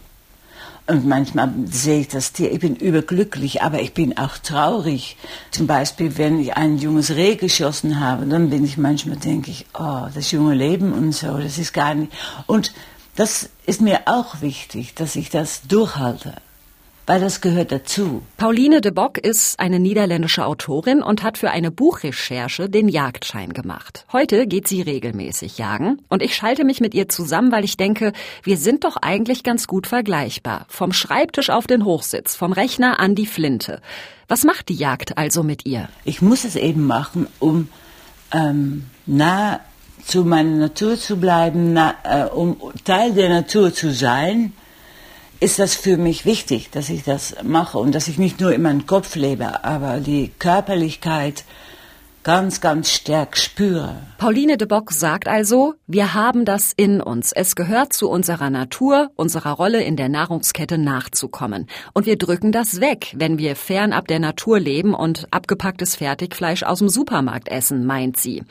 Und 0.87 1.05
manchmal 1.05 1.53
sehe 1.65 1.99
ich 1.99 2.07
das 2.07 2.31
Tier, 2.31 2.49
ich 2.53 2.61
bin 2.61 2.77
überglücklich, 2.77 3.61
aber 3.61 3.81
ich 3.81 3.93
bin 3.93 4.17
auch 4.17 4.37
traurig. 4.37 5.17
Zum 5.51 5.67
Beispiel, 5.67 6.17
wenn 6.17 6.39
ich 6.39 6.55
ein 6.55 6.77
junges 6.77 7.09
Reh 7.11 7.35
geschossen 7.35 7.99
habe, 7.99 8.25
dann 8.25 8.49
bin 8.49 8.63
ich 8.63 8.77
manchmal, 8.77 9.17
denke 9.17 9.51
ich, 9.51 9.65
oh, 9.77 10.07
das 10.15 10.31
junge 10.31 10.55
Leben 10.55 10.93
und 10.93 11.11
so, 11.11 11.37
das 11.37 11.57
ist 11.57 11.73
gar 11.73 11.93
nicht. 11.93 12.13
Und 12.47 12.73
das 13.17 13.49
ist 13.65 13.81
mir 13.81 14.03
auch 14.05 14.39
wichtig, 14.39 14.95
dass 14.95 15.17
ich 15.17 15.29
das 15.29 15.63
durchhalte 15.67 16.35
weil 17.09 17.19
das 17.19 17.41
gehört 17.41 17.71
dazu. 17.71 18.21
Pauline 18.37 18.81
de 18.81 18.91
Bock 18.91 19.17
ist 19.17 19.59
eine 19.59 19.79
niederländische 19.79 20.45
Autorin 20.45 21.01
und 21.01 21.23
hat 21.23 21.39
für 21.39 21.49
eine 21.49 21.71
Buchrecherche 21.71 22.69
den 22.69 22.87
Jagdschein 22.87 23.51
gemacht. 23.51 24.05
Heute 24.13 24.45
geht 24.45 24.67
sie 24.67 24.83
regelmäßig 24.83 25.57
jagen 25.57 26.03
und 26.07 26.21
ich 26.21 26.35
schalte 26.35 26.63
mich 26.63 26.81
mit 26.81 26.93
ihr 26.93 27.09
zusammen, 27.09 27.51
weil 27.51 27.63
ich 27.63 27.77
denke, 27.77 28.13
wir 28.43 28.57
sind 28.57 28.83
doch 28.83 28.95
eigentlich 28.95 29.41
ganz 29.41 29.65
gut 29.65 29.87
vergleichbar. 29.87 30.67
Vom 30.69 30.93
Schreibtisch 30.93 31.49
auf 31.49 31.65
den 31.65 31.83
Hochsitz, 31.83 32.35
vom 32.35 32.53
Rechner 32.53 32.99
an 32.99 33.15
die 33.15 33.25
Flinte. 33.25 33.81
Was 34.27 34.43
macht 34.43 34.69
die 34.69 34.75
Jagd 34.75 35.17
also 35.17 35.41
mit 35.41 35.65
ihr? 35.65 35.89
Ich 36.05 36.21
muss 36.21 36.43
es 36.43 36.55
eben 36.55 36.85
machen, 36.85 37.25
um 37.39 37.69
ähm, 38.31 38.85
nah 39.07 39.61
zu 40.05 40.25
meiner 40.25 40.57
Natur 40.57 40.95
zu 40.95 41.17
bleiben, 41.17 41.73
na, 41.73 41.95
äh, 42.03 42.25
um 42.29 42.57
Teil 42.83 43.13
der 43.13 43.29
Natur 43.29 43.73
zu 43.73 43.91
sein 43.91 44.53
ist 45.39 45.59
das 45.59 45.75
für 45.75 45.97
mich 45.97 46.25
wichtig, 46.25 46.69
dass 46.71 46.89
ich 46.89 47.03
das 47.03 47.35
mache 47.43 47.77
und 47.77 47.95
dass 47.95 48.07
ich 48.07 48.17
nicht 48.17 48.39
nur 48.39 48.53
in 48.53 48.61
meinem 48.61 48.85
Kopf 48.85 49.15
lebe, 49.15 49.63
aber 49.63 49.99
die 49.99 50.31
Körperlichkeit 50.39 51.45
ganz, 52.23 52.59
ganz 52.59 52.91
stark 52.91 53.37
spüre. 53.37 53.95
Pauline 54.17 54.57
de 54.57 54.67
Bock 54.67 54.91
sagt 54.91 55.27
also, 55.27 55.75
wir 55.87 56.13
haben 56.13 56.43
das 56.43 56.73
in 56.75 57.01
uns. 57.01 57.31
Es 57.31 57.55
gehört 57.55 57.93
zu 57.93 58.09
unserer 58.09 58.49
Natur, 58.49 59.09
unserer 59.15 59.53
Rolle 59.53 59.81
in 59.81 59.95
der 59.95 60.09
Nahrungskette 60.09 60.77
nachzukommen. 60.77 61.67
Und 61.93 62.05
wir 62.05 62.17
drücken 62.17 62.51
das 62.51 62.81
weg, 62.81 63.13
wenn 63.15 63.37
wir 63.37 63.55
fernab 63.55 64.07
der 64.07 64.19
Natur 64.19 64.59
leben 64.59 64.93
und 64.93 65.27
abgepacktes 65.31 65.95
Fertigfleisch 65.95 66.63
aus 66.63 66.79
dem 66.79 66.89
Supermarkt 66.89 67.47
essen, 67.47 67.85
meint 67.85 68.17
sie. 68.17 68.43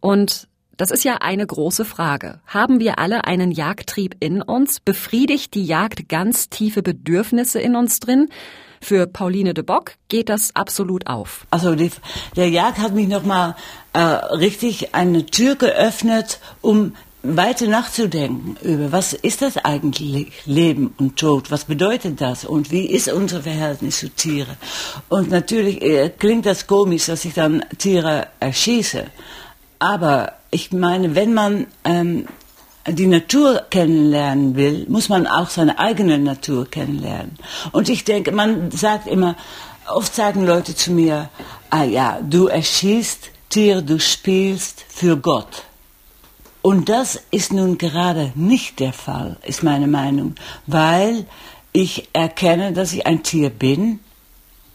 Und 0.00 0.48
das 0.80 0.90
ist 0.90 1.04
ja 1.04 1.16
eine 1.16 1.46
große 1.46 1.84
Frage. 1.84 2.40
Haben 2.46 2.80
wir 2.80 2.98
alle 2.98 3.24
einen 3.24 3.52
Jagdtrieb 3.52 4.16
in 4.18 4.40
uns? 4.40 4.80
Befriedigt 4.80 5.52
die 5.52 5.64
Jagd 5.64 6.08
ganz 6.08 6.48
tiefe 6.48 6.82
Bedürfnisse 6.82 7.60
in 7.60 7.76
uns 7.76 8.00
drin? 8.00 8.30
Für 8.80 9.06
Pauline 9.06 9.52
de 9.52 9.62
Bock 9.62 9.96
geht 10.08 10.30
das 10.30 10.56
absolut 10.56 11.06
auf. 11.06 11.46
Also 11.50 11.74
die, 11.74 11.90
der 12.34 12.48
Jagd 12.48 12.78
hat 12.78 12.94
mich 12.94 13.08
nochmal 13.08 13.56
äh, 13.92 13.98
richtig 14.00 14.94
eine 14.94 15.26
Tür 15.26 15.56
geöffnet, 15.56 16.40
um 16.62 16.94
weiter 17.22 17.66
nachzudenken 17.66 18.56
über, 18.62 18.90
was 18.90 19.12
ist 19.12 19.42
das 19.42 19.58
eigentlich 19.58 20.46
Leben 20.46 20.94
und 20.96 21.18
Tod, 21.18 21.50
was 21.50 21.66
bedeutet 21.66 22.22
das 22.22 22.46
und 22.46 22.70
wie 22.70 22.86
ist 22.86 23.12
unser 23.12 23.42
Verhältnis 23.42 23.98
zu 23.98 24.08
Tieren. 24.08 24.56
Und 25.10 25.30
natürlich 25.30 25.82
äh, 25.82 26.08
klingt 26.08 26.46
das 26.46 26.66
komisch, 26.66 27.04
dass 27.04 27.26
ich 27.26 27.34
dann 27.34 27.66
Tiere 27.76 28.28
erschieße, 28.40 29.04
aber 29.78 30.39
ich 30.50 30.72
meine, 30.72 31.14
wenn 31.14 31.32
man 31.34 31.66
ähm, 31.84 32.26
die 32.86 33.06
Natur 33.06 33.62
kennenlernen 33.70 34.56
will, 34.56 34.86
muss 34.88 35.08
man 35.08 35.26
auch 35.26 35.50
seine 35.50 35.78
eigene 35.78 36.18
Natur 36.18 36.68
kennenlernen. 36.68 37.36
Und 37.72 37.88
ich 37.88 38.04
denke, 38.04 38.32
man 38.32 38.70
sagt 38.70 39.06
immer, 39.06 39.36
oft 39.88 40.14
sagen 40.14 40.44
Leute 40.44 40.74
zu 40.74 40.92
mir, 40.92 41.28
ah 41.70 41.84
ja, 41.84 42.18
du 42.22 42.46
erschießt 42.46 43.30
Tiere, 43.48 43.82
du 43.82 43.98
spielst 43.98 44.84
für 44.88 45.16
Gott. 45.16 45.64
Und 46.62 46.88
das 46.88 47.20
ist 47.30 47.52
nun 47.52 47.78
gerade 47.78 48.32
nicht 48.34 48.80
der 48.80 48.92
Fall, 48.92 49.36
ist 49.44 49.62
meine 49.62 49.86
Meinung, 49.86 50.34
weil 50.66 51.26
ich 51.72 52.08
erkenne, 52.12 52.72
dass 52.72 52.92
ich 52.92 53.06
ein 53.06 53.22
Tier 53.22 53.50
bin 53.50 54.00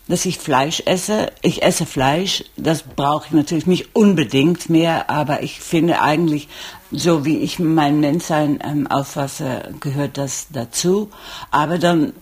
dass 0.08 0.26
ich 0.26 0.38
Fleisch 0.38 0.84
esse. 0.86 1.32
Ich 1.42 1.64
esse 1.64 1.86
Fleisch, 1.86 2.44
das 2.58 2.84
brauche 2.84 3.28
ich 3.28 3.34
natürlich 3.34 3.68
nicht 3.68 3.96
unbedingt 3.96 4.70
mehr, 4.70 5.10
aber 5.10 5.44
ich 5.44 5.60
finde 5.60 6.02
eigentlich, 6.02 6.48
so 6.92 7.26
wie 7.26 7.40
ich 7.40 7.60
mein 7.60 8.00
Menschsein 8.00 8.60
ähm, 8.64 8.88
auffasse, 8.88 9.74
gehört 9.80 10.18
das 10.18 10.48
dazu. 10.52 11.10
Aber 11.52 11.78
dann 11.78 12.14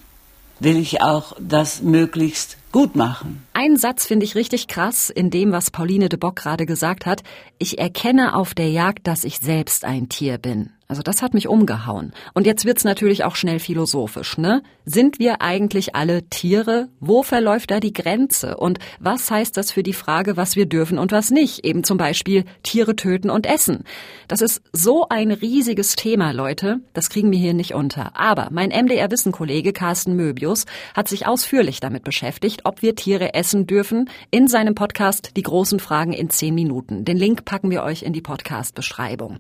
will 0.60 0.78
ich 0.78 1.02
auch 1.02 1.34
das 1.40 1.82
möglichst 1.82 2.58
gut 2.72 2.96
machen. 2.96 3.46
Ein 3.54 3.78
Satz 3.78 4.06
finde 4.06 4.26
ich 4.26 4.36
richtig 4.36 4.68
krass 4.68 5.10
in 5.10 5.30
dem, 5.30 5.52
was 5.52 5.72
Pauline 5.72 6.10
de 6.10 6.18
Bock 6.18 6.38
gerade 6.38 6.66
gesagt 6.66 7.06
hat. 7.06 7.22
Ich 7.60 7.78
erkenne 7.78 8.36
auf 8.36 8.54
der 8.54 8.70
Jagd, 8.70 9.08
dass 9.08 9.24
ich 9.24 9.40
selbst 9.40 9.86
ein 9.86 10.10
Tier 10.10 10.38
bin. 10.38 10.72
Also 10.94 11.02
das 11.02 11.24
hat 11.24 11.34
mich 11.34 11.48
umgehauen. 11.48 12.14
Und 12.36 12.46
jetzt 12.46 12.66
wird's 12.66 12.84
natürlich 12.84 13.24
auch 13.24 13.36
schnell 13.36 13.58
philosophisch, 13.58 14.38
ne? 14.38 14.62
Sind 14.86 15.18
wir 15.18 15.42
eigentlich 15.42 15.96
alle 15.96 16.30
Tiere? 16.30 16.88
Wo 17.00 17.24
verläuft 17.24 17.72
da 17.72 17.80
die 17.80 17.94
Grenze? 17.94 18.58
Und 18.58 18.78
was 19.00 19.32
heißt 19.32 19.58
das 19.58 19.72
für 19.72 19.82
die 19.82 19.94
Frage, 19.94 20.38
was 20.38 20.56
wir 20.56 20.68
dürfen 20.68 21.00
und 21.00 21.12
was 21.12 21.32
nicht? 21.32 21.66
Eben 21.66 21.84
zum 21.84 21.98
Beispiel 21.98 22.46
Tiere 22.62 22.96
töten 22.96 23.32
und 23.32 23.48
essen. 23.48 23.86
Das 24.28 24.42
ist 24.42 24.62
so 24.72 25.08
ein 25.10 25.32
riesiges 25.32 25.96
Thema, 25.96 26.30
Leute. 26.30 26.82
Das 26.94 27.10
kriegen 27.10 27.32
wir 27.32 27.40
hier 27.40 27.56
nicht 27.56 27.74
unter. 27.74 28.16
Aber 28.16 28.50
mein 28.52 28.70
MDR-Wissenkollege 28.70 29.74
Carsten 29.74 30.16
Möbius 30.16 30.66
hat 30.94 31.08
sich 31.08 31.26
ausführlich 31.26 31.80
damit 31.80 32.04
beschäftigt, 32.04 32.66
ob 32.66 32.84
wir 32.84 32.94
Tiere 32.94 33.34
essen 33.34 33.66
dürfen, 33.66 34.12
in 34.30 34.48
seinem 34.48 34.76
Podcast 34.76 35.32
Die 35.38 35.42
großen 35.42 35.80
Fragen 35.80 36.14
in 36.14 36.30
zehn 36.30 36.54
Minuten. 36.54 37.04
Den 37.04 37.18
Link 37.18 37.46
packen 37.46 37.72
wir 37.72 37.82
euch 37.82 38.04
in 38.04 38.14
die 38.14 38.22
Podcast-Beschreibung. 38.22 39.40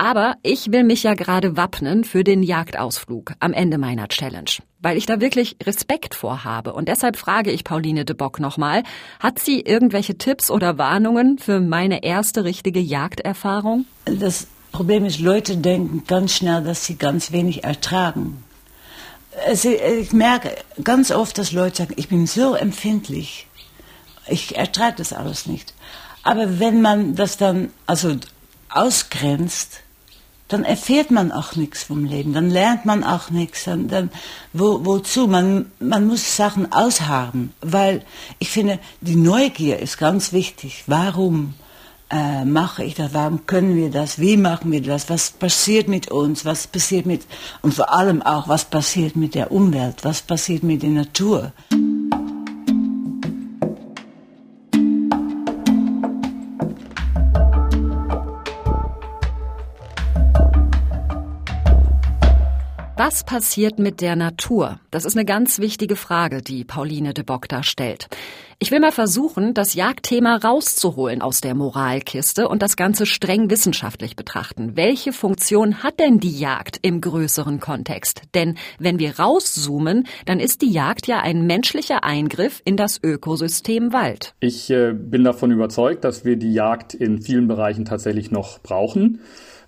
Aber 0.00 0.36
ich 0.42 0.72
will 0.72 0.82
mich 0.82 1.02
ja 1.02 1.12
gerade 1.12 1.58
wappnen 1.58 2.04
für 2.04 2.24
den 2.24 2.42
Jagdausflug 2.42 3.34
am 3.38 3.52
Ende 3.52 3.76
meiner 3.76 4.08
Challenge, 4.08 4.50
weil 4.78 4.96
ich 4.96 5.04
da 5.04 5.20
wirklich 5.20 5.58
Respekt 5.62 6.14
vorhabe. 6.14 6.72
Und 6.72 6.88
deshalb 6.88 7.18
frage 7.18 7.50
ich 7.50 7.64
Pauline 7.64 8.06
de 8.06 8.16
Bock 8.16 8.40
nochmal, 8.40 8.82
hat 9.18 9.40
sie 9.40 9.60
irgendwelche 9.60 10.16
Tipps 10.16 10.50
oder 10.50 10.78
Warnungen 10.78 11.36
für 11.36 11.60
meine 11.60 12.02
erste 12.02 12.44
richtige 12.44 12.80
Jagderfahrung? 12.80 13.84
Das 14.06 14.46
Problem 14.72 15.04
ist, 15.04 15.20
Leute 15.20 15.58
denken 15.58 16.04
ganz 16.06 16.32
schnell, 16.32 16.64
dass 16.64 16.86
sie 16.86 16.96
ganz 16.96 17.30
wenig 17.30 17.64
ertragen. 17.64 18.42
Also 19.48 19.68
ich 19.68 20.14
merke 20.14 20.56
ganz 20.82 21.10
oft, 21.10 21.36
dass 21.36 21.52
Leute 21.52 21.76
sagen, 21.76 21.94
ich 21.98 22.08
bin 22.08 22.26
so 22.26 22.54
empfindlich, 22.54 23.48
ich 24.26 24.56
ertrage 24.56 24.96
das 24.96 25.12
alles 25.12 25.44
nicht. 25.44 25.74
Aber 26.22 26.58
wenn 26.58 26.80
man 26.80 27.16
das 27.16 27.36
dann 27.36 27.70
also 27.86 28.16
ausgrenzt, 28.70 29.82
dann 30.50 30.64
erfährt 30.64 31.12
man 31.12 31.30
auch 31.30 31.54
nichts 31.54 31.84
vom 31.84 32.04
Leben, 32.04 32.32
dann 32.32 32.50
lernt 32.50 32.84
man 32.84 33.04
auch 33.04 33.30
nichts. 33.30 33.64
Dann, 33.64 33.86
dann, 33.86 34.10
wo, 34.52 34.84
wozu? 34.84 35.28
Man, 35.28 35.70
man 35.78 36.06
muss 36.06 36.36
Sachen 36.36 36.72
ausharren, 36.72 37.52
weil 37.60 38.02
ich 38.40 38.50
finde, 38.50 38.80
die 39.00 39.14
Neugier 39.14 39.78
ist 39.78 39.96
ganz 39.96 40.32
wichtig. 40.32 40.84
Warum 40.88 41.54
äh, 42.10 42.44
mache 42.44 42.82
ich 42.82 42.96
das? 42.96 43.14
Warum 43.14 43.46
können 43.46 43.76
wir 43.76 43.90
das? 43.90 44.18
Wie 44.18 44.36
machen 44.36 44.72
wir 44.72 44.82
das? 44.82 45.08
Was 45.08 45.30
passiert 45.30 45.86
mit 45.86 46.10
uns? 46.10 46.44
Was 46.44 46.66
passiert 46.66 47.06
mit, 47.06 47.22
und 47.62 47.72
vor 47.72 47.92
allem 47.92 48.20
auch, 48.20 48.48
was 48.48 48.64
passiert 48.64 49.14
mit 49.14 49.36
der 49.36 49.52
Umwelt? 49.52 49.98
Was 50.02 50.20
passiert 50.20 50.64
mit 50.64 50.82
der 50.82 50.90
Natur? 50.90 51.52
Was 63.02 63.24
passiert 63.24 63.78
mit 63.78 64.02
der 64.02 64.14
Natur? 64.14 64.78
Das 64.90 65.06
ist 65.06 65.16
eine 65.16 65.24
ganz 65.24 65.58
wichtige 65.58 65.96
Frage, 65.96 66.42
die 66.42 66.64
Pauline 66.64 67.14
de 67.14 67.24
Bock 67.24 67.48
da 67.48 67.62
stellt. 67.62 68.08
Ich 68.58 68.70
will 68.70 68.78
mal 68.78 68.92
versuchen, 68.92 69.54
das 69.54 69.72
Jagdthema 69.72 70.36
rauszuholen 70.36 71.22
aus 71.22 71.40
der 71.40 71.54
Moralkiste 71.54 72.46
und 72.46 72.60
das 72.60 72.76
Ganze 72.76 73.06
streng 73.06 73.48
wissenschaftlich 73.48 74.16
betrachten. 74.16 74.76
Welche 74.76 75.14
Funktion 75.14 75.82
hat 75.82 75.98
denn 75.98 76.20
die 76.20 76.38
Jagd 76.38 76.78
im 76.82 77.00
größeren 77.00 77.58
Kontext? 77.58 78.20
Denn 78.34 78.58
wenn 78.78 78.98
wir 78.98 79.18
rauszoomen, 79.18 80.06
dann 80.26 80.38
ist 80.38 80.60
die 80.60 80.70
Jagd 80.70 81.06
ja 81.06 81.20
ein 81.20 81.46
menschlicher 81.46 82.04
Eingriff 82.04 82.60
in 82.66 82.76
das 82.76 83.02
Ökosystem 83.02 83.94
Wald. 83.94 84.34
Ich 84.40 84.68
äh, 84.68 84.92
bin 84.92 85.24
davon 85.24 85.52
überzeugt, 85.52 86.04
dass 86.04 86.26
wir 86.26 86.36
die 86.36 86.52
Jagd 86.52 86.92
in 86.92 87.22
vielen 87.22 87.48
Bereichen 87.48 87.86
tatsächlich 87.86 88.30
noch 88.30 88.58
brauchen 88.58 89.20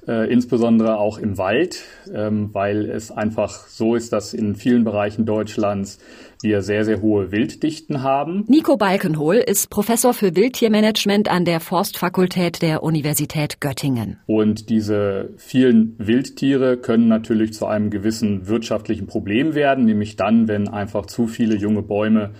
äh, 0.07 0.33
insbesondere 0.33 0.99
auch 0.99 1.19
im 1.19 1.39
Wald, 1.39 1.83
ähm, 2.13 2.51
weil 2.53 2.91
es 2.91 3.11
einfach 3.11 3.67
so 3.69 3.95
ist, 3.95 4.13
dass 4.13 4.35
in 4.35 4.57
vielen 4.57 4.85
Bereichen 4.85 5.27
Deutschlands 5.27 5.99
wir 6.43 6.63
sehr, 6.63 6.85
sehr 6.85 7.01
hohe 7.01 7.31
Wilddichten 7.31 8.03
haben. 8.03 8.45
Nico 8.49 8.77
Balkenhol 8.77 9.37
ist 9.37 9.71
Professor 9.71 10.13
für 10.13 10.35
Wildtiermanagement 10.35 11.31
an 11.31 11.45
der 11.45 11.61
Forstfakultät 11.61 12.63
der 12.63 12.83
Universität 12.83 13.61
Göttingen. 13.61 14.19
Und 14.27 14.71
diese 14.71 15.31
vielen 15.37 15.95
Wildtiere 15.99 16.79
können 16.79 17.07
natürlich 17.07 17.53
zu 17.53 17.67
einem 17.67 17.91
gewissen 17.91 18.49
wirtschaftlichen 18.49 19.07
Problem 19.07 19.55
werden, 19.55 19.85
nämlich 19.85 20.17
dann, 20.17 20.49
wenn 20.49 20.67
einfach 20.67 21.07
zu 21.07 21.29
viele 21.29 21.55
junge 21.55 21.83
Bäume 21.83 22.33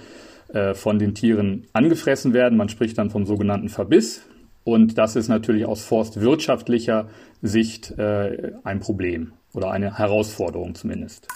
äh, 0.53 0.75
von 0.75 0.99
den 0.99 1.15
Tieren 1.15 1.67
angefressen 1.73 2.35
werden. 2.35 2.59
Man 2.59 2.69
spricht 2.69 2.99
dann 2.99 3.11
vom 3.11 3.25
sogenannten 3.25 3.69
Verbiss. 3.69 4.23
Und 4.65 4.99
das 4.99 5.17
ist 5.17 5.29
natürlich 5.29 5.67
aus 5.67 5.85
forstwirtschaftlicher 5.85 7.09
Sicht 7.43 7.91
äh, 7.99 8.53
ein 8.65 8.81
Problem 8.81 9.33
oder 9.53 9.71
eine 9.71 9.99
Herausforderung 9.99 10.75
zumindest. 10.75 11.29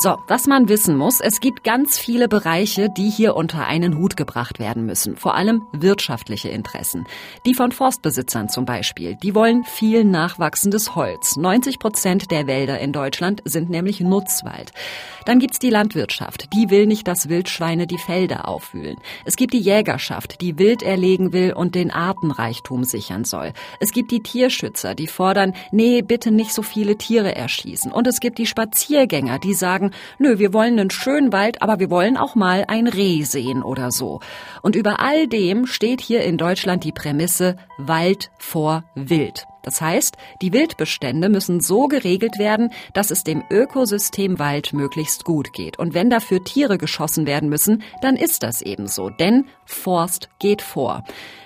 So, 0.00 0.16
was 0.28 0.46
man 0.46 0.68
wissen 0.68 0.96
muss, 0.96 1.18
es 1.18 1.40
gibt 1.40 1.64
ganz 1.64 1.98
viele 1.98 2.28
Bereiche, 2.28 2.88
die 2.88 3.10
hier 3.10 3.34
unter 3.34 3.66
einen 3.66 3.98
Hut 3.98 4.16
gebracht 4.16 4.60
werden 4.60 4.86
müssen. 4.86 5.16
Vor 5.16 5.34
allem 5.34 5.66
wirtschaftliche 5.72 6.50
Interessen. 6.50 7.04
Die 7.44 7.52
von 7.52 7.72
Forstbesitzern 7.72 8.48
zum 8.48 8.64
Beispiel. 8.64 9.16
Die 9.24 9.34
wollen 9.34 9.64
viel 9.64 10.04
nachwachsendes 10.04 10.94
Holz. 10.94 11.36
90 11.36 11.80
Prozent 11.80 12.30
der 12.30 12.46
Wälder 12.46 12.78
in 12.78 12.92
Deutschland 12.92 13.42
sind 13.44 13.70
nämlich 13.70 13.98
Nutzwald. 13.98 14.72
Dann 15.26 15.40
gibt's 15.40 15.58
die 15.58 15.68
Landwirtschaft. 15.68 16.54
Die 16.54 16.70
will 16.70 16.86
nicht, 16.86 17.08
dass 17.08 17.28
Wildschweine 17.28 17.88
die 17.88 17.98
Felder 17.98 18.46
aufwühlen. 18.46 18.98
Es 19.24 19.34
gibt 19.34 19.52
die 19.52 19.58
Jägerschaft, 19.58 20.40
die 20.40 20.58
Wild 20.58 20.84
erlegen 20.84 21.32
will 21.32 21.52
und 21.52 21.74
den 21.74 21.90
Artenreichtum 21.90 22.84
sichern 22.84 23.24
soll. 23.24 23.52
Es 23.80 23.90
gibt 23.90 24.12
die 24.12 24.22
Tierschützer, 24.22 24.94
die 24.94 25.08
fordern, 25.08 25.54
nee, 25.72 26.02
bitte 26.02 26.30
nicht 26.30 26.54
so 26.54 26.62
viele 26.62 26.96
Tiere 26.96 27.34
erschießen. 27.34 27.90
Und 27.90 28.06
es 28.06 28.20
gibt 28.20 28.38
die 28.38 28.46
Spaziergänger, 28.46 29.40
die 29.40 29.54
sagen, 29.54 29.87
sagen, 29.88 29.94
nö, 30.18 30.38
wir 30.38 30.52
wollen 30.52 30.78
einen 30.78 30.90
schönen 30.90 31.32
Wald, 31.32 31.62
aber 31.62 31.78
wir 31.78 31.90
wollen 31.90 32.16
auch 32.16 32.34
mal 32.34 32.64
ein 32.68 32.86
Reh 32.86 33.22
sehen 33.22 33.62
oder 33.62 33.90
so. 33.90 34.20
Und 34.62 34.76
über 34.76 35.00
all 35.00 35.26
dem 35.26 35.66
steht 35.66 36.00
hier 36.00 36.22
in 36.22 36.36
Deutschland 36.36 36.84
die 36.84 36.92
Prämisse 36.92 37.56
Wald 37.78 38.30
vor 38.38 38.84
Wild. 38.94 39.44
Das 39.62 39.80
heißt, 39.80 40.16
die 40.40 40.52
Wildbestände 40.52 41.28
müssen 41.28 41.60
so 41.60 41.88
geregelt 41.88 42.38
werden, 42.38 42.70
dass 42.94 43.10
es 43.10 43.22
dem 43.22 43.42
Ökosystem 43.50 44.38
Wald 44.38 44.72
möglichst 44.72 45.24
gut 45.24 45.52
geht. 45.52 45.78
Und 45.78 45.94
wenn 45.94 46.08
dafür 46.08 46.42
Tiere 46.42 46.78
geschossen 46.78 47.26
werden 47.26 47.48
müssen, 47.48 47.82
dann 48.00 48.16
ist 48.16 48.42
das 48.42 48.62
ebenso. 48.62 49.10
Denn 49.10 49.44
Forst 49.66 50.30
geht 50.38 50.62
vor. 50.62 51.04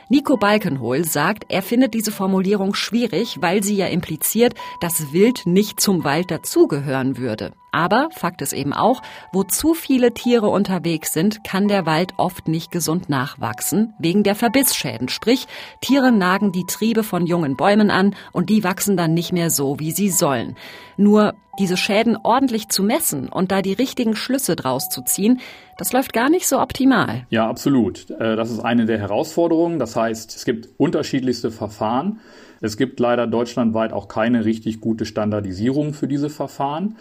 Nico 0.09 0.37
Balkenhol 0.37 1.05
sagt, 1.05 1.47
er 1.49 1.63
findet 1.63 1.95
diese 1.95 2.13
Formulierung 2.13 2.75
schwierig, 2.75 3.39
weil 3.41 3.63
sie 3.63 3.77
ja 3.77 3.87
impliziert, 3.87 4.55
dass 4.81 5.13
Wild 5.13 5.47
nicht 5.47 5.81
zum 5.81 6.05
Wald 6.05 6.31
dazugehören 6.31 7.17
würde. 7.17 7.53
Aber 7.73 8.11
Fakt 8.13 8.43
ist 8.43 8.53
eben 8.53 8.75
auch, 8.75 9.03
wo 9.33 9.45
zu 9.45 9.73
viele 9.73 10.13
Tiere 10.13 10.49
unterwegs 10.49 11.13
sind, 11.13 11.43
kann 11.43 11.69
der 11.69 11.87
Wald 11.87 12.13
oft 12.19 12.47
nicht 12.47 12.71
gesund 12.71 13.09
nachwachsen, 13.09 13.95
wegen 13.99 14.23
der 14.23 14.35
Verbissschäden. 14.35 15.09
Sprich, 15.09 15.47
Tiere 15.81 16.13
nagen 16.13 16.53
die 16.53 16.67
Triebe 16.67 17.03
von 17.03 17.27
jungen 17.27 17.57
Bäumen 17.57 17.91
an 17.91 18.15
und 18.33 18.51
die 18.51 18.63
wachsen 18.63 18.97
dann 18.99 19.15
nicht 19.15 19.33
mehr 19.33 19.49
so, 19.49 19.81
wie 19.81 19.91
sie 19.91 20.11
sollen. 20.11 20.55
Nur 20.99 21.33
diese 21.59 21.77
Schäden 21.77 22.17
ordentlich 22.23 22.69
zu 22.69 22.83
messen 22.83 23.29
und 23.29 23.53
da 23.53 23.63
die 23.63 23.73
richtigen 23.73 24.17
Schlüsse 24.17 24.55
draus 24.55 24.89
zu 24.89 25.03
ziehen, 25.03 25.41
das 25.79 25.93
läuft 25.93 26.13
gar 26.13 26.31
nicht 26.31 26.47
so 26.47 26.61
optimal. 26.61 27.27
Ja, 27.31 27.49
absolut. 27.49 28.11
Äh, 28.11 28.37
das 28.37 28.51
ist 28.51 28.61
eine 28.61 28.87
der 28.87 28.99
Herausforderungen. 28.99 29.79
Das 29.79 29.97
heißt, 29.97 30.37
es 30.37 30.45
gibt 30.45 30.69
unterschiedlichste 30.79 31.51
Verfahren. 31.51 32.21
Es 32.61 32.77
gibt 32.77 33.01
leider 33.01 33.27
deutschlandweit 33.27 33.93
auch 33.93 34.09
keine 34.09 34.45
richtig 34.45 34.81
gute 34.81 35.05
Standardisierung 35.05 35.95
für 35.95 36.07
diese 36.07 36.31
Verfahren. 36.31 36.97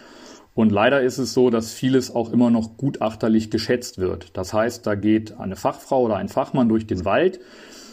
Und 0.54 0.70
leider 0.70 1.02
ist 1.02 1.18
es 1.18 1.32
so, 1.32 1.48
dass 1.48 1.72
vieles 1.72 2.14
auch 2.14 2.30
immer 2.30 2.50
noch 2.50 2.76
gutachterlich 2.76 3.50
geschätzt 3.50 3.98
wird. 3.98 4.36
Das 4.36 4.52
heißt, 4.52 4.86
da 4.86 4.94
geht 4.94 5.38
eine 5.38 5.56
Fachfrau 5.56 6.02
oder 6.02 6.16
ein 6.16 6.28
Fachmann 6.28 6.68
durch 6.68 6.86
den 6.86 7.04
Wald 7.04 7.40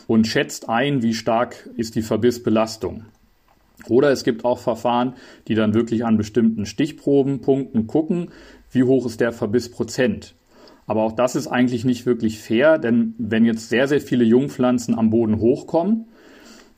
und 0.07 0.27
schätzt 0.27 0.67
ein, 0.67 1.01
wie 1.01 1.13
stark 1.13 1.69
ist 1.77 1.95
die 1.95 2.01
Verbissbelastung. 2.01 3.05
Oder 3.87 4.11
es 4.11 4.25
gibt 4.25 4.43
auch 4.43 4.59
Verfahren, 4.59 5.13
die 5.47 5.55
dann 5.55 5.73
wirklich 5.73 6.03
an 6.03 6.17
bestimmten 6.17 6.65
Stichprobenpunkten 6.65 7.87
gucken, 7.87 8.31
wie 8.71 8.83
hoch 8.83 9.05
ist 9.05 9.21
der 9.21 9.31
Verbissprozent. 9.31 10.35
Aber 10.85 11.03
auch 11.03 11.13
das 11.13 11.35
ist 11.35 11.47
eigentlich 11.47 11.85
nicht 11.85 12.05
wirklich 12.05 12.39
fair, 12.39 12.77
denn 12.77 13.13
wenn 13.17 13.45
jetzt 13.45 13.69
sehr, 13.69 13.87
sehr 13.87 14.01
viele 14.01 14.25
Jungpflanzen 14.25 14.97
am 14.97 15.11
Boden 15.11 15.39
hochkommen 15.39 16.07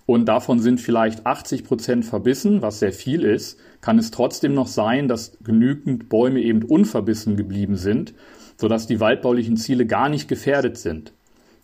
und 0.06 0.26
davon 0.26 0.60
sind 0.60 0.82
vielleicht 0.82 1.26
80 1.26 1.64
Prozent 1.64 2.06
verbissen, 2.06 2.62
was 2.62 2.80
sehr 2.80 2.94
viel 2.94 3.24
ist, 3.24 3.60
kann 3.82 3.98
es 3.98 4.12
trotzdem 4.12 4.54
noch 4.54 4.68
sein, 4.68 5.08
dass 5.08 5.38
genügend 5.44 6.10
Bäume 6.10 6.42
eben 6.42 6.64
unverbissen 6.64 7.36
geblieben 7.36 7.76
sind, 7.76 8.14
sodass 8.58 8.88
die 8.88 9.00
waldbaulichen 9.00 9.58
Ziele 9.58 9.86
gar 9.86 10.10
nicht 10.10 10.28
gefährdet 10.28 10.78
sind. 10.78 11.14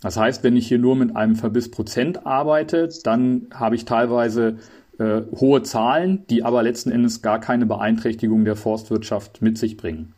Das 0.02 0.18
heißt, 0.18 0.44
wenn 0.44 0.56
ich 0.56 0.68
hier 0.68 0.80
nur 0.80 0.96
mit 0.96 1.16
einem 1.16 1.36
Verbissprozent 1.36 2.26
arbeite, 2.26 2.90
dann 3.04 3.48
habe 3.52 3.76
ich 3.76 3.86
teilweise 3.86 4.58
äh, 5.00 5.22
hohe 5.36 5.64
Zahlen, 5.64 6.26
die 6.30 6.44
aber 6.44 6.64
letzten 6.64 6.92
Endes 6.92 7.22
gar 7.22 7.40
keine 7.40 7.66
Beeinträchtigung 7.66 8.46
der 8.46 8.56
Forstwirtschaft 8.56 9.42
mit 9.42 9.58
sich 9.58 9.78
bringen. 9.78 10.14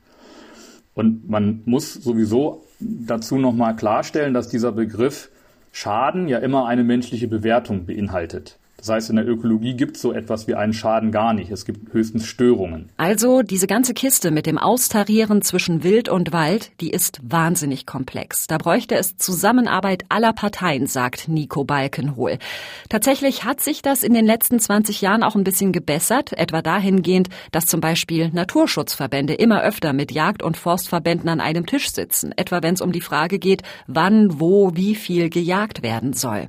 Und 0.95 1.29
man 1.29 1.61
muss 1.65 1.93
sowieso 1.93 2.65
dazu 2.79 3.37
nochmal 3.37 3.75
klarstellen, 3.75 4.33
dass 4.33 4.49
dieser 4.49 4.71
Begriff 4.71 5.29
Schaden 5.81 6.27
ja 6.27 6.39
immer 6.39 6.67
eine 6.67 6.83
menschliche 6.83 7.29
Bewertung 7.29 7.85
beinhaltet. 7.85 8.59
Das 8.79 8.87
heißt, 8.87 9.09
in 9.09 9.17
der 9.17 9.27
Ökologie 9.27 9.73
gibt 9.73 9.97
es 9.97 10.01
so 10.01 10.13
etwas 10.13 10.47
wie 10.47 10.55
einen 10.55 10.71
Schaden 10.71 11.11
gar 11.11 11.33
nicht. 11.33 11.51
Es 11.51 11.65
gibt 11.65 11.93
höchstens 11.93 12.25
Störungen. 12.25 12.89
Also 12.95 13.41
diese 13.41 13.67
ganze 13.67 13.93
Kiste 13.93 14.31
mit 14.31 14.45
dem 14.45 14.57
Austarieren 14.57 15.41
zwischen 15.41 15.83
Wild 15.83 16.07
und 16.07 16.31
Wald, 16.31 16.71
die 16.79 16.89
ist 16.89 17.19
wahnsinnig 17.21 17.85
komplex. 17.85 18.47
Da 18.47 18.57
bräuchte 18.57 18.95
es 18.95 19.17
Zusammenarbeit 19.17 20.05
aller 20.07 20.31
Parteien, 20.31 20.87
sagt 20.87 21.27
Nico 21.27 21.65
Balkenhol. 21.65 22.37
Tatsächlich 22.87 23.43
hat 23.43 23.59
sich 23.59 23.81
das 23.81 24.01
in 24.01 24.13
den 24.13 24.25
letzten 24.25 24.59
20 24.59 25.01
Jahren 25.01 25.23
auch 25.23 25.35
ein 25.35 25.43
bisschen 25.43 25.73
gebessert, 25.73 26.31
etwa 26.31 26.61
dahingehend, 26.61 27.27
dass 27.51 27.65
zum 27.65 27.81
Beispiel 27.81 28.29
Naturschutzverbände 28.29 29.33
immer 29.33 29.61
öfter 29.61 29.91
mit 29.91 30.13
Jagd- 30.13 30.41
und 30.41 30.55
Forstverbänden 30.55 31.27
an 31.27 31.41
einem 31.41 31.65
Tisch 31.65 31.91
sitzen, 31.91 32.31
etwa 32.37 32.63
wenn 32.63 32.75
es 32.75 32.81
um 32.81 32.93
die 32.93 33.01
Frage 33.01 33.39
geht, 33.39 33.63
wann, 33.87 34.39
wo, 34.39 34.75
wie 34.75 34.95
viel 34.95 35.29
gejagt 35.29 35.83
werden 35.83 36.13
soll. 36.13 36.47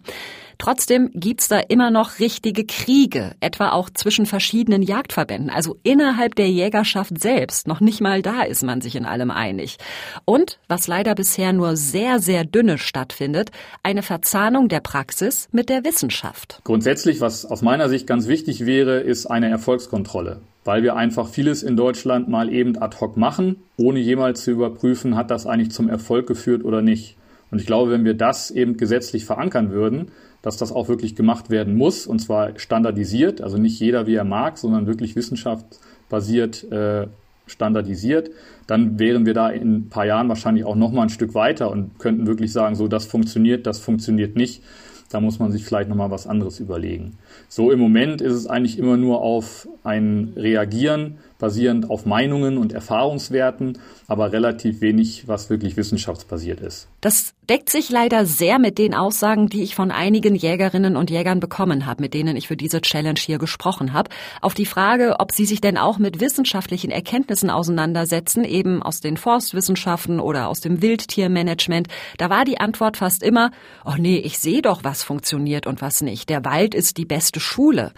Trotzdem 0.61 1.11
gibt's 1.15 1.49
da 1.49 1.59
immer 1.59 1.91
noch 1.91 2.19
richtige 2.19 2.67
Kriege, 2.67 3.33
etwa 3.41 3.71
auch 3.71 3.89
zwischen 3.89 4.27
verschiedenen 4.27 4.83
Jagdverbänden, 4.83 5.49
also 5.49 5.79
innerhalb 5.85 6.35
der 6.35 6.51
Jägerschaft 6.51 7.19
selbst. 7.19 7.67
Noch 7.67 7.81
nicht 7.81 8.03
mal 8.03 8.21
da 8.21 8.43
ist 8.43 8.63
man 8.63 8.83
sich 8.83 8.95
in 8.95 9.07
allem 9.07 9.31
einig. 9.31 9.79
Und, 10.27 10.59
was 10.69 10.87
leider 10.87 11.15
bisher 11.15 11.55
nur 11.55 11.79
sehr, 11.79 12.19
sehr 12.19 12.45
dünne 12.45 12.77
stattfindet, 12.77 13.53
eine 13.83 14.03
Verzahnung 14.03 14.69
der 14.69 14.81
Praxis 14.81 15.49
mit 15.51 15.71
der 15.71 15.83
Wissenschaft. 15.83 16.61
Grundsätzlich, 16.65 17.23
was 17.23 17.47
aus 17.47 17.63
meiner 17.63 17.89
Sicht 17.89 18.07
ganz 18.07 18.29
wichtig 18.29 18.67
wäre, 18.67 19.01
ist 19.01 19.27
eine 19.27 19.49
Erfolgskontrolle 19.49 20.43
weil 20.63 20.83
wir 20.83 20.95
einfach 20.95 21.27
vieles 21.27 21.63
in 21.63 21.75
Deutschland 21.75 22.29
mal 22.29 22.53
eben 22.53 22.81
ad 22.81 22.99
hoc 23.01 23.17
machen, 23.17 23.57
ohne 23.79 23.99
jemals 23.99 24.45
zu 24.45 24.51
überprüfen, 24.51 25.17
hat 25.17 25.31
das 25.31 25.47
eigentlich 25.47 25.71
zum 25.71 25.89
Erfolg 25.89 26.27
geführt 26.27 26.65
oder 26.65 26.83
nicht. 26.83 27.17
Und 27.51 27.61
ich 27.61 27.67
glaube, 27.67 27.91
wenn 27.91 28.05
wir 28.05 28.15
das 28.15 28.51
eben 28.51 28.77
gesetzlich 28.77 29.25
verankern 29.25 29.71
würden, 29.71 30.13
dass 30.43 30.57
das 30.57 30.73
auch 30.73 30.89
wirklich 30.89 31.17
gemacht 31.17 31.51
werden 31.51 31.77
muss 31.77 32.07
und 32.07 32.19
zwar 32.19 32.59
standardisiert, 32.59 33.41
also 33.41 33.59
nicht 33.59 33.79
jeder 33.81 34.07
wie 34.07 34.15
er 34.15 34.25
mag, 34.25 34.59
sondern 34.59 34.87
wirklich 34.87 35.17
wissenschaftsbasiert 35.17 36.71
äh, 36.73 37.07
standardisiert, 37.47 38.31
dann 38.67 38.99
wären 38.99 39.27
wir 39.27 39.35
da 39.35 39.51
in 39.51 39.75
ein 39.75 39.89
paar 39.89 40.07
Jahren 40.07 40.29
wahrscheinlich 40.29 40.65
auch 40.65 40.77
noch 40.77 40.93
mal 40.93 41.03
ein 41.03 41.09
Stück 41.09 41.35
weiter 41.35 41.71
und 41.71 41.99
könnten 41.99 42.27
wirklich 42.27 42.53
sagen, 42.53 42.77
so 42.77 42.89
das 42.89 43.07
funktioniert, 43.07 43.67
das 43.67 43.81
funktioniert 43.81 44.37
nicht. 44.37 44.63
Da 45.11 45.21
muss 45.21 45.41
man 45.41 45.51
sich 45.51 45.65
vielleicht 45.65 45.89
noch 45.89 45.97
mal 45.97 46.13
was 46.13 46.29
anderes 46.29 46.61
überlegen. 46.61 47.19
So 47.49 47.73
im 47.73 47.81
Moment 47.81 48.21
ist 48.21 48.33
es 48.33 48.47
eigentlich 48.47 48.79
immer 48.79 48.97
nur 48.97 49.23
auf 49.23 49.67
ein 49.83 50.33
Reagieren 50.37 51.19
basierend 51.41 51.91
auf 51.91 52.07
Meinungen 52.07 52.57
und 52.57 52.73
Erfahrungswerten, 52.73 53.79
aber 54.07 54.33
relativ 54.33 54.81
wenig, 54.81 55.27
was 55.27 55.51
wirklich 55.51 55.77
wissenschaftsbasiert 55.77 56.61
ist. 56.61 56.89
Das 57.01 57.35
deckt 57.49 57.69
sich 57.71 57.91
leider 57.91 58.27
sehr 58.27 58.61
mit 58.61 58.79
den 58.79 58.95
Aussagen, 58.95 59.49
die 59.49 59.63
ich 59.63 59.75
von 59.75 59.91
einigen 59.91 60.37
Jägerinnen 60.37 60.97
und 60.97 61.11
Jägern 61.11 61.41
bekommen 61.41 61.87
habe, 61.87 62.03
mit 62.03 62.15
denen 62.15 62.37
ich 62.37 62.47
für 62.47 62.57
diese 62.57 62.81
Challenge 62.81 63.19
hier 63.19 63.39
gesprochen 63.39 63.93
habe. 63.93 64.11
Auf 64.41 64.55
die 64.55 64.67
Frage, 64.67 65.17
ob 65.19 65.33
sie 65.33 65.47
sich 65.47 65.61
denn 65.61 65.77
auch 65.77 65.99
mit 65.99 66.21
wissenschaftlichen 66.21 66.93
Erkenntnissen 66.93 67.51
auseinandersetzen, 67.51 68.45
eben 68.45 68.83
aus 68.83 69.01
den 69.01 69.17
Forstwissenschaften 69.17 70.21
oder 70.21 70.49
aus 70.49 70.61
dem 70.61 70.81
Wildtiermanagement, 70.83 71.89
da 72.19 72.31
war 72.31 72.45
die 72.45 72.61
Antwort 72.61 72.97
fast 72.97 73.23
immer, 73.23 73.51
oh 73.85 73.95
nee, 73.99 74.19
ich 74.19 74.39
sehe 74.39 74.63
doch, 74.63 74.85
was 74.85 75.03
funktioniert 75.03 75.67
und 75.67 75.81
was 75.81 76.03
nicht. 76.03 76.29
Der 76.29 76.45
Wald 76.45 76.75
ist 76.75 76.99
die 76.99 77.07
beste 77.07 77.41
Schule. 77.41 77.93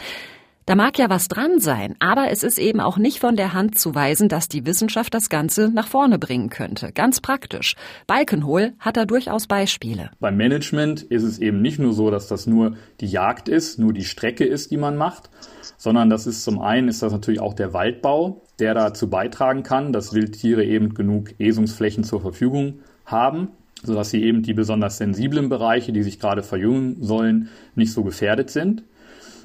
Da 0.65 0.77
mag 0.77 0.97
ja 0.97 1.11
was 1.11 1.27
dran 1.27 1.59
sein, 1.59 1.97
aber 1.99 2.31
es 2.31 2.45
ist 2.45 2.57
eben 2.57 2.79
auch 2.79 2.97
nicht 2.97 3.19
von 3.19 3.35
der 3.35 3.53
Hand 3.53 3.81
zu 3.81 3.97
weisen, 3.97 4.29
dass 4.29 4.49
die 4.49 4.65
Wissenschaft 4.65 5.13
das 5.13 5.29
Ganze 5.29 5.71
nach 5.71 5.89
vorne 5.89 6.21
bringen 6.21 6.51
könnte. 6.51 6.93
Ganz 6.93 7.21
praktisch. 7.21 7.75
Balkenhol 8.07 8.73
hat 8.79 8.97
da 8.97 9.05
durchaus 9.05 9.49
Beispiele. 9.49 10.11
Beim 10.21 10.37
Management 10.37 11.03
ist 11.03 11.25
es 11.25 11.41
eben 11.41 11.63
nicht 11.63 11.81
nur 11.81 11.93
so, 11.93 12.13
dass 12.13 12.29
das 12.29 12.47
nur 12.47 12.77
die 13.01 13.09
Jagd 13.09 13.49
ist, 13.49 13.81
nur 13.81 13.93
die 13.93 14.05
Strecke 14.05 14.45
ist, 14.45 14.71
die 14.71 14.77
man 14.77 14.97
macht, 14.97 15.31
sondern 15.79 16.09
das 16.09 16.29
ist 16.29 16.45
zum 16.45 16.61
einen 16.61 16.87
ist 16.87 17.03
das 17.03 17.13
natürlich 17.13 17.41
auch 17.41 17.55
der 17.55 17.73
Waldbau, 17.73 18.43
der 18.61 18.75
dazu 18.75 19.11
beitragen 19.11 19.65
kann, 19.65 19.93
dass 19.93 20.13
Wildtiere 20.13 20.65
eben 20.65 20.95
genug 20.95 21.35
Esungsflächen 21.41 22.05
zur 22.05 22.21
Verfügung 22.21 22.75
haben, 23.05 23.49
sodass 23.83 24.11
sie 24.11 24.23
eben 24.23 24.45
die 24.45 24.55
besonders 24.55 24.99
sensiblen 24.99 25.49
Bereiche, 25.49 25.93
die 25.93 26.05
sich 26.05 26.21
gerade 26.21 26.45
verjüngen 26.45 27.03
sollen, 27.03 27.49
nicht 27.75 27.93
so 27.93 28.05
gefährdet 28.05 28.51
sind. 28.51 28.85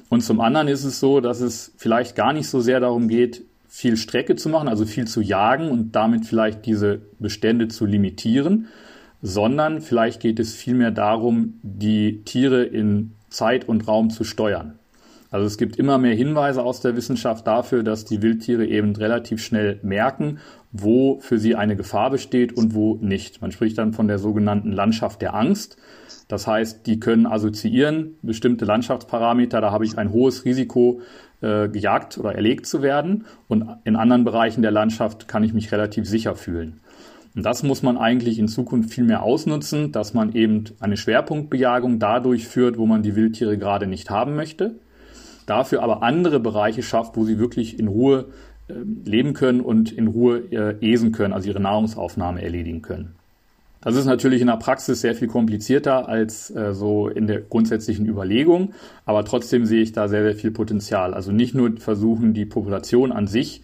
Und 0.08 0.22
zum 0.22 0.40
anderen 0.40 0.68
ist 0.68 0.84
es 0.84 1.00
so, 1.00 1.20
dass 1.20 1.40
es 1.40 1.72
vielleicht 1.76 2.16
gar 2.16 2.32
nicht 2.32 2.48
so 2.48 2.60
sehr 2.60 2.80
darum 2.80 3.08
geht, 3.08 3.42
viel 3.68 3.96
Strecke 3.96 4.36
zu 4.36 4.48
machen, 4.48 4.68
also 4.68 4.86
viel 4.86 5.06
zu 5.06 5.20
jagen 5.20 5.70
und 5.70 5.92
damit 5.92 6.26
vielleicht 6.26 6.64
diese 6.64 7.02
Bestände 7.18 7.68
zu 7.68 7.84
limitieren, 7.84 8.68
sondern 9.20 9.80
vielleicht 9.80 10.20
geht 10.20 10.40
es 10.40 10.54
vielmehr 10.54 10.90
darum, 10.90 11.60
die 11.62 12.22
Tiere 12.24 12.64
in 12.64 13.12
Zeit 13.28 13.68
und 13.68 13.86
Raum 13.86 14.10
zu 14.10 14.24
steuern. 14.24 14.78
Also 15.30 15.46
es 15.46 15.58
gibt 15.58 15.76
immer 15.76 15.98
mehr 15.98 16.14
Hinweise 16.14 16.62
aus 16.62 16.80
der 16.80 16.96
Wissenschaft 16.96 17.46
dafür, 17.46 17.82
dass 17.82 18.06
die 18.06 18.22
Wildtiere 18.22 18.66
eben 18.66 18.96
relativ 18.96 19.44
schnell 19.44 19.78
merken, 19.82 20.38
wo 20.72 21.18
für 21.20 21.38
sie 21.38 21.54
eine 21.54 21.76
Gefahr 21.76 22.10
besteht 22.10 22.56
und 22.56 22.74
wo 22.74 22.94
nicht. 23.02 23.42
Man 23.42 23.52
spricht 23.52 23.76
dann 23.76 23.92
von 23.92 24.08
der 24.08 24.18
sogenannten 24.18 24.72
Landschaft 24.72 25.20
der 25.20 25.34
Angst. 25.34 25.76
Das 26.28 26.46
heißt, 26.46 26.86
die 26.86 27.00
können 27.00 27.26
assoziieren 27.26 28.18
bestimmte 28.22 28.66
Landschaftsparameter, 28.66 29.60
da 29.62 29.72
habe 29.72 29.86
ich 29.86 29.96
ein 29.96 30.12
hohes 30.12 30.44
Risiko, 30.44 31.00
äh, 31.40 31.68
gejagt 31.68 32.18
oder 32.18 32.34
erlegt 32.34 32.66
zu 32.66 32.82
werden. 32.82 33.24
Und 33.48 33.66
in 33.84 33.96
anderen 33.96 34.24
Bereichen 34.24 34.62
der 34.62 34.70
Landschaft 34.70 35.26
kann 35.26 35.42
ich 35.42 35.54
mich 35.54 35.72
relativ 35.72 36.06
sicher 36.06 36.34
fühlen. 36.34 36.80
Und 37.34 37.44
das 37.44 37.62
muss 37.62 37.82
man 37.82 37.96
eigentlich 37.96 38.38
in 38.38 38.48
Zukunft 38.48 38.90
viel 38.90 39.04
mehr 39.04 39.22
ausnutzen, 39.22 39.92
dass 39.92 40.12
man 40.12 40.34
eben 40.34 40.64
eine 40.80 40.96
Schwerpunktbejagung 40.96 41.98
dadurch 41.98 42.48
führt, 42.48 42.78
wo 42.78 42.86
man 42.86 43.02
die 43.02 43.14
Wildtiere 43.14 43.56
gerade 43.56 43.86
nicht 43.86 44.10
haben 44.10 44.34
möchte. 44.34 44.74
Dafür 45.46 45.82
aber 45.82 46.02
andere 46.02 46.40
Bereiche 46.40 46.82
schafft, 46.82 47.16
wo 47.16 47.24
sie 47.24 47.38
wirklich 47.38 47.78
in 47.78 47.88
Ruhe 47.88 48.26
äh, 48.68 48.74
leben 49.04 49.32
können 49.32 49.60
und 49.60 49.92
in 49.92 50.08
Ruhe 50.08 50.38
äh, 50.50 50.76
esen 50.80 51.12
können, 51.12 51.32
also 51.32 51.48
ihre 51.48 51.60
Nahrungsaufnahme 51.60 52.42
erledigen 52.42 52.82
können. 52.82 53.17
Das 53.88 53.96
ist 53.96 54.04
natürlich 54.04 54.42
in 54.42 54.48
der 54.48 54.58
Praxis 54.58 55.00
sehr 55.00 55.14
viel 55.14 55.28
komplizierter 55.28 56.10
als 56.10 56.54
äh, 56.54 56.74
so 56.74 57.08
in 57.08 57.26
der 57.26 57.40
grundsätzlichen 57.40 58.04
Überlegung, 58.04 58.74
aber 59.06 59.24
trotzdem 59.24 59.64
sehe 59.64 59.80
ich 59.80 59.92
da 59.92 60.08
sehr, 60.08 60.24
sehr 60.24 60.34
viel 60.34 60.50
Potenzial. 60.50 61.14
Also 61.14 61.32
nicht 61.32 61.54
nur 61.54 61.74
versuchen, 61.78 62.34
die 62.34 62.44
Population 62.44 63.12
an 63.12 63.26
sich 63.26 63.62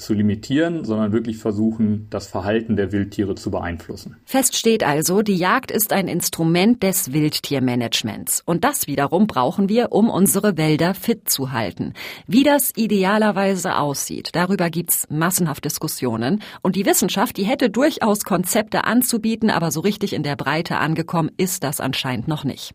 zu 0.00 0.14
limitieren, 0.14 0.84
sondern 0.84 1.12
wirklich 1.12 1.38
versuchen, 1.38 2.06
das 2.10 2.26
Verhalten 2.26 2.76
der 2.76 2.92
Wildtiere 2.92 3.34
zu 3.34 3.50
beeinflussen. 3.50 4.16
Fest 4.24 4.56
steht 4.56 4.84
also, 4.84 5.22
die 5.22 5.36
Jagd 5.36 5.70
ist 5.70 5.92
ein 5.92 6.08
Instrument 6.08 6.82
des 6.82 7.12
Wildtiermanagements. 7.12 8.42
Und 8.44 8.64
das 8.64 8.86
wiederum 8.86 9.26
brauchen 9.26 9.68
wir, 9.68 9.92
um 9.92 10.08
unsere 10.08 10.56
Wälder 10.56 10.94
fit 10.94 11.28
zu 11.28 11.52
halten. 11.52 11.94
Wie 12.26 12.42
das 12.42 12.72
idealerweise 12.76 13.76
aussieht, 13.76 14.30
darüber 14.32 14.70
gibt's 14.70 15.06
massenhaft 15.10 15.64
Diskussionen. 15.64 16.42
Und 16.62 16.76
die 16.76 16.86
Wissenschaft, 16.86 17.36
die 17.36 17.44
hätte 17.44 17.70
durchaus 17.70 18.24
Konzepte 18.24 18.84
anzubieten, 18.84 19.50
aber 19.50 19.70
so 19.70 19.80
richtig 19.80 20.12
in 20.12 20.22
der 20.22 20.36
Breite 20.36 20.78
angekommen 20.78 21.30
ist 21.36 21.64
das 21.64 21.80
anscheinend 21.80 22.28
noch 22.28 22.44
nicht. 22.44 22.74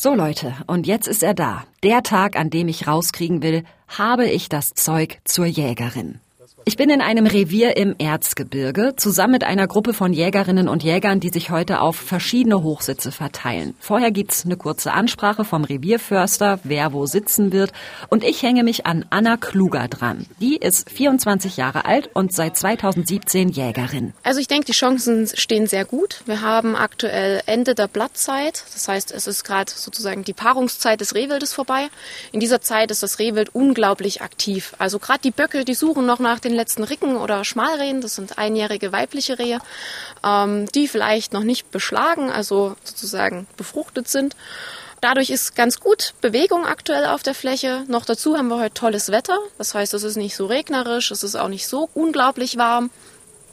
So 0.00 0.14
Leute, 0.14 0.54
und 0.68 0.86
jetzt 0.86 1.08
ist 1.08 1.24
er 1.24 1.34
da. 1.34 1.64
Der 1.82 2.04
Tag, 2.04 2.36
an 2.36 2.50
dem 2.50 2.68
ich 2.68 2.86
rauskriegen 2.86 3.42
will, 3.42 3.64
habe 3.88 4.28
ich 4.28 4.48
das 4.48 4.74
Zeug 4.74 5.18
zur 5.24 5.46
Jägerin. 5.46 6.20
Ich 6.64 6.76
bin 6.76 6.90
in 6.90 7.00
einem 7.00 7.26
Revier 7.26 7.76
im 7.76 7.94
Erzgebirge, 7.98 8.94
zusammen 8.96 9.32
mit 9.32 9.44
einer 9.44 9.66
Gruppe 9.66 9.94
von 9.94 10.12
Jägerinnen 10.12 10.68
und 10.68 10.82
Jägern, 10.84 11.18
die 11.18 11.30
sich 11.30 11.50
heute 11.50 11.80
auf 11.80 11.96
verschiedene 11.96 12.62
Hochsitze 12.62 13.10
verteilen. 13.10 13.74
Vorher 13.80 14.10
gibt's 14.10 14.44
eine 14.44 14.56
kurze 14.56 14.92
Ansprache 14.92 15.44
vom 15.44 15.64
Revierförster, 15.64 16.60
wer 16.64 16.92
wo 16.92 17.06
sitzen 17.06 17.52
wird. 17.52 17.72
Und 18.10 18.22
ich 18.22 18.42
hänge 18.42 18.64
mich 18.64 18.84
an 18.84 19.06
Anna 19.08 19.38
Kluger 19.38 19.88
dran. 19.88 20.26
Die 20.40 20.56
ist 20.56 20.90
24 20.90 21.56
Jahre 21.56 21.86
alt 21.86 22.10
und 22.12 22.34
seit 22.34 22.56
2017 22.56 23.48
Jägerin. 23.48 24.12
Also 24.22 24.40
ich 24.40 24.48
denke, 24.48 24.66
die 24.66 24.72
Chancen 24.72 25.26
stehen 25.26 25.66
sehr 25.66 25.86
gut. 25.86 26.22
Wir 26.26 26.42
haben 26.42 26.76
aktuell 26.76 27.40
Ende 27.46 27.74
der 27.74 27.88
Blattzeit. 27.88 28.64
Das 28.74 28.88
heißt, 28.88 29.12
es 29.12 29.26
ist 29.26 29.44
gerade 29.44 29.72
sozusagen 29.74 30.22
die 30.24 30.34
Paarungszeit 30.34 31.00
des 31.00 31.14
Rehwildes 31.14 31.54
vorbei. 31.54 31.88
In 32.32 32.40
dieser 32.40 32.60
Zeit 32.60 32.90
ist 32.90 33.02
das 33.02 33.18
Rehwild 33.18 33.54
unglaublich 33.54 34.20
aktiv. 34.20 34.74
Also 34.78 34.98
gerade 34.98 35.20
die 35.24 35.30
Böcke, 35.30 35.64
die 35.64 35.74
suchen 35.74 36.04
noch 36.04 36.18
nach 36.18 36.40
den 36.40 36.47
letzten 36.54 36.84
Ricken 36.84 37.16
oder 37.16 37.44
Schmalrehen, 37.44 38.00
das 38.00 38.14
sind 38.14 38.38
einjährige 38.38 38.92
weibliche 38.92 39.38
Rehe, 39.38 39.58
ähm, 40.24 40.66
die 40.66 40.88
vielleicht 40.88 41.32
noch 41.32 41.44
nicht 41.44 41.70
beschlagen, 41.70 42.30
also 42.30 42.76
sozusagen 42.84 43.46
befruchtet 43.56 44.08
sind. 44.08 44.36
Dadurch 45.00 45.30
ist 45.30 45.54
ganz 45.54 45.78
gut 45.78 46.14
Bewegung 46.20 46.66
aktuell 46.66 47.06
auf 47.06 47.22
der 47.22 47.34
Fläche. 47.34 47.84
Noch 47.86 48.04
dazu 48.04 48.36
haben 48.36 48.48
wir 48.48 48.58
heute 48.58 48.74
tolles 48.74 49.12
Wetter. 49.12 49.38
Das 49.56 49.74
heißt, 49.74 49.94
es 49.94 50.02
ist 50.02 50.16
nicht 50.16 50.34
so 50.34 50.46
regnerisch, 50.46 51.10
es 51.12 51.22
ist 51.22 51.36
auch 51.36 51.48
nicht 51.48 51.68
so 51.68 51.88
unglaublich 51.94 52.56
warm. 52.58 52.90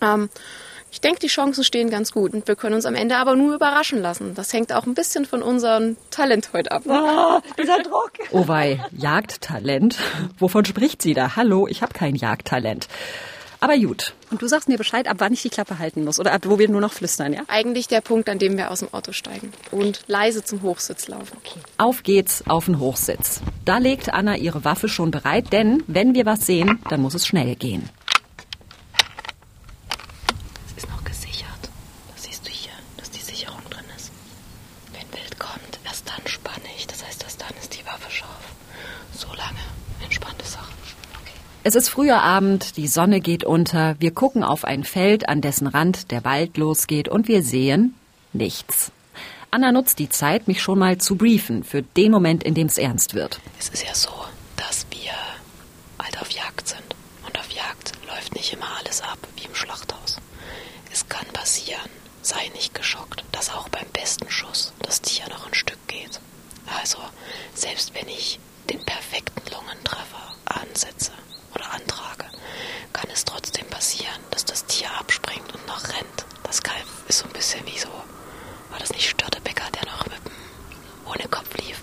Ähm, 0.02 0.30
Ich 0.96 1.02
denke, 1.02 1.20
die 1.20 1.28
Chancen 1.28 1.66
stehen 1.66 1.90
ganz 1.90 2.14
gut 2.14 2.34
und 2.34 2.48
wir 2.48 2.56
können 2.56 2.74
uns 2.74 2.86
am 2.86 2.96
Ende 2.96 3.18
aber 3.18 3.36
nur 3.36 3.54
überraschen 3.54 4.02
lassen. 4.02 4.34
Das 4.34 4.54
hängt 4.54 4.72
auch 4.72 4.86
ein 4.86 4.94
bisschen 4.94 5.26
von 5.26 5.44
unserem 5.44 5.98
Talent 6.10 6.52
heute 6.54 6.72
ab. 6.72 6.84
Oh, 6.86 7.42
dieser 7.62 7.84
Druck. 7.84 8.14
Oh 8.32 8.48
wei, 8.48 8.82
Jagdtalent? 8.98 9.98
Wovon 10.40 10.64
spricht 10.64 11.02
sie 11.02 11.14
da? 11.14 11.36
Hallo, 11.36 11.68
ich 11.68 11.82
habe 11.82 11.94
kein 11.94 12.16
Jagdtalent. 12.16 12.88
Aber 13.60 13.78
gut. 13.78 14.14
Und 14.32 14.42
du 14.42 14.48
sagst 14.48 14.70
mir 14.70 14.78
Bescheid, 14.78 15.10
ab 15.10 15.18
wann 15.20 15.34
ich 15.34 15.42
die 15.42 15.50
Klappe 15.50 15.80
halten 15.80 16.06
muss 16.06 16.18
oder 16.18 16.32
ab 16.32 16.44
wo 16.46 16.60
wir 16.60 16.70
nur 16.70 16.80
noch 16.80 16.94
flüstern, 16.94 17.34
ja? 17.34 17.42
Eigentlich 17.50 17.90
der 17.90 18.00
Punkt, 18.00 18.30
an 18.30 18.40
dem 18.40 18.56
wir 18.56 18.72
aus 18.72 18.80
dem 18.80 18.94
Auto 18.94 19.12
steigen 19.12 19.52
und 19.72 20.00
leise 20.08 20.46
zum 20.46 20.62
Hochsitz 20.62 21.10
laufen. 21.10 21.36
Okay. 21.44 21.60
Auf 21.78 22.04
geht's 22.04 22.42
auf 22.48 22.66
den 22.66 22.80
Hochsitz. 22.80 23.42
Da 23.66 23.80
legt 23.80 24.14
Anna 24.14 24.38
ihre 24.38 24.64
Waffe 24.64 24.88
schon 24.88 25.12
bereit, 25.12 25.52
denn 25.52 25.84
wenn 25.88 26.16
wir 26.16 26.26
was 26.26 26.46
sehen, 26.46 26.80
dann 26.90 27.02
muss 27.02 27.16
es 27.16 27.28
schnell 27.28 27.56
gehen. 27.58 27.90
Es 30.78 30.84
ist 30.84 30.90
noch 30.92 31.04
gesichert. 31.06 31.48
Das 32.14 32.24
siehst 32.24 32.46
du 32.46 32.52
hier, 32.52 32.74
dass 32.98 33.10
die 33.10 33.22
Sicherung 33.22 33.62
drin 33.70 33.86
ist. 33.96 34.12
Wenn 34.92 35.18
Wild 35.18 35.40
kommt, 35.40 35.80
erst 35.86 36.08
dann 36.10 36.28
spanne 36.28 36.68
ich. 36.78 36.86
Das 36.88 37.06
heißt, 37.06 37.24
erst 37.24 37.42
dann 37.42 37.54
ist 37.62 37.74
die 37.80 37.86
Waffe 37.86 38.12
scharf. 38.12 38.54
So 39.18 39.28
lange 39.30 39.60
entspannte 40.04 40.46
Sache. 40.46 40.74
Es 41.68 41.74
ist 41.74 41.90
früher 41.90 42.22
Abend, 42.22 42.78
die 42.78 42.88
Sonne 42.88 43.22
geht 43.22 43.44
unter, 43.44 43.96
wir 43.98 44.12
gucken 44.12 44.44
auf 44.44 44.66
ein 44.66 44.84
Feld, 44.84 45.28
an 45.28 45.42
dessen 45.42 45.66
Rand 45.66 46.12
der 46.12 46.24
Wald 46.24 46.58
losgeht 46.58 47.10
und 47.10 47.28
wir 47.28 47.42
sehen 47.42 47.96
nichts. 48.34 48.92
Anna 49.50 49.72
nutzt 49.72 49.98
die 49.98 50.10
Zeit, 50.10 50.48
mich 50.48 50.62
schon 50.62 50.78
mal 50.78 51.00
zu 51.00 51.16
briefen 51.16 51.64
für 51.64 51.82
den 51.82 52.12
Moment, 52.12 52.44
in 52.44 52.54
dem 52.54 52.68
es 52.68 52.78
ernst 52.78 53.16
wird. 53.16 53.40
Es 53.58 53.70
ist 53.70 53.84
ja 53.84 53.96
so, 53.96 54.12
dass 54.58 54.86
wir 54.92 55.12
halt 55.98 56.22
auf 56.22 56.30
Jagd 56.30 56.68
sind. 56.68 56.84
Und 57.26 57.40
auf 57.40 57.50
Jagd 57.50 57.94
läuft 58.10 58.36
nicht 58.36 58.54
immer 58.54 58.68
alles 58.80 59.02
ab 59.02 59.18
wie 59.36 59.48
im 59.48 59.56
Schlachthaus. 59.56 60.18
Es 60.94 61.10
kann 61.10 61.26
passieren, 61.34 61.90
sei 62.22 62.48
nicht 62.54 62.76
geschockt, 62.76 63.26
dass 63.32 63.50
auch 63.50 63.70
beim 63.70 63.88
besten 63.92 64.30
Schuss 64.30 64.72
das 64.84 65.02
Tier 65.02 65.28
noch 65.30 65.48
ein 65.48 65.56
Stück 65.56 65.80
geht. 65.88 66.20
Also, 66.80 67.00
selbst 67.56 67.96
wenn 67.96 68.08
ich 68.08 68.40
den 68.70 68.86
perfekten 68.86 69.42
Lungentreffer 69.52 70.36
ansetze 70.46 71.12
oder 71.56 71.72
antrage, 71.74 72.26
kann 72.94 73.10
es 73.12 73.26
trotzdem 73.26 73.66
passieren, 73.68 74.20
dass 74.32 74.46
das 74.46 74.66
Tier 74.66 74.92
abspringt 75.00 75.54
und 75.54 75.66
noch 75.68 75.84
rennt. 75.90 76.26
Das 76.44 76.62
Kalb 76.62 76.86
ist 77.08 77.20
so 77.20 77.26
ein 77.26 77.34
bisschen 77.34 77.66
wie 77.66 77.78
so, 77.78 77.90
war 78.70 78.80
das 78.80 78.92
nicht 78.92 79.10
Störtebecker, 79.10 79.70
der 79.72 79.86
noch 79.92 80.06
mit 80.08 80.18
dem, 80.26 80.32
ohne 81.06 81.28
Kopf 81.30 81.54
lief? 81.58 81.82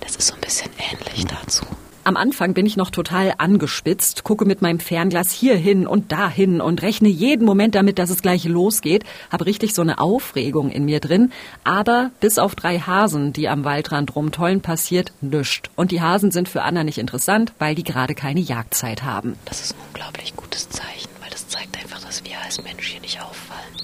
Das 0.00 0.16
ist 0.16 0.28
so 0.28 0.34
ein 0.34 0.40
bisschen 0.40 0.70
ähnlich 0.78 1.24
dazu. 1.26 1.64
Am 2.02 2.16
Anfang 2.16 2.54
bin 2.54 2.64
ich 2.64 2.78
noch 2.78 2.88
total 2.88 3.34
angespitzt, 3.36 4.24
gucke 4.24 4.46
mit 4.46 4.62
meinem 4.62 4.80
Fernglas 4.80 5.30
hier 5.30 5.54
hin 5.56 5.86
und 5.86 6.12
dahin 6.12 6.62
und 6.62 6.80
rechne 6.80 7.08
jeden 7.08 7.44
Moment 7.44 7.74
damit, 7.74 7.98
dass 7.98 8.08
es 8.08 8.22
gleich 8.22 8.44
losgeht, 8.44 9.04
habe 9.30 9.44
richtig 9.44 9.74
so 9.74 9.82
eine 9.82 9.98
Aufregung 9.98 10.70
in 10.70 10.86
mir 10.86 11.00
drin. 11.00 11.30
Aber 11.62 12.10
bis 12.20 12.38
auf 12.38 12.54
drei 12.54 12.78
Hasen, 12.78 13.34
die 13.34 13.50
am 13.50 13.64
Waldrand 13.64 14.16
rumtollen, 14.16 14.62
passiert 14.62 15.12
nichts. 15.20 15.68
Und 15.76 15.90
die 15.90 16.00
Hasen 16.00 16.30
sind 16.30 16.48
für 16.48 16.62
Anna 16.62 16.84
nicht 16.84 16.96
interessant, 16.96 17.52
weil 17.58 17.74
die 17.74 17.84
gerade 17.84 18.14
keine 18.14 18.40
Jagdzeit 18.40 19.02
haben. 19.02 19.34
Das 19.44 19.60
ist 19.60 19.74
ein 19.74 19.80
unglaublich 19.88 20.34
gutes 20.34 20.70
Zeichen, 20.70 21.10
weil 21.20 21.30
das 21.30 21.48
zeigt 21.48 21.76
einfach, 21.76 22.00
dass 22.00 22.24
wir 22.24 22.40
als 22.42 22.62
Mensch 22.64 22.86
hier 22.86 23.02
nicht 23.02 23.20
auffallen. 23.20 23.74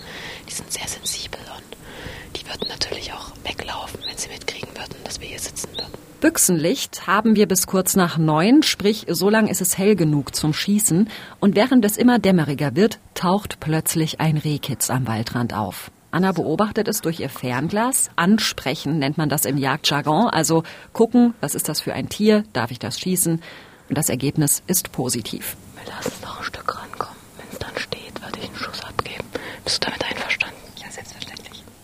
Die 0.48 0.55
sind 0.55 0.72
sehr 0.72 0.88
sensibel 0.88 1.40
und 1.55 2.40
die 2.40 2.46
würden 2.46 2.66
natürlich 2.68 3.12
auch 3.12 3.33
weglaufen, 3.44 4.00
wenn 4.09 4.16
sie 4.16 4.31
mitkriegen 4.31 4.70
würden, 4.70 4.96
dass 5.05 5.20
wir 5.20 5.29
hier 5.29 5.38
sitzen 5.38 5.68
würden. 5.76 6.06
Büchsenlicht 6.20 7.07
haben 7.07 7.37
wir 7.37 7.46
bis 7.46 7.66
kurz 7.66 7.94
nach 7.94 8.16
neun, 8.16 8.62
sprich 8.62 9.07
so 9.09 9.29
lang 9.29 9.48
ist 9.48 9.61
es 9.61 9.76
hell 9.76 9.96
genug 9.96 10.35
zum 10.35 10.55
Schießen. 10.55 11.09
Und 11.40 11.57
während 11.57 11.85
es 11.85 11.96
immer 11.96 12.18
dämmeriger 12.18 12.74
wird, 12.74 12.98
taucht 13.14 13.61
plötzlich 13.61 14.20
ein 14.20 14.37
Rehkitz 14.37 14.90
am 14.90 15.07
Waldrand 15.07 15.55
auf. 15.55 15.90
Anna 16.11 16.33
beobachtet 16.33 16.88
es 16.88 17.02
durch 17.02 17.20
ihr 17.20 17.29
Fernglas. 17.29 18.11
Ansprechen 18.16 18.98
nennt 18.98 19.18
man 19.18 19.29
das 19.29 19.44
im 19.44 19.59
Jagdjargon. 19.59 20.29
Also 20.29 20.62
gucken, 20.94 21.35
was 21.40 21.55
ist 21.55 21.68
das 21.68 21.81
für 21.81 21.92
ein 21.92 22.09
Tier, 22.09 22.44
darf 22.55 22.70
ich 22.70 22.79
das 22.79 22.98
schießen? 22.98 23.42
Und 23.88 23.98
das 23.98 24.09
Ergebnis 24.09 24.62
ist 24.66 24.92
positiv. 24.92 25.57
Wir 25.76 25.92
lassen 25.94 26.22
noch 26.22 26.38
ein 26.38 26.44
Stück 26.44 26.74
rankommen. 26.81 27.16
Wenn 27.37 27.46
es 27.52 27.59
dann 27.59 27.76
steht, 27.76 28.22
würde 28.22 28.38
ich 28.40 28.48
einen 28.48 28.57
Schuss 28.57 28.83
abgeben. 28.83 29.24
Bist 29.64 29.85
du 29.85 29.90
damit 29.90 30.02
einverstanden? 30.05 30.26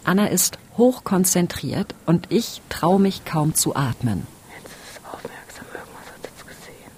Anna 0.04 0.26
ist 0.26 0.58
hochkonzentriert 0.76 1.94
und 2.06 2.30
ich 2.30 2.60
traue 2.68 3.00
mich 3.00 3.24
kaum 3.24 3.54
zu 3.54 3.76
atmen. 3.76 4.26
Jetzt 4.56 4.72
ist 4.72 4.74
es 4.92 5.00
aufmerksam. 5.12 5.66
Irgendwas 5.72 6.06
hat 6.12 6.24
es 6.24 6.46
gesehen. 6.46 6.92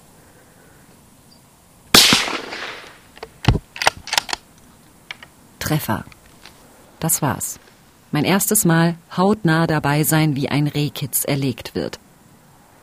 Treffer. 5.59 6.05
Das 6.99 7.21
war's. 7.21 7.59
Mein 8.11 8.23
erstes 8.23 8.65
Mal 8.65 8.95
hautnah 9.15 9.67
dabei 9.67 10.03
sein, 10.03 10.35
wie 10.35 10.49
ein 10.49 10.67
Rehkitz 10.67 11.25
erlegt 11.25 11.75
wird. 11.75 11.99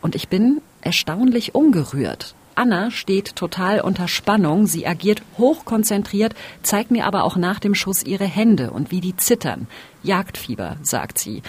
Und 0.03 0.15
ich 0.15 0.29
bin 0.29 0.61
erstaunlich 0.83 1.55
ungerührt. 1.55 2.35
Anna 2.55 2.91
steht 2.91 3.37
total 3.37 3.81
unter 3.81 4.09
Spannung, 4.09 4.67
sie 4.67 4.87
agiert 4.87 5.23
hochkonzentriert, 5.39 6.35
zeigt 6.63 6.91
mir 6.91 7.07
aber 7.07 7.25
auch 7.25 7.37
nach 7.37 7.59
dem 7.59 7.75
Schuss 7.75 8.03
ihre 8.03 8.25
Hände 8.25 8.71
und 8.71 8.91
wie 8.91 9.01
die 9.01 9.17
zittern. 9.17 9.67
Jagdfieber, 10.03 10.77
sagt 10.83 11.19
sie. 11.19 11.43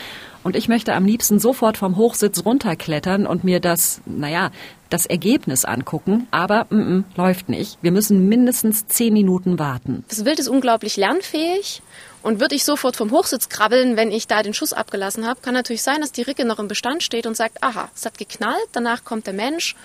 Und 0.44 0.56
ich 0.56 0.68
möchte 0.68 0.94
am 0.94 1.06
liebsten 1.06 1.40
sofort 1.40 1.78
vom 1.78 1.96
Hochsitz 1.96 2.44
runterklettern 2.46 3.26
und 3.26 3.44
mir 3.44 3.60
das, 3.60 4.02
naja, 4.06 4.52
das 4.90 5.06
Ergebnis 5.06 5.66
angucken, 5.66 6.28
aber 6.30 6.68
mm, 6.70 6.76
mm, 6.76 7.06
läuft 7.16 7.50
nicht. 7.50 7.78
Wir 7.82 7.92
müssen 7.92 8.28
mindestens 8.28 8.86
zehn 8.88 9.14
Minuten 9.14 9.58
warten. 9.58 10.04
Das 10.10 10.26
Wild 10.26 10.40
ist 10.40 10.50
unglaublich 10.50 10.98
lernfähig 10.98 11.82
und 12.22 12.40
würde 12.40 12.56
ich 12.56 12.64
sofort 12.64 12.96
vom 12.96 13.12
Hochsitz 13.12 13.50
krabbeln, 13.50 13.98
wenn 13.98 14.12
ich 14.12 14.28
da 14.28 14.44
den 14.44 14.54
Schuss 14.54 14.74
abgelassen 14.74 15.26
habe, 15.26 15.42
kann 15.42 15.54
natürlich 15.54 15.82
sein, 15.82 16.02
dass 16.02 16.12
die 16.12 16.22
Ricke 16.22 16.46
noch 16.46 16.60
im 16.60 16.68
Bestand 16.68 17.04
steht 17.04 17.26
und 17.26 17.36
sagt, 17.36 17.64
aha, 17.64 17.90
es 17.96 18.06
hat 18.06 18.18
geknallt, 18.18 18.68
danach 18.72 19.04
kommt 19.04 19.26
der 19.26 19.34
Mensch, 19.34 19.76